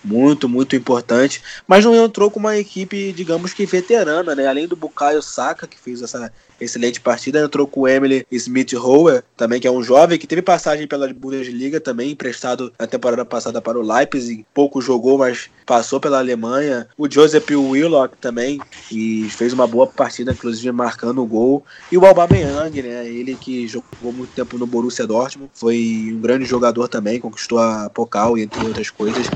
muito, 0.05 0.49
muito 0.49 0.75
importante, 0.77 1.43
mas 1.67 1.85
não 1.85 1.95
entrou 1.95 2.31
com 2.31 2.41
uma 2.41 2.57
equipe, 2.57 3.13
digamos 3.13 3.53
que 3.55 3.67
veterana, 3.67 4.35
né? 4.35 4.47
Além 4.47 4.67
do 4.67 4.77
Bukayo 4.77 5.23
Saka, 5.23 5.67
que 5.67 5.79
fez 5.79 6.03
essa 6.03 6.33
excelente 6.63 7.01
partida. 7.01 7.43
Entrou 7.43 7.67
com 7.67 7.81
o 7.83 7.89
Emily 7.89 8.27
Smith 8.31 8.73
Howe, 8.75 9.23
também 9.37 9.61
que 9.61 9.67
é 9.67 9.71
um 9.71 9.83
jovem 9.83 10.19
que 10.19 10.27
teve 10.27 10.43
passagem 10.43 10.87
pela 10.87 11.13
Bundesliga 11.13 11.81
também, 11.81 12.13
emprestado 12.13 12.73
na 12.79 12.87
temporada 12.87 13.25
passada 13.25 13.61
para 13.61 13.79
o 13.79 13.83
Leipzig. 13.83 14.45
Pouco 14.55 14.81
jogou, 14.81 15.19
mas 15.19 15.51
passou 15.67 16.01
pela 16.01 16.19
Alemanha. 16.19 16.87
O 16.97 17.11
Joseph 17.11 17.51
Willock 17.51 18.17
também, 18.19 18.61
e 18.91 19.29
fez 19.31 19.53
uma 19.53 19.67
boa 19.67 19.87
partida, 19.87 20.33
inclusive 20.33 20.71
marcando 20.73 21.23
o 21.23 21.27
gol. 21.27 21.65
E 21.91 21.99
o 21.99 22.05
Aubameyang, 22.05 22.83
né? 22.83 23.07
Ele 23.07 23.35
que 23.35 23.67
jogou 23.67 24.13
muito 24.13 24.33
tempo 24.33 24.59
no 24.59 24.67
Borussia 24.67 25.07
Dortmund, 25.07 25.51
foi 25.55 26.13
um 26.13 26.21
grande 26.21 26.45
jogador 26.45 26.89
também, 26.89 27.21
conquistou 27.21 27.59
a 27.59 27.91
Pokal, 27.91 28.37
entre 28.39 28.65
outras 28.65 28.91
coisas, 28.91 29.27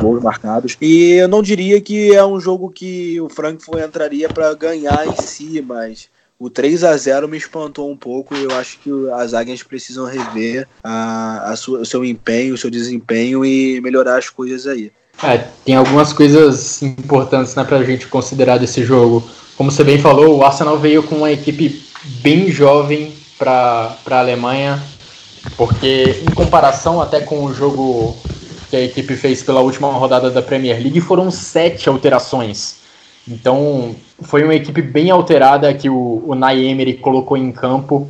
gols 0.00 0.22
marcados. 0.22 0.76
E 0.80 1.12
eu 1.12 1.28
não 1.28 1.42
diria 1.42 1.80
que 1.80 2.14
é 2.14 2.24
um 2.24 2.40
jogo 2.40 2.70
que 2.70 3.20
o 3.20 3.28
Frankfurt 3.28 3.82
entraria 3.82 4.28
para 4.28 4.52
ganhar 4.54 5.06
em 5.06 5.16
si, 5.22 5.62
mas 5.62 6.08
o 6.38 6.50
3 6.50 6.84
a 6.84 6.96
0 6.96 7.28
me 7.28 7.36
espantou 7.36 7.90
um 7.90 7.96
pouco. 7.96 8.34
Eu 8.34 8.50
acho 8.56 8.78
que 8.80 8.90
as 9.12 9.34
águias 9.34 9.62
precisam 9.62 10.06
rever 10.06 10.66
a, 10.82 11.52
a 11.52 11.56
sua, 11.56 11.80
o 11.80 11.86
seu 11.86 12.04
empenho, 12.04 12.54
o 12.54 12.58
seu 12.58 12.70
desempenho 12.70 13.44
e 13.44 13.80
melhorar 13.80 14.18
as 14.18 14.28
coisas 14.28 14.66
aí. 14.66 14.92
É, 15.22 15.46
tem 15.64 15.76
algumas 15.76 16.12
coisas 16.12 16.82
importantes 16.82 17.54
né, 17.54 17.64
para 17.64 17.78
a 17.78 17.84
gente 17.84 18.06
considerar 18.08 18.58
desse 18.58 18.84
jogo. 18.84 19.22
Como 19.56 19.70
você 19.70 19.84
bem 19.84 19.98
falou, 19.98 20.36
o 20.36 20.44
Arsenal 20.44 20.78
veio 20.78 21.02
com 21.02 21.16
uma 21.16 21.30
equipe 21.30 21.84
bem 22.20 22.50
jovem 22.50 23.14
para 23.38 23.96
a 24.10 24.18
Alemanha, 24.18 24.82
porque 25.56 26.20
em 26.28 26.34
comparação 26.34 27.00
até 27.00 27.20
com 27.20 27.44
o 27.44 27.54
jogo 27.54 28.16
que 28.68 28.76
a 28.76 28.80
equipe 28.80 29.14
fez 29.14 29.42
pela 29.42 29.60
última 29.60 29.88
rodada 29.92 30.30
da 30.30 30.42
Premier 30.42 30.80
League, 30.82 31.00
foram 31.00 31.30
sete 31.30 31.88
alterações. 31.88 32.83
Então, 33.26 33.94
foi 34.20 34.44
uma 34.44 34.54
equipe 34.54 34.82
bem 34.82 35.10
alterada 35.10 35.72
que 35.72 35.88
o, 35.88 36.22
o 36.26 36.34
colocou 37.00 37.36
em 37.36 37.50
campo. 37.50 38.08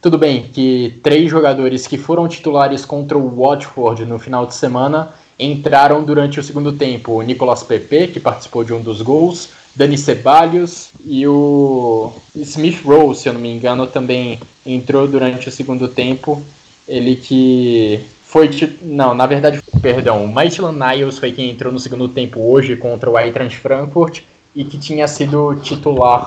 Tudo 0.00 0.18
bem 0.18 0.42
que 0.52 0.98
três 1.02 1.30
jogadores 1.30 1.86
que 1.86 1.98
foram 1.98 2.28
titulares 2.28 2.84
contra 2.84 3.16
o 3.16 3.28
Watford 3.28 4.04
no 4.04 4.18
final 4.18 4.46
de 4.46 4.54
semana 4.54 5.14
entraram 5.38 6.02
durante 6.04 6.38
o 6.38 6.42
segundo 6.42 6.72
tempo. 6.72 7.12
O 7.12 7.22
Nicolas 7.22 7.62
Pepe, 7.62 8.08
que 8.08 8.20
participou 8.20 8.64
de 8.64 8.72
um 8.72 8.80
dos 8.80 9.02
gols, 9.02 9.50
Dani 9.74 9.98
Ceballos 9.98 10.90
e 11.04 11.26
o 11.26 12.12
Smith 12.36 12.82
Rowe, 12.84 13.14
se 13.14 13.28
eu 13.28 13.32
não 13.32 13.40
me 13.40 13.50
engano, 13.50 13.86
também 13.86 14.38
entrou 14.64 15.08
durante 15.08 15.48
o 15.48 15.52
segundo 15.52 15.88
tempo. 15.88 16.42
Ele 16.86 17.16
que 17.16 18.00
foi. 18.22 18.50
Não, 18.82 19.14
na 19.14 19.26
verdade, 19.26 19.60
perdão, 19.80 20.24
o 20.24 20.32
Maitland 20.32 20.78
Niles 20.78 21.18
foi 21.18 21.32
quem 21.32 21.50
entrou 21.50 21.72
no 21.72 21.80
segundo 21.80 22.08
tempo 22.08 22.40
hoje 22.40 22.76
contra 22.76 23.10
o 23.10 23.18
Eintracht 23.18 23.58
Frankfurt 23.58 24.20
e 24.54 24.64
que 24.64 24.78
tinha 24.78 25.06
sido 25.08 25.54
titular 25.56 26.26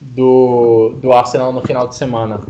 do, 0.00 0.94
do 1.00 1.12
Arsenal 1.12 1.52
no 1.52 1.62
final 1.62 1.88
de 1.88 1.94
semana. 1.94 2.40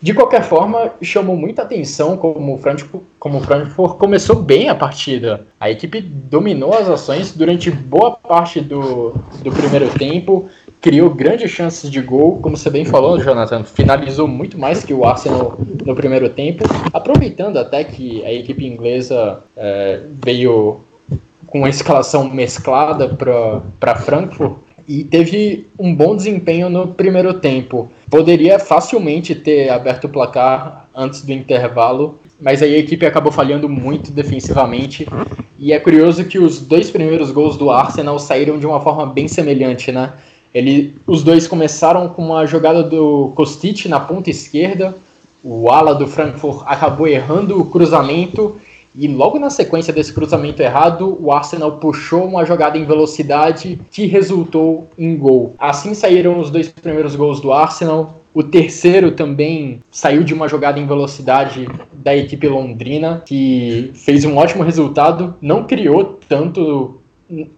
De 0.00 0.14
qualquer 0.14 0.42
forma, 0.42 0.92
chamou 1.02 1.36
muita 1.36 1.62
atenção 1.62 2.16
como 2.16 2.54
o 2.54 2.58
Frankfurt, 2.58 3.02
como 3.18 3.38
o 3.38 3.40
Frankfurt 3.40 3.96
começou 3.96 4.36
bem 4.36 4.68
a 4.68 4.74
partida. 4.74 5.44
A 5.58 5.68
equipe 5.68 6.00
dominou 6.00 6.74
as 6.74 6.88
ações 6.88 7.32
durante 7.32 7.72
boa 7.72 8.12
parte 8.12 8.60
do, 8.60 9.14
do 9.42 9.50
primeiro 9.50 9.88
tempo, 9.98 10.48
criou 10.80 11.10
grandes 11.10 11.50
chances 11.50 11.90
de 11.90 12.00
gol, 12.00 12.38
como 12.40 12.56
você 12.56 12.70
bem 12.70 12.84
falou, 12.84 13.18
Jonathan, 13.18 13.64
finalizou 13.64 14.28
muito 14.28 14.56
mais 14.56 14.84
que 14.84 14.94
o 14.94 15.04
Arsenal 15.04 15.58
no 15.84 15.96
primeiro 15.96 16.28
tempo, 16.28 16.62
aproveitando 16.92 17.56
até 17.56 17.82
que 17.82 18.24
a 18.24 18.32
equipe 18.32 18.64
inglesa 18.64 19.40
é, 19.56 20.02
veio 20.24 20.82
com 21.46 21.58
uma 21.58 21.68
escalação 21.68 22.28
mesclada 22.28 23.08
para 23.78 23.96
Frankfurt 23.96 24.66
e 24.88 25.02
teve 25.02 25.66
um 25.78 25.94
bom 25.94 26.14
desempenho 26.14 26.70
no 26.70 26.88
primeiro 26.88 27.34
tempo. 27.34 27.90
Poderia 28.08 28.58
facilmente 28.58 29.34
ter 29.34 29.68
aberto 29.68 30.04
o 30.04 30.08
placar 30.08 30.88
antes 30.94 31.22
do 31.22 31.32
intervalo, 31.32 32.20
mas 32.40 32.62
aí 32.62 32.74
a 32.74 32.78
equipe 32.78 33.04
acabou 33.04 33.32
falhando 33.32 33.68
muito 33.68 34.12
defensivamente. 34.12 35.06
E 35.58 35.72
é 35.72 35.80
curioso 35.80 36.24
que 36.24 36.38
os 36.38 36.60
dois 36.60 36.90
primeiros 36.90 37.30
gols 37.32 37.56
do 37.56 37.70
Arsenal 37.70 38.18
saíram 38.18 38.58
de 38.58 38.66
uma 38.66 38.80
forma 38.80 39.06
bem 39.06 39.26
semelhante, 39.26 39.90
né? 39.90 40.12
Ele, 40.54 40.94
os 41.06 41.22
dois 41.22 41.46
começaram 41.48 42.08
com 42.08 42.24
uma 42.24 42.46
jogada 42.46 42.82
do 42.82 43.32
Kostic 43.34 43.86
na 43.86 44.00
ponta 44.00 44.30
esquerda. 44.30 44.94
O 45.42 45.70
ala 45.70 45.94
do 45.94 46.06
Frankfurt 46.06 46.62
acabou 46.64 47.06
errando 47.06 47.60
o 47.60 47.66
cruzamento 47.66 48.56
e 48.96 49.06
logo 49.08 49.38
na 49.38 49.50
sequência 49.50 49.92
desse 49.92 50.12
cruzamento 50.12 50.62
errado, 50.62 51.18
o 51.20 51.30
Arsenal 51.30 51.72
puxou 51.72 52.24
uma 52.24 52.44
jogada 52.44 52.78
em 52.78 52.84
velocidade 52.84 53.78
que 53.90 54.06
resultou 54.06 54.88
em 54.98 55.16
gol. 55.16 55.54
Assim 55.58 55.94
saíram 55.94 56.40
os 56.40 56.50
dois 56.50 56.68
primeiros 56.68 57.14
gols 57.14 57.40
do 57.40 57.52
Arsenal. 57.52 58.16
O 58.32 58.42
terceiro 58.42 59.12
também 59.12 59.80
saiu 59.90 60.22
de 60.22 60.32
uma 60.32 60.48
jogada 60.48 60.78
em 60.78 60.86
velocidade 60.86 61.68
da 61.92 62.16
equipe 62.16 62.48
londrina, 62.48 63.22
que 63.24 63.90
fez 63.94 64.24
um 64.24 64.36
ótimo 64.36 64.62
resultado, 64.62 65.34
não 65.40 65.64
criou 65.64 66.18
tanto 66.28 67.00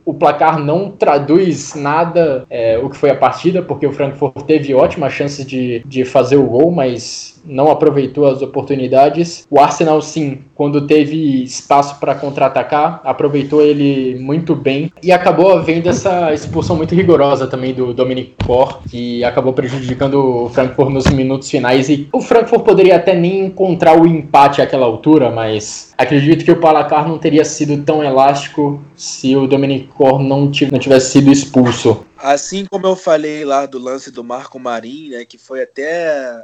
o 0.04 0.14
placar 0.14 0.58
não 0.58 0.90
traduz 0.90 1.74
nada 1.74 2.46
é, 2.48 2.78
o 2.78 2.88
que 2.88 2.96
foi 2.96 3.10
a 3.10 3.14
partida, 3.14 3.62
porque 3.62 3.86
o 3.86 3.92
Frankfurt 3.92 4.46
teve 4.46 4.74
ótimas 4.74 5.12
chances 5.12 5.44
de, 5.44 5.82
de 5.84 6.04
fazer 6.04 6.36
o 6.36 6.44
gol, 6.44 6.70
mas 6.70 7.37
não 7.48 7.70
aproveitou 7.70 8.26
as 8.26 8.42
oportunidades. 8.42 9.46
O 9.50 9.58
Arsenal, 9.58 10.00
sim, 10.02 10.40
quando 10.54 10.86
teve 10.86 11.42
espaço 11.42 11.98
para 11.98 12.14
contra-atacar, 12.14 13.00
aproveitou 13.04 13.62
ele 13.62 14.18
muito 14.20 14.54
bem 14.54 14.92
e 15.02 15.10
acabou 15.10 15.52
havendo 15.52 15.88
essa 15.88 16.32
expulsão 16.32 16.76
muito 16.76 16.94
rigorosa 16.94 17.46
também 17.46 17.72
do 17.72 17.94
Dominic 17.94 18.34
Kor, 18.44 18.80
que 18.88 19.24
acabou 19.24 19.52
prejudicando 19.52 20.44
o 20.44 20.48
Frankfurt 20.50 20.90
nos 20.90 21.06
minutos 21.06 21.50
finais. 21.50 21.88
E 21.88 22.08
o 22.12 22.20
Frankfurt 22.20 22.64
poderia 22.64 22.96
até 22.96 23.14
nem 23.14 23.46
encontrar 23.46 23.98
o 23.98 24.06
empate 24.06 24.60
àquela 24.60 24.86
altura, 24.86 25.30
mas 25.30 25.92
acredito 25.96 26.44
que 26.44 26.50
o 26.50 26.60
placar 26.60 27.08
não 27.08 27.18
teria 27.18 27.44
sido 27.44 27.82
tão 27.82 28.04
elástico 28.04 28.82
se 28.94 29.34
o 29.34 29.46
Dominic 29.46 29.88
Kor 29.88 30.20
não 30.20 30.50
tivesse 30.50 31.12
sido 31.12 31.30
expulso. 31.30 32.04
Assim 32.18 32.66
como 32.68 32.86
eu 32.86 32.96
falei 32.96 33.44
lá 33.44 33.64
do 33.64 33.78
lance 33.78 34.10
do 34.10 34.24
Marco 34.24 34.58
Marim, 34.58 35.10
né, 35.10 35.24
que 35.24 35.38
foi 35.38 35.62
até 35.62 36.42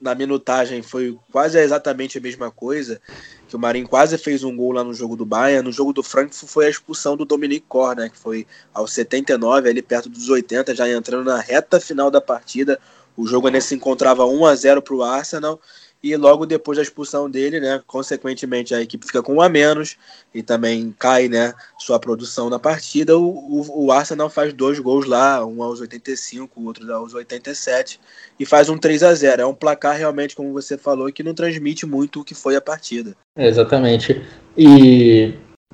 na 0.00 0.14
minutagem 0.14 0.82
foi 0.82 1.18
quase 1.30 1.58
exatamente 1.58 2.18
a 2.18 2.20
mesma 2.20 2.50
coisa, 2.50 3.00
que 3.48 3.56
o 3.56 3.58
Marinho 3.58 3.88
quase 3.88 4.18
fez 4.18 4.42
um 4.44 4.56
gol 4.56 4.72
lá 4.72 4.84
no 4.84 4.94
jogo 4.94 5.16
do 5.16 5.24
Bayern, 5.24 5.64
no 5.64 5.72
jogo 5.72 5.92
do 5.92 6.02
Frankfurt 6.02 6.50
foi 6.50 6.66
a 6.66 6.70
expulsão 6.70 7.16
do 7.16 7.24
Dominique 7.24 7.66
Kor, 7.68 7.94
né, 7.94 8.08
que 8.08 8.16
foi 8.16 8.46
aos 8.72 8.92
79, 8.92 9.68
ali 9.68 9.82
perto 9.82 10.08
dos 10.08 10.28
80, 10.28 10.74
já 10.74 10.88
entrando 10.88 11.24
na 11.24 11.40
reta 11.40 11.80
final 11.80 12.10
da 12.10 12.20
partida, 12.20 12.78
o 13.16 13.26
jogo 13.26 13.46
ainda 13.46 13.60
se 13.60 13.74
encontrava 13.74 14.24
1 14.26 14.46
a 14.46 14.54
0 14.54 14.82
para 14.82 14.94
o 14.94 15.02
Arsenal, 15.02 15.60
e 16.04 16.14
logo 16.18 16.44
depois 16.44 16.76
da 16.76 16.82
expulsão 16.82 17.30
dele, 17.30 17.58
né, 17.58 17.80
consequentemente 17.86 18.74
a 18.74 18.82
equipe 18.82 19.06
fica 19.06 19.22
com 19.22 19.36
um 19.36 19.40
a 19.40 19.48
menos 19.48 19.96
e 20.34 20.42
também 20.42 20.94
cai, 20.98 21.30
né, 21.30 21.54
sua 21.78 21.98
produção 21.98 22.50
na 22.50 22.58
partida. 22.58 23.16
O, 23.16 23.26
o, 23.26 23.86
o, 23.86 23.90
Arsenal 23.90 24.28
faz 24.28 24.52
dois 24.52 24.78
gols 24.78 25.06
lá, 25.06 25.42
um 25.46 25.62
aos 25.62 25.80
85, 25.80 26.60
o 26.60 26.66
outro 26.66 26.92
aos 26.92 27.14
87 27.14 27.98
e 28.38 28.44
faz 28.44 28.68
um 28.68 28.76
3 28.76 29.02
a 29.02 29.14
0. 29.14 29.40
É 29.40 29.46
um 29.46 29.54
placar 29.54 29.96
realmente, 29.96 30.36
como 30.36 30.52
você 30.52 30.76
falou, 30.76 31.10
que 31.10 31.22
não 31.22 31.32
transmite 31.32 31.86
muito 31.86 32.20
o 32.20 32.24
que 32.24 32.34
foi 32.34 32.54
a 32.54 32.60
partida. 32.60 33.16
Exatamente. 33.38 34.22
E 34.58 35.32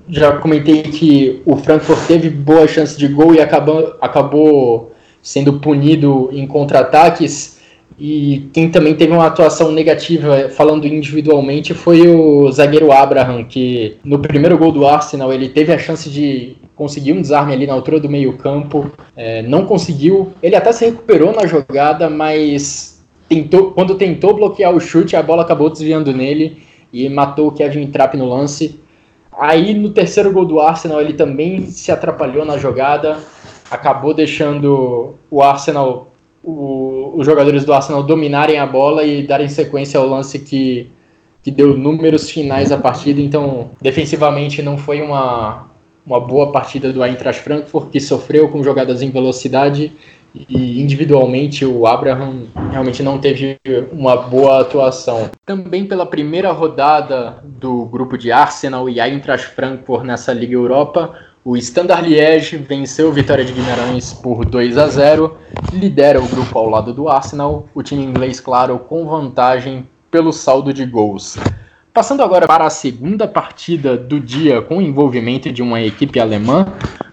já 0.08 0.38
comentei 0.38 0.84
que 0.84 1.42
o 1.44 1.56
Frankfurt 1.56 2.06
teve 2.06 2.30
boa 2.30 2.68
chance 2.68 2.96
de 2.96 3.08
gol 3.08 3.34
e 3.34 3.40
acabou, 3.40 3.96
acabou 4.00 4.94
sendo 5.20 5.58
punido 5.58 6.30
em 6.32 6.46
contra-ataques 6.46 7.59
e 7.99 8.49
quem 8.53 8.70
também 8.70 8.95
teve 8.95 9.12
uma 9.12 9.26
atuação 9.26 9.70
negativa, 9.70 10.49
falando 10.49 10.86
individualmente, 10.86 11.74
foi 11.74 12.09
o 12.09 12.51
zagueiro 12.51 12.93
Abraham, 12.93 13.45
que 13.45 13.99
no 14.03 14.18
primeiro 14.18 14.57
gol 14.57 14.72
do 14.72 14.86
Arsenal 14.86 15.32
ele 15.32 15.49
teve 15.49 15.72
a 15.72 15.78
chance 15.78 16.09
de 16.09 16.57
conseguir 16.74 17.12
um 17.12 17.20
desarme 17.20 17.53
ali 17.53 17.66
na 17.66 17.74
altura 17.74 18.01
do 18.01 18.09
meio-campo, 18.09 18.91
é, 19.14 19.43
não 19.43 19.66
conseguiu. 19.66 20.32
Ele 20.43 20.57
até 20.57 20.72
se 20.72 20.86
recuperou 20.86 21.32
na 21.32 21.47
jogada, 21.47 22.09
mas 22.09 23.05
tentou, 23.28 23.72
quando 23.72 23.95
tentou 23.97 24.34
bloquear 24.34 24.74
o 24.74 24.80
chute, 24.80 25.14
a 25.14 25.22
bola 25.22 25.43
acabou 25.43 25.68
desviando 25.68 26.12
nele 26.12 26.62
e 26.91 27.09
matou 27.09 27.49
o 27.49 27.53
Kevin 27.53 27.86
Trapp 27.88 28.16
no 28.16 28.28
lance. 28.28 28.80
Aí 29.38 29.74
no 29.74 29.91
terceiro 29.91 30.32
gol 30.32 30.45
do 30.45 30.59
Arsenal 30.59 31.01
ele 31.01 31.12
também 31.12 31.66
se 31.66 31.93
atrapalhou 31.93 32.45
na 32.45 32.57
jogada, 32.57 33.18
acabou 33.70 34.12
deixando 34.12 35.14
o 35.30 35.43
Arsenal 35.43 36.09
o, 36.43 37.12
os 37.16 37.26
jogadores 37.26 37.64
do 37.64 37.72
Arsenal 37.72 38.03
dominarem 38.03 38.59
a 38.59 38.66
bola 38.66 39.05
e 39.05 39.26
darem 39.26 39.49
sequência 39.49 39.99
ao 39.99 40.07
lance 40.07 40.38
que, 40.38 40.91
que 41.43 41.51
deu 41.51 41.76
números 41.76 42.30
finais 42.30 42.72
à 42.72 42.78
partida. 42.78 43.20
Então, 43.20 43.70
defensivamente, 43.80 44.62
não 44.62 44.78
foi 44.78 45.03
uma, 45.03 45.68
uma 46.07 46.20
boa 46.20 46.51
partida 46.51 46.93
do 46.93 47.05
Eintracht 47.05 47.43
Frankfurt, 47.43 47.91
que 47.91 48.01
sofreu 48.01 48.49
com 48.49 48.62
jogadas 48.62 49.03
em 49.03 49.11
velocidade 49.11 49.93
e 50.34 50.80
individualmente 50.80 51.64
o 51.64 51.86
Abraham 51.86 52.45
realmente 52.70 53.03
não 53.03 53.18
teve 53.18 53.57
uma 53.93 54.16
boa 54.16 54.61
atuação. 54.61 55.30
Também 55.45 55.84
pela 55.86 56.07
primeira 56.07 56.53
rodada 56.53 57.43
do 57.45 57.84
grupo 57.86 58.16
de 58.16 58.30
Arsenal 58.30 58.88
e 58.88 59.01
Eintracht 59.01 59.49
Frankfurt 59.49 60.05
nessa 60.05 60.32
Liga 60.32 60.55
Europa, 60.55 61.12
o 61.43 61.57
Standard 61.57 62.07
Liège 62.07 62.59
venceu 62.59 63.09
o 63.09 63.12
Vitória 63.12 63.45
de 63.45 63.53
Guimarães 63.53 64.12
por 64.12 64.45
2 64.45 64.76
a 64.76 64.88
0, 64.88 65.38
lidera 65.72 66.20
o 66.20 66.28
grupo 66.28 66.59
ao 66.59 66.68
lado 66.68 66.93
do 66.93 67.09
Arsenal, 67.09 67.66
o 67.74 67.82
time 67.82 68.05
inglês, 68.05 68.38
claro, 68.41 68.78
com 68.78 69.07
vantagem 69.07 69.88
pelo 70.11 70.32
saldo 70.32 70.72
de 70.72 70.84
gols. 70.84 71.38
Passando 71.95 72.22
agora 72.22 72.47
para 72.47 72.66
a 72.66 72.70
segunda 72.70 73.26
partida 73.26 73.97
do 73.97 74.20
dia 74.20 74.61
com 74.61 74.82
envolvimento 74.82 75.51
de 75.51 75.62
uma 75.62 75.80
equipe 75.80 76.20
alemã, 76.20 76.66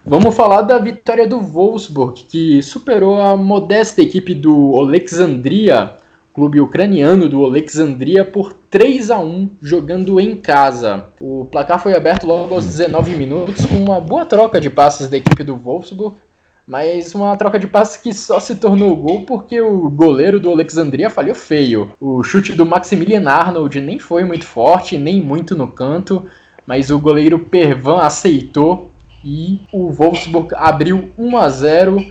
vamos 0.06 0.36
falar 0.36 0.62
da 0.62 0.78
vitória 0.78 1.26
do 1.26 1.40
Wolfsburg, 1.40 2.26
que 2.26 2.62
superou 2.62 3.22
a 3.22 3.38
modesta 3.38 4.02
equipe 4.02 4.34
do 4.34 4.76
Alexandria 4.76 5.96
clube 6.38 6.62
ucraniano 6.62 7.28
do 7.28 7.44
Alexandria 7.44 8.24
por 8.24 8.54
3 8.70 9.10
a 9.10 9.18
1 9.18 9.50
jogando 9.60 10.20
em 10.20 10.36
casa. 10.36 11.06
O 11.20 11.46
placar 11.46 11.82
foi 11.82 11.96
aberto 11.96 12.28
logo 12.28 12.54
aos 12.54 12.64
19 12.64 13.16
minutos 13.16 13.66
com 13.66 13.78
uma 13.78 14.00
boa 14.00 14.24
troca 14.24 14.62
de 14.62 14.70
passes 14.70 15.10
da 15.10 15.18
equipe 15.18 15.44
do 15.44 15.56
Wolfsburg. 15.56 16.16
mas 16.68 17.16
uma 17.16 17.36
troca 17.36 17.58
de 17.58 17.66
passes 17.66 17.98
que 17.98 18.14
só 18.14 18.40
se 18.40 18.56
tornou 18.58 18.96
gol 18.96 19.24
porque 19.24 19.60
o 19.60 19.90
goleiro 19.90 20.40
do 20.40 20.52
Alexandria 20.52 21.10
falhou 21.10 21.34
feio. 21.34 21.94
O 22.00 22.22
chute 22.22 22.54
do 22.54 22.68
Maximilian 22.68 23.28
Arnold 23.28 23.82
nem 23.82 23.98
foi 23.98 24.24
muito 24.24 24.46
forte, 24.46 24.96
nem 24.96 25.20
muito 25.20 25.56
no 25.56 25.68
canto, 25.68 26.28
mas 26.68 26.92
o 26.92 27.00
goleiro 27.00 27.40
Pervan 27.40 28.02
aceitou 28.02 28.92
e 29.26 29.60
o 29.74 29.90
Wolfsburg 29.90 30.54
abriu 30.54 31.10
1 31.18 31.36
a 31.36 31.50
0. 31.50 32.06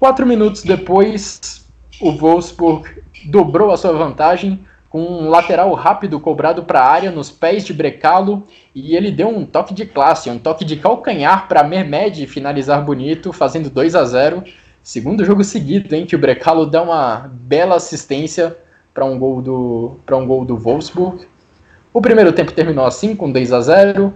Quatro 0.00 0.26
minutos 0.26 0.64
depois, 0.64 1.59
o 2.00 2.12
Wolfsburg 2.12 2.88
dobrou 3.26 3.70
a 3.70 3.76
sua 3.76 3.92
vantagem 3.92 4.64
com 4.88 5.02
um 5.02 5.28
lateral 5.28 5.72
rápido 5.74 6.18
cobrado 6.18 6.64
para 6.64 6.80
a 6.80 6.90
área 6.90 7.10
nos 7.12 7.30
pés 7.30 7.64
de 7.64 7.72
Brecalo 7.72 8.42
e 8.74 8.96
ele 8.96 9.12
deu 9.12 9.28
um 9.28 9.46
toque 9.46 9.72
de 9.72 9.86
classe, 9.86 10.28
um 10.28 10.38
toque 10.38 10.64
de 10.64 10.76
calcanhar 10.76 11.46
para 11.46 11.62
Mermed 11.62 12.26
finalizar 12.26 12.84
bonito, 12.84 13.32
fazendo 13.32 13.70
2 13.70 13.94
a 13.94 14.04
0. 14.04 14.42
Segundo 14.82 15.24
jogo 15.24 15.44
seguido 15.44 15.94
em 15.94 16.04
que 16.04 16.16
o 16.16 16.18
Brecalo 16.18 16.66
dá 16.66 16.82
uma 16.82 17.30
bela 17.32 17.76
assistência 17.76 18.56
para 18.92 19.04
um 19.04 19.16
gol 19.18 19.40
do 19.40 19.92
para 20.04 20.16
um 20.16 20.26
gol 20.26 20.44
do 20.44 20.56
Wolfsburg. 20.56 21.24
O 21.92 22.00
primeiro 22.00 22.32
tempo 22.32 22.52
terminou 22.52 22.84
assim 22.84 23.14
com 23.14 23.30
2 23.30 23.52
a 23.52 23.60
0 23.60 24.12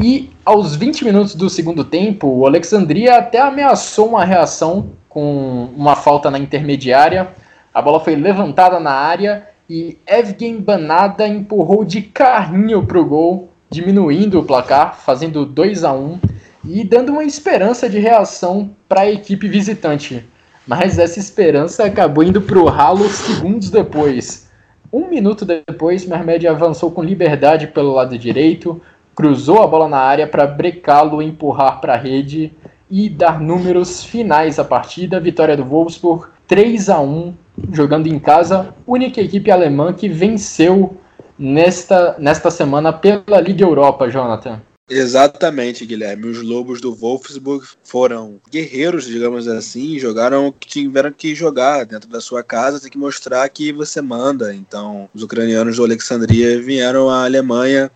e 0.00 0.30
aos 0.44 0.74
20 0.74 1.04
minutos 1.04 1.34
do 1.34 1.48
segundo 1.50 1.84
tempo, 1.84 2.26
o 2.26 2.46
Alexandria 2.46 3.18
até 3.18 3.40
ameaçou 3.40 4.08
uma 4.08 4.24
reação 4.24 4.90
com 5.14 5.70
uma 5.76 5.94
falta 5.94 6.28
na 6.28 6.38
intermediária. 6.40 7.28
A 7.72 7.80
bola 7.80 8.00
foi 8.00 8.16
levantada 8.16 8.80
na 8.80 8.90
área 8.90 9.48
e 9.70 9.96
Evgen 10.04 10.60
Banada 10.60 11.26
empurrou 11.26 11.84
de 11.84 12.02
carrinho 12.02 12.84
para 12.84 12.98
o 12.98 13.04
gol, 13.04 13.48
diminuindo 13.70 14.40
o 14.40 14.44
placar, 14.44 14.96
fazendo 14.96 15.46
2 15.46 15.84
a 15.84 15.92
1 15.92 16.18
e 16.64 16.82
dando 16.82 17.12
uma 17.12 17.22
esperança 17.22 17.88
de 17.88 18.00
reação 18.00 18.70
para 18.88 19.02
a 19.02 19.10
equipe 19.10 19.48
visitante. 19.48 20.26
Mas 20.66 20.98
essa 20.98 21.20
esperança 21.20 21.84
acabou 21.84 22.24
indo 22.24 22.40
para 22.42 22.58
o 22.58 22.68
ralo 22.68 23.08
segundos 23.08 23.70
depois. 23.70 24.50
Um 24.92 25.08
minuto 25.08 25.44
depois, 25.44 26.04
Mermed 26.04 26.48
avançou 26.48 26.90
com 26.90 27.02
liberdade 27.02 27.68
pelo 27.68 27.92
lado 27.92 28.18
direito, 28.18 28.80
cruzou 29.14 29.62
a 29.62 29.66
bola 29.66 29.88
na 29.88 29.98
área 29.98 30.26
para 30.26 30.46
brecá-lo 30.46 31.22
empurrar 31.22 31.80
para 31.80 31.94
a 31.94 31.98
rede 31.98 32.52
e 32.90 33.08
dar 33.08 33.40
números 33.40 34.04
finais 34.04 34.58
à 34.58 34.64
partida. 34.64 35.20
Vitória 35.20 35.56
do 35.56 35.64
Wolfsburg 35.64 36.26
3 36.46 36.88
a 36.88 37.00
1 37.00 37.34
jogando 37.72 38.06
em 38.06 38.18
casa, 38.18 38.74
única 38.86 39.20
equipe 39.20 39.50
alemã 39.50 39.92
que 39.92 40.08
venceu 40.08 40.96
nesta, 41.38 42.16
nesta 42.18 42.50
semana 42.50 42.92
pela 42.92 43.40
Liga 43.40 43.64
Europa, 43.64 44.08
Jonathan. 44.08 44.60
Exatamente, 44.88 45.86
Guilherme. 45.86 46.26
Os 46.26 46.42
Lobos 46.42 46.78
do 46.78 46.94
Wolfsburg 46.94 47.66
foram 47.82 48.38
guerreiros, 48.50 49.06
digamos 49.06 49.48
assim, 49.48 49.98
jogaram 49.98 50.48
o 50.48 50.52
que 50.52 50.68
tiveram 50.68 51.10
que 51.10 51.34
jogar 51.34 51.86
dentro 51.86 52.06
da 52.06 52.20
sua 52.20 52.42
casa, 52.42 52.78
tem 52.78 52.90
que 52.90 52.98
mostrar 52.98 53.48
que 53.48 53.72
você 53.72 54.02
manda. 54.02 54.54
Então, 54.54 55.08
os 55.14 55.22
ucranianos 55.22 55.76
do 55.76 55.84
Alexandria 55.84 56.60
vieram 56.60 57.08
à 57.08 57.24
Alemanha 57.24 57.90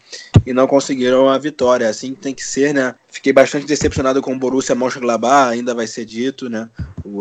e 0.46 0.54
não 0.54 0.66
conseguiram 0.66 1.28
a 1.28 1.36
vitória. 1.36 1.86
Assim 1.86 2.14
tem 2.14 2.32
que 2.32 2.42
ser, 2.42 2.72
né? 2.72 2.94
Fiquei 3.18 3.32
bastante 3.32 3.66
decepcionado 3.66 4.22
com 4.22 4.32
o 4.32 4.38
Borussia 4.38 4.76
Mönchengladbach, 4.76 5.52
ainda 5.52 5.74
vai 5.74 5.88
ser 5.88 6.04
dito, 6.04 6.48
né? 6.48 6.70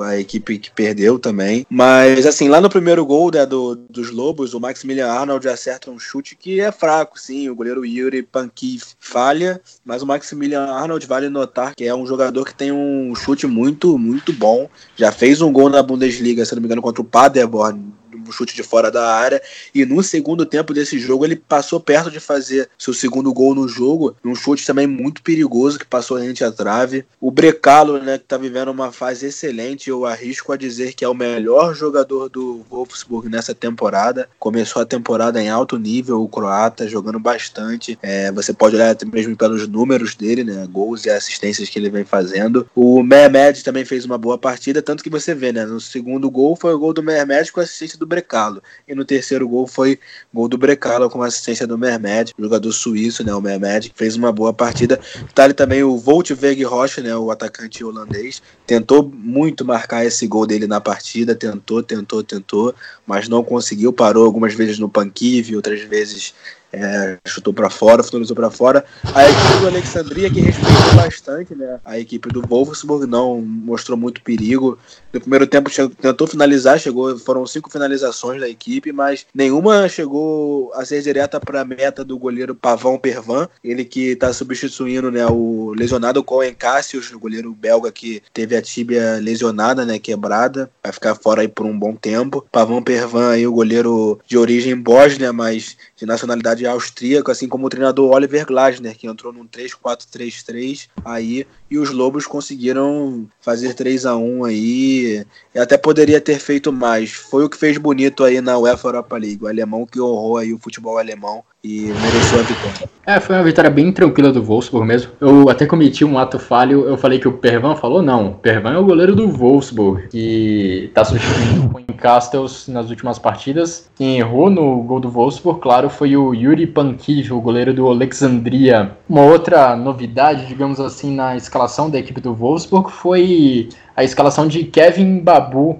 A 0.03 0.15
equipe 0.15 0.59
que 0.59 0.69
perdeu 0.69 1.17
também. 1.17 1.65
Mas, 1.67 2.23
assim, 2.27 2.47
lá 2.47 2.61
no 2.61 2.69
primeiro 2.69 3.03
gol 3.03 3.31
né, 3.33 3.47
do, 3.47 3.73
dos 3.73 4.11
Lobos, 4.11 4.53
o 4.53 4.59
Maximilian 4.59 5.07
Arnold 5.07 5.49
acerta 5.49 5.89
um 5.89 5.97
chute 5.97 6.35
que 6.35 6.59
é 6.59 6.71
fraco, 6.71 7.19
sim. 7.19 7.49
O 7.49 7.55
goleiro 7.55 7.83
Yuri 7.83 8.21
Pankif 8.21 8.93
falha, 8.99 9.59
mas 9.83 10.03
o 10.03 10.05
Maximilian 10.05 10.65
Arnold 10.65 11.07
vale 11.07 11.29
notar 11.29 11.73
que 11.73 11.85
é 11.85 11.95
um 11.95 12.05
jogador 12.05 12.45
que 12.45 12.53
tem 12.53 12.71
um 12.71 13.15
chute 13.15 13.47
muito, 13.47 13.97
muito 13.97 14.31
bom. 14.31 14.69
Já 14.95 15.11
fez 15.11 15.41
um 15.41 15.51
gol 15.51 15.67
na 15.67 15.81
Bundesliga, 15.81 16.45
se 16.45 16.53
não 16.53 16.61
me 16.61 16.67
engano, 16.67 16.81
contra 16.83 17.01
o 17.01 17.05
Paderborn 17.05 17.91
um 18.27 18.31
chute 18.31 18.55
de 18.55 18.63
fora 18.63 18.91
da 18.91 19.13
área. 19.13 19.41
E 19.73 19.85
no 19.85 20.01
segundo 20.01 20.45
tempo 20.45 20.73
desse 20.73 20.99
jogo, 20.99 21.25
ele 21.25 21.35
passou 21.35 21.79
perto 21.79 22.09
de 22.09 22.19
fazer 22.19 22.69
seu 22.77 22.93
segundo 22.93 23.33
gol 23.33 23.53
no 23.53 23.67
jogo. 23.67 24.15
Um 24.23 24.35
chute 24.35 24.65
também 24.65 24.87
muito 24.87 25.21
perigoso 25.21 25.79
que 25.79 25.85
passou 25.85 26.17
rente 26.17 26.43
à 26.43 26.51
trave. 26.51 27.05
O 27.19 27.31
Brecalo, 27.31 27.99
né, 27.99 28.17
que 28.17 28.25
tá 28.25 28.37
vivendo 28.37 28.69
uma 28.69 28.91
fase 28.91 29.27
excelente, 29.27 29.89
eu 29.89 30.05
arrisco 30.05 30.51
a 30.51 30.57
dizer 30.57 30.93
que 30.93 31.03
é 31.03 31.09
o 31.09 31.13
melhor 31.13 31.75
jogador 31.75 32.29
do 32.29 32.65
Wolfsburg 32.69 33.29
nessa 33.29 33.53
temporada. 33.53 34.29
Começou 34.39 34.81
a 34.81 34.85
temporada 34.85 35.41
em 35.41 35.49
alto 35.49 35.77
nível, 35.77 36.21
o 36.21 36.27
croata, 36.27 36.87
jogando 36.87 37.19
bastante. 37.19 37.97
É, 38.01 38.31
você 38.31 38.53
pode 38.53 38.75
olhar 38.75 38.91
até 38.91 39.05
mesmo 39.05 39.35
pelos 39.35 39.67
números 39.67 40.15
dele, 40.15 40.43
né, 40.43 40.67
gols 40.71 41.05
e 41.05 41.09
assistências 41.09 41.69
que 41.69 41.77
ele 41.77 41.89
vem 41.89 42.03
fazendo. 42.03 42.67
O 42.75 43.03
Mehmed 43.03 43.63
também 43.63 43.85
fez 43.85 44.05
uma 44.05 44.17
boa 44.17 44.37
partida, 44.37 44.81
tanto 44.81 45.03
que 45.03 45.09
você 45.09 45.33
vê, 45.33 45.51
né, 45.51 45.65
no 45.65 45.79
segundo 45.79 46.29
gol 46.29 46.55
foi 46.55 46.73
o 46.73 46.79
gol 46.79 46.93
do 46.93 47.03
Mehmed 47.03 47.51
com 47.51 47.59
assistência 47.59 47.97
do 47.97 48.06
Brecalo. 48.07 48.61
E 48.87 48.95
no 48.95 49.05
terceiro 49.05 49.47
gol 49.47 49.67
foi 49.67 49.99
gol 50.33 50.47
do 50.47 50.57
Brecalo 50.57 51.09
com 51.09 51.21
assistência 51.21 51.67
do 51.67 51.77
Mermed, 51.77 52.33
jogador 52.37 52.71
suíço, 52.71 53.23
né, 53.23 53.33
o 53.33 53.41
Mermed, 53.41 53.91
fez 53.95 54.15
uma 54.15 54.31
boa 54.31 54.53
partida. 54.53 54.99
Tá 55.35 55.43
ali 55.43 55.53
também 55.53 55.83
o 55.83 55.97
Voltweg 55.97 56.63
Rocha, 56.63 57.01
né, 57.01 57.15
o 57.15 57.29
atacante 57.29 57.83
holandês, 57.83 58.41
tentou 58.65 59.03
muito 59.03 59.65
marcar 59.65 60.05
esse 60.05 60.25
gol 60.27 60.47
dele 60.47 60.67
na 60.67 60.81
partida, 60.81 61.35
tentou, 61.35 61.83
tentou, 61.83 62.23
tentou, 62.23 62.73
mas 63.05 63.27
não 63.27 63.43
conseguiu, 63.43 63.93
parou 63.93 64.25
algumas 64.25 64.53
vezes 64.53 64.79
no 64.79 64.89
Panquive, 64.89 65.55
outras 65.55 65.81
vezes 65.81 66.33
é, 66.71 67.17
chutou 67.25 67.53
para 67.53 67.69
fora, 67.69 68.03
finalizou 68.03 68.35
para 68.35 68.49
fora. 68.49 68.85
A 69.13 69.23
equipe 69.23 69.59
do 69.61 69.67
Alexandria 69.67 70.29
que 70.29 70.41
respeitou 70.41 70.95
bastante, 70.95 71.55
né? 71.55 71.79
A 71.85 71.99
equipe 71.99 72.29
do 72.29 72.41
Wolfsburg 72.41 73.05
não 73.05 73.41
mostrou 73.41 73.97
muito 73.97 74.21
perigo. 74.21 74.77
No 75.13 75.21
primeiro 75.21 75.47
tempo 75.47 75.69
tentou 76.01 76.27
finalizar, 76.27 76.79
chegou, 76.79 77.17
foram 77.17 77.45
cinco 77.47 77.71
finalizações 77.71 78.39
da 78.39 78.49
equipe, 78.49 78.91
mas 78.91 79.25
nenhuma 79.33 79.87
chegou 79.87 80.71
a 80.73 80.85
ser 80.85 81.01
direta 81.01 81.39
para 81.39 81.61
a 81.61 81.65
meta 81.65 82.03
do 82.03 82.17
goleiro 82.17 82.53
Pavão 82.53 82.99
Pervan, 82.99 83.47
ele 83.63 83.85
que 83.85 84.11
está 84.11 84.31
substituindo, 84.33 85.09
né, 85.09 85.25
o 85.25 85.73
lesionado 85.75 86.23
Cohen 86.23 86.53
Cassius, 86.53 87.11
o 87.11 87.19
goleiro 87.19 87.53
belga 87.53 87.91
que 87.91 88.21
teve 88.33 88.55
a 88.55 88.61
tíbia 88.61 89.19
lesionada, 89.21 89.85
né, 89.85 89.97
quebrada, 89.97 90.69
vai 90.83 90.91
ficar 90.91 91.15
fora 91.15 91.41
aí 91.41 91.47
por 91.47 91.65
um 91.65 91.77
bom 91.77 91.95
tempo. 91.95 92.45
Pavão 92.51 92.83
Pervan 92.83 93.31
aí 93.31 93.47
o 93.47 93.53
goleiro 93.53 94.19
de 94.27 94.37
origem 94.37 94.75
bósnia, 94.75 95.31
mas 95.31 95.77
de 95.95 96.05
nacionalidade 96.05 96.56
austríaca, 96.65 97.31
assim 97.31 97.47
como 97.47 97.67
o 97.67 97.69
treinador 97.69 98.11
Oliver 98.11 98.45
Glasner, 98.45 98.97
que 98.97 99.07
entrou 99.07 99.31
num 99.31 99.47
3-4-3-3 99.47 100.87
aí, 101.03 101.45
e 101.69 101.77
os 101.77 101.91
Lobos 101.91 102.25
conseguiram 102.25 103.27
fazer 103.41 103.73
3 103.73 104.05
a 104.05 104.15
1 104.15 104.45
aí, 104.45 105.25
e 105.53 105.59
até 105.59 105.77
poderia 105.77 106.21
ter 106.21 106.39
feito 106.39 106.71
mais. 106.71 107.11
Foi 107.11 107.43
o 107.43 107.49
que 107.49 107.57
fez 107.57 107.77
bonito 107.77 108.23
aí 108.23 108.41
na 108.41 108.57
UEFA 108.57 108.87
Europa 108.87 109.17
League, 109.17 109.43
o 109.43 109.47
alemão 109.47 109.85
que 109.85 109.99
honrou 109.99 110.37
aí 110.37 110.53
o 110.53 110.59
futebol 110.59 110.97
alemão 110.97 111.43
e 111.67 111.93
mereceu 112.01 112.39
a 112.39 112.43
vitória. 112.43 112.89
É, 113.05 113.19
foi 113.19 113.35
uma 113.35 113.43
vitória 113.43 113.69
bem 113.69 113.91
tranquila 113.91 114.31
do 114.31 114.41
Wolfsburg 114.41 114.87
mesmo. 114.87 115.11
Eu 115.19 115.49
até 115.49 115.65
cometi 115.65 116.05
um 116.05 116.17
ato 116.17 116.39
falho, 116.39 116.85
eu 116.87 116.97
falei 116.97 117.19
que 117.19 117.27
o 117.27 117.33
Pervan 117.33 117.75
falou, 117.75 118.01
não, 118.01 118.27
o 118.27 118.33
Pervan 118.35 118.73
é 118.73 118.77
o 118.77 118.85
goleiro 118.85 119.15
do 119.15 119.27
Wolfsburg, 119.27 120.07
que 120.09 120.89
tá 120.93 121.03
substituindo 121.03 121.65
o 121.65 121.93
Castles 121.93 122.67
nas 122.67 122.89
últimas 122.89 123.19
partidas. 123.19 123.89
Quem 123.95 124.19
errou 124.19 124.49
no 124.49 124.81
gol 124.83 124.99
do 124.99 125.09
Wolfsburg, 125.09 125.59
claro, 125.59 125.89
foi 125.89 126.15
o 126.15 126.33
Yuri 126.33 126.67
Pankiv, 126.67 127.33
o 127.33 127.41
goleiro 127.41 127.73
do 127.73 127.87
Alexandria. 127.87 128.91
Uma 129.09 129.23
outra 129.23 129.75
novidade, 129.75 130.45
digamos 130.45 130.79
assim, 130.79 131.13
na 131.13 131.35
escalação 131.35 131.89
da 131.89 131.99
equipe 131.99 132.21
do 132.21 132.33
Wolfsburg 132.33 132.91
foi 132.91 133.69
a 133.95 134.03
escalação 134.03 134.47
de 134.47 134.63
Kevin 134.63 135.19
Babu, 135.19 135.79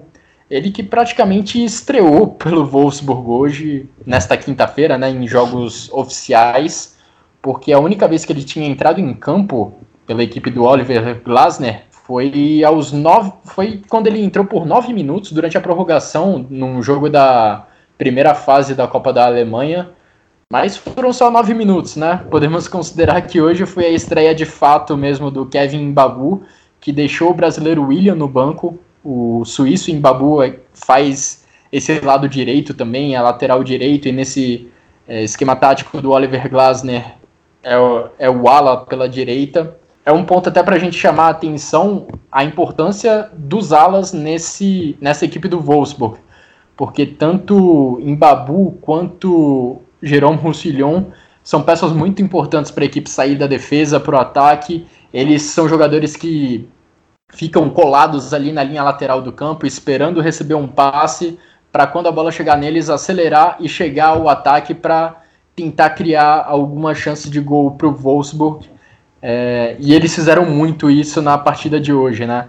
ele 0.50 0.70
que 0.70 0.82
praticamente 0.82 1.62
estreou 1.62 2.28
pelo 2.38 2.64
Wolfsburg 2.64 3.28
hoje, 3.28 3.88
nesta 4.06 4.36
quinta-feira, 4.36 4.96
né, 4.96 5.10
em 5.10 5.26
jogos 5.26 5.90
oficiais, 5.92 6.96
porque 7.42 7.72
a 7.72 7.78
única 7.78 8.08
vez 8.08 8.24
que 8.24 8.32
ele 8.32 8.44
tinha 8.44 8.66
entrado 8.66 9.00
em 9.00 9.14
campo 9.14 9.74
pela 10.06 10.22
equipe 10.22 10.50
do 10.50 10.64
Oliver 10.64 11.22
Glasner 11.22 11.84
foi 11.90 12.64
aos 12.64 12.90
nove, 12.90 13.32
foi 13.44 13.82
quando 13.88 14.06
ele 14.06 14.22
entrou 14.22 14.44
por 14.46 14.64
nove 14.64 14.94
minutos 14.94 15.30
durante 15.30 15.58
a 15.58 15.60
prorrogação 15.60 16.46
num 16.48 16.82
jogo 16.82 17.10
da 17.10 17.66
primeira 17.98 18.34
fase 18.34 18.74
da 18.74 18.88
Copa 18.88 19.12
da 19.12 19.26
Alemanha. 19.26 19.90
Mas 20.50 20.78
foram 20.78 21.12
só 21.12 21.30
nove 21.30 21.52
minutos, 21.52 21.96
né? 21.96 22.24
Podemos 22.30 22.66
considerar 22.68 23.20
que 23.22 23.42
hoje 23.42 23.66
foi 23.66 23.84
a 23.84 23.90
estreia 23.90 24.34
de 24.34 24.46
fato 24.46 24.96
mesmo 24.96 25.30
do 25.30 25.44
Kevin 25.44 25.92
Babu, 25.92 26.42
que 26.80 26.90
deixou 26.90 27.30
o 27.30 27.34
brasileiro 27.34 27.84
William 27.84 28.14
no 28.14 28.26
banco 28.26 28.78
o 29.04 29.44
suíço 29.44 29.90
em 29.90 30.00
Babu 30.00 30.42
é, 30.42 30.58
faz 30.72 31.46
esse 31.70 32.00
lado 32.00 32.28
direito 32.28 32.74
também, 32.74 33.14
é 33.14 33.20
lateral 33.20 33.62
direito, 33.62 34.08
e 34.08 34.12
nesse 34.12 34.68
é, 35.06 35.22
esquema 35.22 35.54
tático 35.54 36.00
do 36.00 36.10
Oliver 36.10 36.48
Glasner 36.48 37.14
é 37.62 37.78
o, 37.78 38.08
é 38.18 38.30
o 38.30 38.48
ala 38.48 38.84
pela 38.84 39.08
direita. 39.08 39.76
É 40.04 40.12
um 40.12 40.24
ponto 40.24 40.48
até 40.48 40.62
para 40.62 40.76
a 40.76 40.78
gente 40.78 40.96
chamar 40.96 41.26
a 41.26 41.30
atenção 41.30 42.06
a 42.32 42.42
importância 42.42 43.28
dos 43.34 43.72
alas 43.72 44.12
nesse, 44.12 44.96
nessa 45.00 45.24
equipe 45.24 45.48
do 45.48 45.60
Wolfsburg, 45.60 46.18
porque 46.76 47.04
tanto 47.04 47.98
em 48.02 48.14
Babu 48.14 48.78
quanto 48.80 49.82
Jerome 50.02 50.38
Roussillon 50.38 51.04
são 51.42 51.62
peças 51.62 51.92
muito 51.92 52.22
importantes 52.22 52.70
para 52.70 52.84
a 52.84 52.86
equipe 52.86 53.08
sair 53.08 53.34
da 53.34 53.46
defesa 53.46 53.98
para 54.00 54.16
o 54.16 54.20
ataque. 54.20 54.86
Eles 55.12 55.42
são 55.42 55.68
jogadores 55.68 56.16
que 56.16 56.68
ficam 57.28 57.68
colados 57.70 58.32
ali 58.32 58.52
na 58.52 58.62
linha 58.62 58.82
lateral 58.82 59.20
do 59.22 59.32
campo, 59.32 59.66
esperando 59.66 60.20
receber 60.20 60.54
um 60.54 60.66
passe 60.66 61.38
para 61.70 61.86
quando 61.86 62.08
a 62.08 62.12
bola 62.12 62.32
chegar 62.32 62.56
neles 62.56 62.88
acelerar 62.88 63.56
e 63.60 63.68
chegar 63.68 64.08
ao 64.08 64.28
ataque 64.28 64.74
para 64.74 65.22
tentar 65.54 65.90
criar 65.90 66.44
alguma 66.46 66.94
chance 66.94 67.28
de 67.28 67.40
gol 67.40 67.72
para 67.72 67.86
o 67.86 67.94
Wolfsburg. 67.94 68.66
É, 69.20 69.76
e 69.78 69.92
eles 69.92 70.14
fizeram 70.14 70.46
muito 70.46 70.90
isso 70.90 71.20
na 71.20 71.36
partida 71.36 71.80
de 71.80 71.92
hoje, 71.92 72.24
né? 72.24 72.48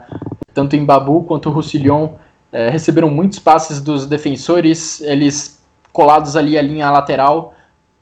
Tanto 0.53 0.75
em 0.75 0.85
Babu 0.85 1.23
quanto 1.23 1.49
o 1.49 1.51
Roussillon 1.51 2.09
é, 2.51 2.69
receberam 2.69 3.09
muitos 3.09 3.39
passes 3.39 3.81
dos 3.81 4.05
defensores, 4.05 5.01
eles 5.01 5.63
colados 5.91 6.35
ali 6.35 6.57
à 6.57 6.61
linha 6.61 6.89
lateral 6.91 7.53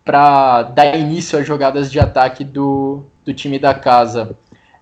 para 0.04 0.64
dar 0.64 0.98
início 0.98 1.40
às 1.40 1.46
jogadas 1.46 1.92
de 1.92 2.00
ataque 2.00 2.44
do, 2.44 3.04
do 3.26 3.34
time 3.34 3.58
da 3.58 3.74
casa. 3.74 4.38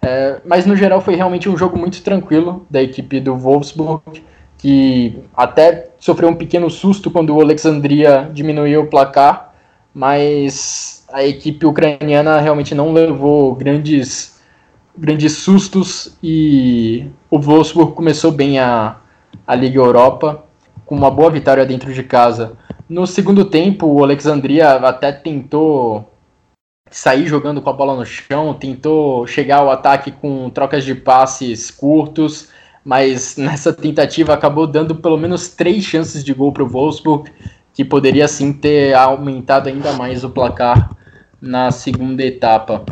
É, 0.05 0.39
mas 0.45 0.67
no 0.67 0.75
geral 0.75 1.01
foi 1.01 1.15
realmente 1.15 1.49
um 1.49 1.57
jogo 1.57 1.75
muito 1.79 2.03
tranquilo 2.03 2.63
da 2.69 2.79
equipe 2.79 3.19
do 3.19 3.35
Wolfsburg, 3.35 4.23
que 4.55 5.17
até 5.35 5.89
sofreu 5.97 6.29
um 6.29 6.35
pequeno 6.35 6.69
susto 6.69 7.09
quando 7.09 7.35
o 7.35 7.41
Alexandria 7.41 8.29
diminuiu 8.31 8.81
o 8.81 8.87
placar, 8.87 9.55
mas 9.91 11.03
a 11.11 11.25
equipe 11.25 11.65
ucraniana 11.65 12.39
realmente 12.39 12.75
não 12.75 12.93
levou 12.93 13.55
grandes, 13.55 14.39
grandes 14.95 15.37
sustos 15.37 16.15
e 16.21 17.07
o 17.31 17.39
Wolfsburg 17.39 17.93
começou 17.93 18.31
bem 18.31 18.59
a, 18.59 18.97
a 19.47 19.55
Liga 19.55 19.79
Europa 19.79 20.43
com 20.85 20.93
uma 20.93 21.09
boa 21.09 21.31
vitória 21.31 21.65
dentro 21.65 21.91
de 21.91 22.03
casa. 22.03 22.51
No 22.87 23.07
segundo 23.07 23.43
tempo, 23.43 23.87
o 23.87 24.03
Alexandria 24.03 24.73
até 24.73 25.11
tentou 25.11 26.14
sair 26.89 27.25
jogando 27.27 27.61
com 27.61 27.69
a 27.69 27.73
bola 27.73 27.95
no 27.95 28.05
chão, 28.05 28.53
tentou 28.53 29.25
chegar 29.25 29.57
ao 29.57 29.71
ataque 29.71 30.11
com 30.11 30.49
trocas 30.49 30.83
de 30.83 30.93
passes 30.93 31.71
curtos, 31.71 32.49
mas 32.83 33.35
nessa 33.37 33.73
tentativa 33.73 34.33
acabou 34.33 34.67
dando 34.67 34.95
pelo 34.95 35.17
menos 35.17 35.49
três 35.49 35.83
chances 35.83 36.23
de 36.23 36.33
gol 36.33 36.53
para 36.53 36.63
o 36.63 36.69
Wolfsburg, 36.69 37.31
que 37.73 37.83
poderia 37.83 38.27
sim 38.27 38.53
ter 38.53 38.93
aumentado 38.93 39.67
ainda 39.67 39.93
mais 39.93 40.23
o 40.23 40.29
placar 40.29 40.91
na 41.41 41.71
segunda 41.71 42.23
etapa. 42.23 42.85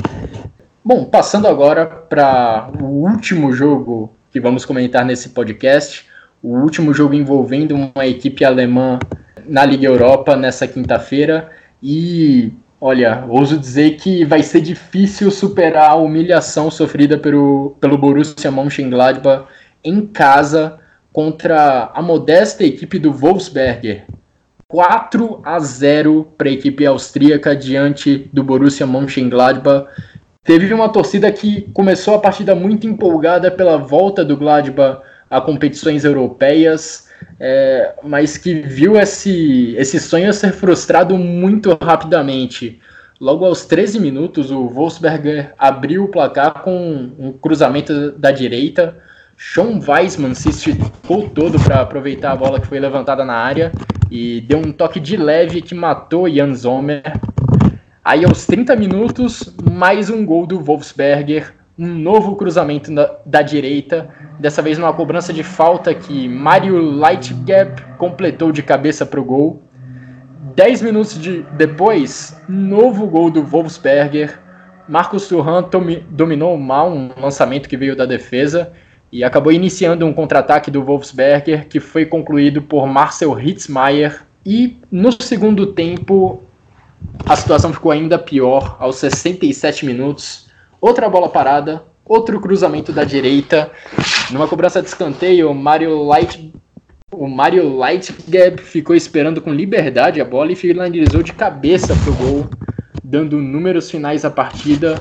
Bom, 0.84 1.06
passando 1.06 1.48
agora 1.48 1.86
para 1.86 2.70
o 2.82 2.86
último 2.86 3.54
jogo 3.54 4.14
que 4.32 4.40
vamos 4.40 4.66
comentar 4.66 5.06
nesse 5.06 5.30
podcast, 5.30 6.06
o 6.42 6.58
último 6.58 6.94
jogo 6.94 7.14
envolvendo 7.14 7.74
uma 7.76 8.06
equipe 8.06 8.44
alemã 8.44 9.00
na 9.46 9.64
Liga 9.64 9.86
Europa 9.86 10.36
nessa 10.36 10.68
quinta-feira 10.68 11.52
e 11.82 12.52
olha, 12.86 13.24
ouso 13.30 13.58
dizer 13.58 13.92
que 13.92 14.26
vai 14.26 14.44
ser 14.44 14.60
difícil 14.60 15.32
superar 15.32 15.92
a 15.92 15.96
humilhação 15.96 16.70
sofrida 16.70 17.18
pelo, 17.18 17.78
pelo 17.80 17.98
Borussia 17.98 18.52
Mönchengladbach 18.52 19.46
em 19.82 20.06
casa 20.06 20.78
contra 21.14 21.92
a 21.94 22.02
modesta 22.02 22.62
equipe 22.66 23.00
do 23.00 23.14
Wolfsberger. 23.14 24.04
4 24.68 25.42
a 25.46 25.60
0 25.60 26.34
para 26.38 26.50
a 26.50 26.52
equipe 26.52 26.86
austríaca 26.86 27.56
diante 27.56 28.30
do 28.34 28.44
Borussia 28.44 28.86
Mönchengladbach. 28.86 29.88
Teve 30.44 30.74
uma 30.74 30.90
torcida 30.90 31.32
que 31.32 31.62
começou 31.74 32.16
a 32.16 32.20
partida 32.20 32.54
muito 32.54 32.86
empolgada 32.86 33.50
pela 33.50 33.78
volta 33.78 34.26
do 34.26 34.36
Gladbach 34.36 35.02
a 35.30 35.40
competições 35.40 36.04
europeias, 36.04 37.08
é, 37.40 37.96
mas 38.04 38.38
que 38.38 38.54
viu 38.54 38.98
esse, 39.00 39.76
esse 39.78 40.00
sonho 40.00 40.34
ser 40.34 40.54
frustrado 40.54 41.18
muito 41.18 41.78
rapidamente. 41.82 42.80
Logo 43.20 43.46
aos 43.46 43.66
13 43.66 44.00
minutos, 44.00 44.52
o 44.52 44.68
Wolfsberger 44.68 45.54
abriu 45.58 46.04
o 46.04 46.08
placar 46.10 46.62
com 46.62 47.10
um 47.18 47.32
cruzamento 47.32 48.12
da 48.12 48.32
direita. 48.32 48.98
Sean 49.38 49.80
Weissman 49.88 50.34
se 50.34 50.50
esticou 50.50 51.30
todo 51.30 51.60
para 51.60 51.82
aproveitar 51.82 52.32
a 52.32 52.36
bola 52.36 52.60
que 52.60 52.68
foi 52.68 52.80
levantada 52.80 53.24
na 53.24 53.36
área 53.36 53.72
e 54.12 54.42
deu 54.42 54.60
um 54.60 54.72
toque 54.72 55.00
de 55.00 55.18
leve 55.18 55.62
que 55.62 55.74
matou 55.74 56.30
Jan 56.30 56.54
Sommer. 56.54 57.02
Aí 58.04 58.26
aos 58.26 58.46
30 58.46 58.76
minutos, 58.76 59.54
mais 59.72 60.10
um 60.10 60.26
gol 60.26 60.46
do 60.46 60.60
Wolfsberger, 60.60 61.54
um 61.78 61.88
novo 61.88 62.36
cruzamento 62.36 62.94
da, 62.94 63.18
da 63.26 63.42
direita, 63.42 64.10
dessa 64.40 64.62
vez 64.62 64.78
numa 64.78 64.94
cobrança 64.94 65.34
de 65.34 65.44
falta 65.44 65.94
que 65.94 66.28
Mario 66.28 66.80
Lightgap 66.80 67.82
completou 67.98 68.52
de 68.52 68.62
cabeça 68.62 69.06
para 69.06 69.20
o 69.20 69.24
gol. 69.24 69.62
Dez 70.56 70.82
minutos 70.82 71.20
de, 71.20 71.44
depois, 71.58 72.40
novo 72.48 73.08
gol 73.08 73.32
do 73.32 73.44
Wolfsberger. 73.44 74.40
Marcos 74.88 75.28
Turhan 75.28 75.68
dominou 76.10 76.58
mal 76.58 76.92
um 76.92 77.10
lançamento 77.20 77.68
que 77.68 77.78
veio 77.78 77.96
da 77.96 78.06
defesa 78.06 78.72
e 79.12 79.24
acabou 79.24 79.52
iniciando 79.52 80.06
um 80.06 80.14
contra-ataque 80.14 80.70
do 80.70 80.84
Wolfsberger 80.84 81.68
que 81.68 81.80
foi 81.80 82.06
concluído 82.06 82.62
por 82.62 82.86
Marcel 82.86 83.40
Hitzmeier. 83.40 84.24
E 84.46 84.78
no 84.92 85.12
segundo 85.12 85.68
tempo, 85.68 86.44
a 87.26 87.36
situação 87.36 87.74
ficou 87.74 87.92
ainda 87.92 88.20
pior. 88.20 88.76
Aos 88.80 88.98
67 88.98 89.86
minutos, 89.86 90.43
outra 90.84 91.08
bola 91.08 91.30
parada, 91.30 91.82
outro 92.06 92.42
cruzamento 92.42 92.92
da 92.92 93.06
direita. 93.06 93.72
Numa 94.30 94.50
cobrança 94.50 94.82
de 94.82 94.90
escanteio, 94.90 95.50
o 95.50 95.56
Mario 95.56 96.04
Light 96.04 96.52
o 97.10 97.28
Mario 97.28 97.78
Lightgab 97.78 98.60
ficou 98.60 98.96
esperando 98.96 99.40
com 99.40 99.54
liberdade 99.54 100.20
a 100.20 100.26
bola 100.26 100.52
e 100.52 100.56
finalizou 100.56 101.22
de 101.22 101.32
cabeça 101.32 101.96
pro 102.04 102.12
gol, 102.16 102.50
dando 103.04 103.38
números 103.38 103.90
finais 103.90 104.26
à 104.26 104.32
partida. 104.32 105.00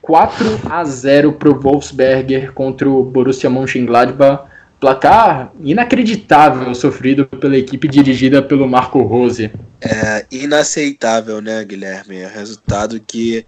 4 0.00 0.60
a 0.70 0.84
0 0.84 1.32
para 1.32 1.50
o 1.50 1.60
Wolfsberger 1.60 2.52
contra 2.52 2.88
o 2.88 3.02
Borussia 3.02 3.50
Mönchengladbach. 3.50 4.44
Placar 4.80 5.52
inacreditável 5.60 6.72
sofrido 6.76 7.26
pela 7.26 7.58
equipe 7.58 7.88
dirigida 7.88 8.40
pelo 8.40 8.68
Marco 8.68 9.02
Rose. 9.02 9.50
É 9.82 10.24
inaceitável, 10.30 11.42
né, 11.42 11.64
Guilherme? 11.64 12.18
É 12.18 12.28
resultado 12.28 13.00
que 13.04 13.44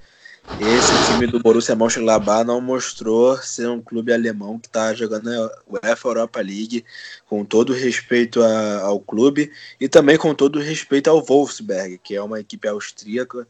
esse 0.59 1.13
time 1.13 1.27
do 1.27 1.39
Borussia 1.39 1.77
Mönchengladbach 1.77 2.45
não 2.45 2.61
mostrou 2.61 3.37
ser 3.39 3.69
um 3.69 3.81
clube 3.81 4.13
alemão 4.13 4.59
que 4.59 4.67
está 4.67 4.93
jogando 4.95 5.29
a 5.29 5.51
UEFA 5.69 6.09
Europa 6.09 6.41
League 6.41 6.85
com 7.29 7.45
todo 7.45 7.73
respeito 7.73 8.43
a, 8.43 8.81
ao 8.83 9.01
clube 9.01 9.51
e 9.81 9.89
também 9.89 10.19
com 10.19 10.35
todo 10.35 10.59
respeito 10.59 11.09
ao 11.09 11.23
Wolfsberg, 11.23 11.99
que 11.99 12.15
é 12.15 12.23
uma 12.23 12.41
equipe 12.41 12.67
austríaca, 12.69 13.47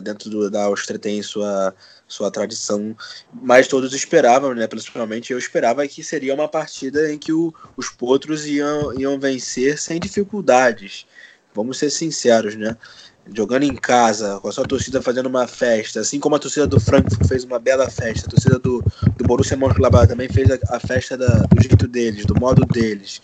dentro 0.00 0.30
do, 0.30 0.50
da 0.50 0.64
Áustria 0.64 0.98
tem 0.98 1.22
sua, 1.22 1.74
sua 2.06 2.30
tradição, 2.30 2.96
mas 3.32 3.68
todos 3.68 3.92
esperavam, 3.92 4.54
né, 4.54 4.66
principalmente 4.66 5.32
eu 5.32 5.38
esperava 5.38 5.86
que 5.86 6.02
seria 6.02 6.34
uma 6.34 6.48
partida 6.48 7.12
em 7.12 7.18
que 7.18 7.32
o, 7.32 7.52
os 7.76 7.88
potros 7.88 8.46
iam, 8.46 8.98
iam 8.98 9.18
vencer 9.18 9.78
sem 9.78 10.00
dificuldades. 10.00 11.06
Vamos 11.54 11.78
ser 11.78 11.90
sinceros, 11.90 12.56
né? 12.56 12.76
Jogando 13.32 13.62
em 13.62 13.74
casa, 13.74 14.38
com 14.40 14.48
a 14.48 14.52
sua 14.52 14.66
torcida 14.66 15.00
fazendo 15.00 15.26
uma 15.26 15.46
festa, 15.46 16.00
assim 16.00 16.20
como 16.20 16.36
a 16.36 16.38
torcida 16.38 16.66
do 16.66 16.78
Frankfurt 16.78 17.26
fez 17.26 17.44
uma 17.44 17.58
bela 17.58 17.88
festa, 17.88 18.26
a 18.26 18.30
torcida 18.30 18.58
do, 18.58 18.82
do 19.16 19.24
Borussia 19.24 19.56
Mönchengladbach 19.56 20.08
também 20.08 20.28
fez 20.28 20.50
a, 20.50 20.58
a 20.68 20.80
festa 20.80 21.16
da, 21.16 21.26
do 21.26 21.62
jeito 21.62 21.88
deles, 21.88 22.26
do 22.26 22.38
modo 22.38 22.64
deles. 22.66 23.22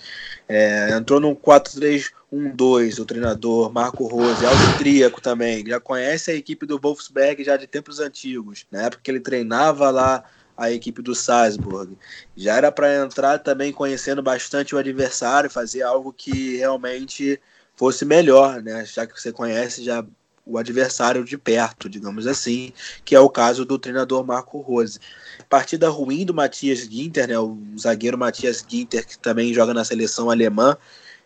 É, 0.49 0.91
entrou 0.97 1.21
num 1.21 1.35
4-3-1-2 1.35 2.99
o 2.99 3.05
treinador 3.05 3.73
Marco 3.73 4.07
Rose, 4.07 4.45
austríaco 4.45 5.21
também, 5.21 5.65
já 5.67 5.79
conhece 5.79 6.31
a 6.31 6.35
equipe 6.35 6.67
do 6.67 6.79
Wolfsberg 6.79 7.45
já 7.45 7.57
de 7.57 7.67
tempos 7.67 8.01
antigos, 8.01 8.67
na 8.71 8.83
época 8.83 9.03
que 9.03 9.11
ele 9.11 9.21
treinava 9.21 9.91
lá 9.91 10.25
a 10.57 10.71
equipe 10.71 11.01
do 11.01 11.15
Salzburg. 11.15 11.97
Já 12.37 12.57
era 12.57 12.71
para 12.71 13.03
entrar 13.03 13.39
também 13.39 13.73
conhecendo 13.73 14.23
bastante 14.23 14.75
o 14.75 14.79
adversário, 14.79 15.49
fazer 15.49 15.83
algo 15.83 16.13
que 16.13 16.59
realmente 16.59 17.41
fosse 17.81 18.05
melhor, 18.05 18.63
né? 18.63 18.85
Já 18.85 19.07
que 19.07 19.19
você 19.19 19.33
conhece 19.33 19.83
já 19.83 20.05
o 20.45 20.59
adversário 20.59 21.25
de 21.25 21.39
perto, 21.39 21.89
digamos 21.89 22.27
assim, 22.27 22.75
que 23.07 23.15
é 23.15 23.21
o 23.21 23.31
caso 23.31 23.65
do 23.65 23.79
treinador 23.79 24.23
Marco 24.23 24.61
Rose. 24.61 24.99
Partida 25.49 25.89
ruim 25.89 26.27
do 26.27 26.35
Matias 26.35 26.81
Ginter, 26.81 27.27
né? 27.27 27.39
O 27.39 27.57
zagueiro 27.79 28.19
Matias 28.19 28.63
Ginter, 28.69 29.07
que 29.07 29.19
também 29.19 29.55
joga 29.55 29.73
na 29.73 29.83
seleção 29.83 30.29
alemã. 30.29 30.77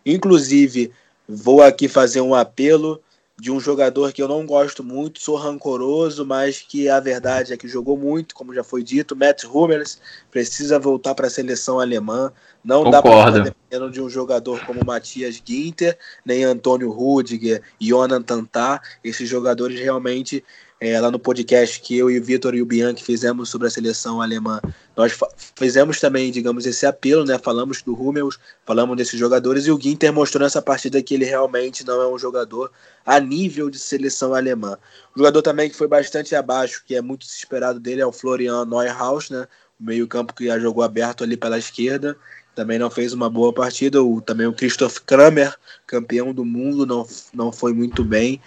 Inclusive, 0.07 0.93
vou 1.29 1.61
aqui 1.61 1.89
fazer 1.89 2.21
um 2.21 2.37
apelo 2.37 3.03
de 3.37 3.51
um 3.51 3.59
jogador 3.59 4.13
que 4.13 4.23
eu 4.23 4.29
não 4.29 4.47
gosto 4.47 4.85
muito, 4.85 5.21
sou 5.21 5.37
rancoroso, 5.37 6.25
mas 6.25 6.61
que 6.61 6.89
a 6.89 7.01
verdade 7.01 7.53
é 7.53 7.57
que 7.57 7.67
jogou 7.67 7.97
muito, 7.97 8.35
como 8.35 8.55
já 8.55 8.63
foi 8.63 8.83
dito. 8.83 9.17
Matt 9.17 9.45
Hummels 9.45 10.01
precisa 10.31 10.79
voltar 10.79 11.15
para 11.15 11.27
a 11.27 11.31
seleção 11.31 11.81
alemã. 11.81 12.33
Não 12.65 12.85
Concordo. 12.85 12.91
dá 12.91 13.03
para 13.03 13.19
ficar 13.19 13.41
dependendo 13.41 13.91
de 13.91 14.01
um 14.01 14.09
jogador 14.09 14.65
como 14.65 14.85
Matias 14.85 15.43
Ginter, 15.45 15.99
nem 16.25 16.45
Antônio 16.45 16.91
Rudiger, 16.91 17.61
Jonathan 17.81 18.45
Tah. 18.45 18.81
Esses 19.03 19.29
jogadores 19.29 19.81
realmente 19.81 20.45
é, 20.87 21.01
lá 21.01 21.11
no 21.11 21.19
podcast 21.19 21.81
que 21.81 21.97
eu 21.97 22.11
e 22.11 22.19
o 22.19 22.23
Vitor 22.23 22.55
e 22.55 22.61
o 22.61 22.67
Bianchi 22.67 23.03
fizemos 23.03 23.49
sobre 23.49 23.69
a 23.69 23.71
seleção 23.71 24.21
alemã, 24.21 24.61
nós 24.95 25.19
fizemos 25.57 25.99
também, 25.99 26.31
digamos, 26.31 26.67
esse 26.67 26.85
apelo, 26.85 27.25
né? 27.25 27.39
Falamos 27.39 27.81
do 27.81 27.95
Hummels, 27.95 28.39
falamos 28.67 28.95
desses 28.95 29.19
jogadores, 29.19 29.67
e 29.67 29.71
o 29.71 29.81
Ginter 29.81 30.13
mostrou 30.13 30.43
nessa 30.43 30.61
partida 30.61 31.03
que 31.03 31.15
ele 31.15 31.25
realmente 31.25 31.87
não 31.87 32.03
é 32.03 32.07
um 32.07 32.19
jogador 32.19 32.71
a 33.05 33.19
nível 33.19 33.71
de 33.71 33.79
seleção 33.79 34.35
alemã. 34.35 34.77
Um 35.17 35.21
jogador 35.21 35.41
também 35.41 35.71
que 35.71 35.77
foi 35.77 35.89
bastante 35.89 36.37
abaixo, 36.37 36.85
que 36.87 36.95
é 36.95 37.01
muito 37.01 37.23
esperado 37.23 37.81
dele, 37.81 38.03
é 38.03 38.07
o 38.07 38.13
Florian 38.13 38.67
Neuhaus, 38.67 39.31
né? 39.31 39.49
meio-campo 39.81 40.35
que 40.35 40.47
já 40.47 40.59
jogou 40.59 40.85
aberto 40.85 41.25
ali 41.25 41.37
pela 41.37 41.59
esquerda, 41.59 42.15
também 42.55 42.79
não 42.79 42.91
fez 42.91 43.15
uma 43.15 43.31
boa 43.31 43.53
partida. 43.53 44.03
O, 44.03 44.21
também 44.21 44.47
o 44.47 44.53
Christoph 44.53 44.99
Kramer, 44.99 45.57
campeão 45.87 46.33
do 46.33 46.45
mundo, 46.45 46.87
não, 46.87 47.07
não 47.33 47.51
foi 47.51 47.73
muito 47.73 48.05
bem. 48.05 48.41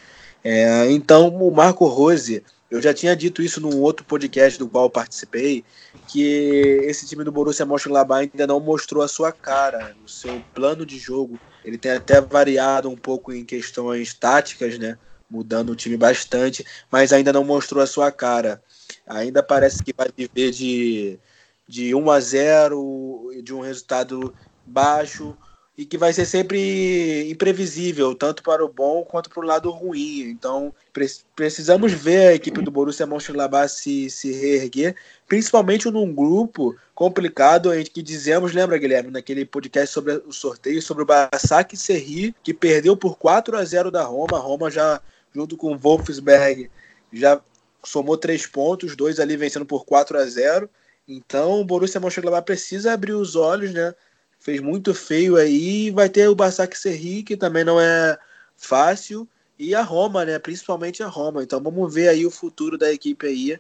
É, 0.49 0.89
então, 0.91 1.27
o 1.27 1.51
Marco 1.51 1.85
Rose, 1.87 2.41
eu 2.71 2.81
já 2.81 2.93
tinha 2.93 3.13
dito 3.17 3.41
isso 3.41 3.59
num 3.59 3.81
outro 3.81 4.05
podcast 4.05 4.57
do 4.57 4.69
qual 4.69 4.89
participei, 4.89 5.65
que 6.07 6.79
esse 6.83 7.05
time 7.05 7.25
do 7.25 7.33
Borussia 7.33 7.65
Mönchengladbach 7.65 8.29
ainda 8.31 8.47
não 8.47 8.61
mostrou 8.61 9.03
a 9.03 9.09
sua 9.09 9.29
cara, 9.29 9.93
o 10.05 10.07
seu 10.07 10.41
plano 10.55 10.85
de 10.85 10.97
jogo. 10.97 11.37
Ele 11.65 11.77
tem 11.77 11.91
até 11.91 12.21
variado 12.21 12.89
um 12.89 12.95
pouco 12.95 13.33
em 13.33 13.43
questões 13.43 14.13
táticas, 14.13 14.79
né? 14.79 14.97
Mudando 15.29 15.71
o 15.71 15.75
time 15.75 15.97
bastante, 15.97 16.65
mas 16.89 17.11
ainda 17.11 17.33
não 17.33 17.43
mostrou 17.43 17.83
a 17.83 17.87
sua 17.87 18.09
cara. 18.09 18.63
Ainda 19.05 19.43
parece 19.43 19.83
que 19.83 19.93
vai 19.93 20.07
viver 20.15 20.51
de, 20.51 21.19
de 21.67 21.93
1 21.93 22.09
a 22.09 22.19
0, 22.21 23.31
de 23.43 23.53
um 23.53 23.59
resultado 23.59 24.33
baixo, 24.65 25.37
e 25.77 25.85
que 25.85 25.97
vai 25.97 26.11
ser 26.11 26.25
sempre 26.25 27.29
imprevisível, 27.29 28.15
tanto 28.15 28.41
para 28.41 28.65
o 28.65 28.67
bom 28.67 29.03
quanto 29.03 29.29
para 29.29 29.39
o 29.39 29.45
lado 29.45 29.69
ruim. 29.69 30.21
Então, 30.21 30.73
pre 30.91 31.05
precisamos 31.35 31.93
ver 31.93 32.29
a 32.29 32.33
equipe 32.33 32.63
do 32.63 32.71
Borussia 32.71 33.05
Mönchengladbach 33.05 33.69
se, 33.69 34.09
se 34.09 34.31
reerguer, 34.31 34.95
principalmente 35.27 35.91
num 35.91 36.11
grupo 36.11 36.75
complicado 36.95 37.71
em 37.71 37.83
que 37.83 38.01
dizemos, 38.01 38.53
lembra, 38.53 38.79
Guilherme, 38.79 39.11
naquele 39.11 39.45
podcast 39.45 39.93
sobre 39.93 40.13
o 40.25 40.31
sorteio, 40.31 40.81
sobre 40.81 41.03
o 41.03 41.05
Bassak 41.05 41.77
Serri, 41.77 42.33
que 42.41 42.55
perdeu 42.55 42.97
por 42.97 43.15
4 43.19 43.55
a 43.55 43.63
0 43.63 43.91
da 43.91 44.03
Roma. 44.03 44.37
A 44.37 44.41
Roma 44.41 44.71
já, 44.71 44.99
junto 45.31 45.55
com 45.55 45.73
o 45.73 45.77
Wolfsberg, 45.77 46.71
já 47.13 47.39
somou 47.83 48.17
três 48.17 48.47
pontos, 48.47 48.95
dois 48.95 49.19
ali 49.19 49.37
vencendo 49.37 49.65
por 49.65 49.85
4 49.85 50.17
a 50.17 50.25
0 50.25 50.67
Então, 51.07 51.61
o 51.61 51.65
Borussia 51.65 52.01
Mönchengladbach 52.01 52.45
precisa 52.45 52.93
abrir 52.93 53.13
os 53.13 53.35
olhos, 53.35 53.71
né? 53.71 53.93
Fez 54.47 54.61
muito 54.61 54.93
feio 54.93 55.35
aí. 55.35 55.91
Vai 55.91 56.07
ter 56.07 56.29
o 56.29 56.35
Basak 56.35 56.77
Serri, 56.77 57.21
que 57.21 57.35
também 57.35 57.65
não 57.65 57.81
é 57.81 58.17
fácil, 58.55 59.27
e 59.59 59.75
a 59.75 59.81
Roma, 59.81 60.23
né? 60.23 60.39
Principalmente 60.39 61.03
a 61.03 61.07
Roma. 61.07 61.43
Então 61.43 61.61
vamos 61.61 61.93
ver 61.93 62.07
aí 62.07 62.25
o 62.25 62.31
futuro 62.31 62.77
da 62.77 62.89
equipe 62.89 63.27
aí. 63.27 63.59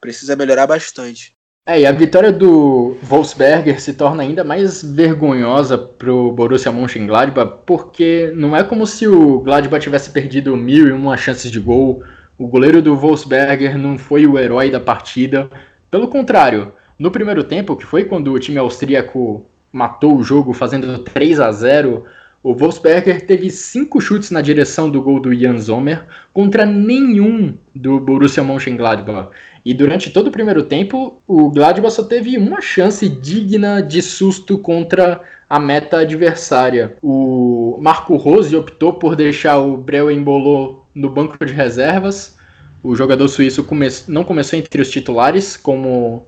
Precisa 0.00 0.36
melhorar 0.36 0.68
bastante. 0.68 1.34
É, 1.66 1.80
e 1.80 1.86
a 1.86 1.90
vitória 1.90 2.30
do 2.30 2.96
Wolfsberger 3.02 3.80
se 3.80 3.92
torna 3.94 4.22
ainda 4.22 4.44
mais 4.44 4.80
vergonhosa 4.80 5.76
pro 5.76 6.30
Borussia 6.30 6.70
Mönchengladbach, 6.70 7.64
porque 7.66 8.32
não 8.36 8.56
é 8.56 8.62
como 8.62 8.86
se 8.86 9.08
o 9.08 9.40
Gladbach 9.40 9.82
tivesse 9.82 10.10
perdido 10.10 10.56
mil 10.56 10.86
e 10.86 10.92
uma 10.92 11.16
chances 11.16 11.50
de 11.50 11.58
gol. 11.58 12.04
O 12.38 12.46
goleiro 12.46 12.80
do 12.80 12.96
Wolfsberger 12.96 13.76
não 13.76 13.98
foi 13.98 14.24
o 14.24 14.38
herói 14.38 14.70
da 14.70 14.78
partida. 14.78 15.50
Pelo 15.90 16.06
contrário, 16.06 16.72
no 16.96 17.10
primeiro 17.10 17.42
tempo, 17.42 17.76
que 17.76 17.84
foi 17.84 18.04
quando 18.04 18.32
o 18.32 18.38
time 18.38 18.58
austríaco 18.58 19.44
matou 19.72 20.16
o 20.16 20.22
jogo 20.22 20.52
fazendo 20.52 20.98
3 20.98 21.40
a 21.40 21.52
0 21.52 22.04
o 22.42 22.54
Wolfsberger 22.54 23.26
teve 23.26 23.50
cinco 23.50 24.00
chutes 24.00 24.30
na 24.30 24.40
direção 24.40 24.88
do 24.88 25.02
gol 25.02 25.18
do 25.18 25.34
Jan 25.34 25.58
Sommer 25.58 26.06
contra 26.32 26.64
nenhum 26.64 27.58
do 27.74 27.98
Borussia 27.98 28.44
Mönchengladbach. 28.44 29.30
E 29.64 29.74
durante 29.74 30.10
todo 30.10 30.28
o 30.28 30.30
primeiro 30.30 30.62
tempo, 30.62 31.20
o 31.26 31.50
Gladbach 31.50 31.92
só 31.92 32.04
teve 32.04 32.38
uma 32.38 32.60
chance 32.60 33.08
digna 33.08 33.82
de 33.82 34.00
susto 34.00 34.56
contra 34.56 35.20
a 35.50 35.58
meta 35.58 35.98
adversária. 35.98 36.96
O 37.02 37.76
Marco 37.82 38.16
Rose 38.16 38.54
optou 38.54 38.92
por 38.94 39.16
deixar 39.16 39.58
o 39.58 39.76
Breu 39.76 40.08
Embolou 40.08 40.86
no 40.94 41.10
banco 41.10 41.44
de 41.44 41.52
reservas. 41.52 42.38
O 42.84 42.94
jogador 42.94 43.26
suíço 43.28 43.64
come 43.64 43.88
não 44.06 44.22
começou 44.22 44.56
entre 44.56 44.80
os 44.80 44.90
titulares, 44.90 45.56
como, 45.56 46.24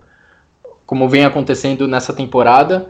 como 0.85 1.09
vem 1.09 1.25
acontecendo 1.25 1.87
nessa 1.87 2.13
temporada 2.13 2.89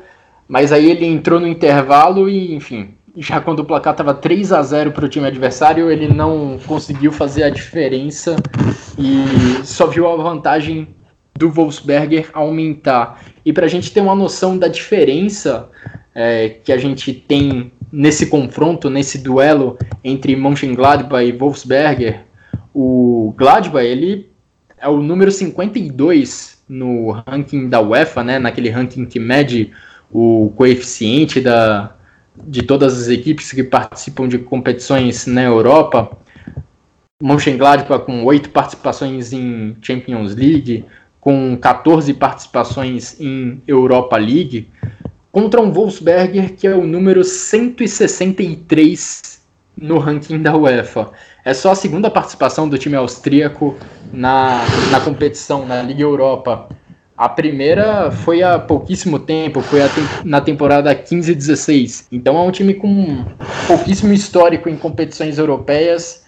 mas 0.51 0.73
aí 0.73 0.91
ele 0.91 1.07
entrou 1.07 1.39
no 1.39 1.47
intervalo 1.47 2.29
e, 2.29 2.53
enfim, 2.53 2.89
já 3.17 3.41
quando 3.41 3.61
o 3.61 3.65
placar 3.65 3.93
estava 3.93 4.13
3 4.13 4.53
a 4.53 4.61
0 4.61 4.91
para 4.91 5.05
o 5.05 5.09
time 5.09 5.29
adversário, 5.29 5.89
ele 5.89 6.09
não 6.09 6.59
conseguiu 6.67 7.13
fazer 7.13 7.45
a 7.45 7.51
diferença 7.51 8.35
e 8.99 9.65
só 9.65 9.87
viu 9.87 10.09
a 10.09 10.17
vantagem 10.17 10.89
do 11.39 11.53
Wolfsberger 11.53 12.31
aumentar. 12.33 13.23
E 13.47 13.53
para 13.53 13.67
a 13.67 13.69
gente 13.69 13.93
ter 13.93 14.01
uma 14.01 14.17
noção 14.17 14.59
da 14.59 14.67
diferença 14.67 15.69
é, 16.13 16.49
que 16.49 16.73
a 16.73 16.79
gente 16.79 17.13
tem 17.13 17.71
nesse 17.93 18.27
confronto, 18.27 18.91
nesse 18.91 19.19
duelo 19.19 19.79
entre 20.03 20.35
Mönchengladbach 20.35 21.25
e 21.25 21.31
Wolfsberger, 21.31 22.25
o 22.75 23.33
Gladbach 23.37 23.87
ele 23.87 24.29
é 24.77 24.89
o 24.89 24.97
número 24.97 25.31
52 25.31 26.61
no 26.69 27.13
ranking 27.13 27.69
da 27.69 27.81
UEFA, 27.81 28.25
né, 28.25 28.41
naquele 28.41 28.69
ranking 28.69 29.07
que 29.07 29.21
mede 29.21 29.71
o 30.13 30.53
coeficiente 30.57 31.41
da, 31.41 31.95
de 32.37 32.63
todas 32.63 33.01
as 33.01 33.09
equipes 33.09 33.53
que 33.53 33.63
participam 33.63 34.27
de 34.29 34.39
competições 34.39 35.27
na 35.27 35.43
Europa. 35.43 36.11
Mönchengladbach 37.23 38.05
com 38.05 38.25
oito 38.25 38.51
participações 38.51 39.33
em 39.33 39.77
Champions 39.83 40.35
League, 40.35 40.85
com 41.21 41.57
14 41.57 42.13
participações 42.15 43.21
em 43.21 43.63
Europa 43.67 44.17
League, 44.17 44.69
contra 45.31 45.61
um 45.61 45.71
Wolfsberger 45.71 46.55
que 46.55 46.67
é 46.67 46.75
o 46.75 46.87
número 46.87 47.23
163 47.23 49.39
no 49.77 49.99
ranking 49.99 50.41
da 50.43 50.57
UEFA. 50.57 51.11
É 51.45 51.53
só 51.55 51.71
a 51.73 51.75
segunda 51.75 52.11
participação 52.11 52.69
do 52.69 52.79
time 52.79 52.97
austríaco 52.97 53.77
na, 54.13 54.63
na 54.91 55.01
competição, 55.01 55.67
na 55.67 55.83
Liga 55.83 56.03
Europa. 56.03 56.69
A 57.21 57.29
primeira 57.29 58.11
foi 58.11 58.43
há 58.43 58.59
pouquíssimo 58.59 59.19
tempo, 59.19 59.61
foi 59.61 59.81
na 60.25 60.41
temporada 60.41 60.95
15 60.95 61.33
e 61.33 61.35
16. 61.35 62.09
Então 62.11 62.39
é 62.39 62.41
um 62.41 62.51
time 62.51 62.73
com 62.73 63.27
pouquíssimo 63.67 64.11
histórico 64.15 64.71
em 64.71 64.77
competições 64.79 65.37
europeias, 65.37 66.25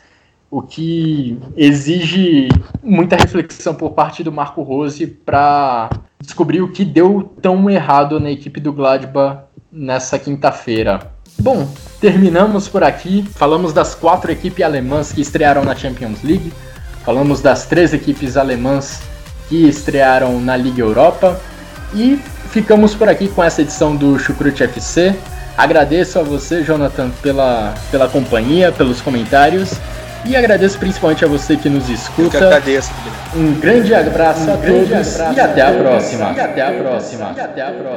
o 0.51 0.61
que 0.61 1.39
exige 1.57 2.51
muita 2.83 3.17
reflexão 3.17 3.75
por 3.75 3.93
parte 3.93 4.23
do 4.23 4.31
Marco 4.31 4.61
Rose 4.61 5.07
para 5.07 5.89
descobrir 6.21 6.61
o 6.61 6.71
que 6.71 6.85
deu 6.85 7.23
tão 7.41 7.71
errado 7.71 8.21
na 8.21 8.31
equipe 8.31 8.61
do 8.61 8.71
Gladbach 8.71 9.45
nessa 9.73 10.19
quinta-feira. 10.19 11.11
Bom, 11.39 11.73
terminamos 12.03 12.69
por 12.69 12.85
aqui. 12.85 13.23
Falamos 13.35 13.73
das 13.73 13.95
quatro 13.95 14.31
equipes 14.31 14.63
alemãs 14.63 15.11
que 15.11 15.23
estrearam 15.23 15.65
na 15.65 15.75
Champions 15.75 16.23
League. 16.23 16.53
Falamos 17.03 17.41
das 17.41 17.65
três 17.65 17.95
equipes 17.95 18.37
alemãs 18.37 19.11
que 19.49 19.69
estrearam 19.69 20.41
na 20.41 20.57
Liga 20.57 20.81
Europa. 20.81 21.41
E 21.95 22.19
ficamos 22.51 22.95
por 22.95 23.09
aqui 23.09 23.29
com 23.29 23.43
essa 23.43 23.63
edição 23.63 23.95
do 23.95 24.19
Chucrute 24.19 24.63
FC. 24.63 25.15
Agradeço 25.57 26.19
a 26.19 26.23
você, 26.23 26.63
Jonathan, 26.63 27.11
pela, 27.23 27.75
pela 27.91 28.09
companhia, 28.09 28.73
pelos 28.73 29.01
comentários. 29.01 29.79
E 30.25 30.37
agradeço 30.37 30.79
principalmente 30.79 31.25
a 31.25 31.29
você 31.29 31.57
que 31.57 31.69
nos 31.69 31.89
escuta. 31.89 32.39
Eu 32.39 32.47
agradeço, 32.47 32.91
Um 33.35 33.55
grande 33.55 33.93
abraço 33.93 34.41
um 34.43 34.55
a 34.55 34.57
grande 34.57 34.89
todos 34.89 35.21
abraço 35.21 35.37
e 35.37 35.41
até 35.41 35.63
a 35.63 35.73
próxima. 35.73 36.33
E 36.37 36.41
até 36.41 36.63
a 36.63 36.73
próxima. 36.73 37.35
E 37.37 37.41
até 37.41 37.63
a 37.63 37.73
próxima. 37.73 37.91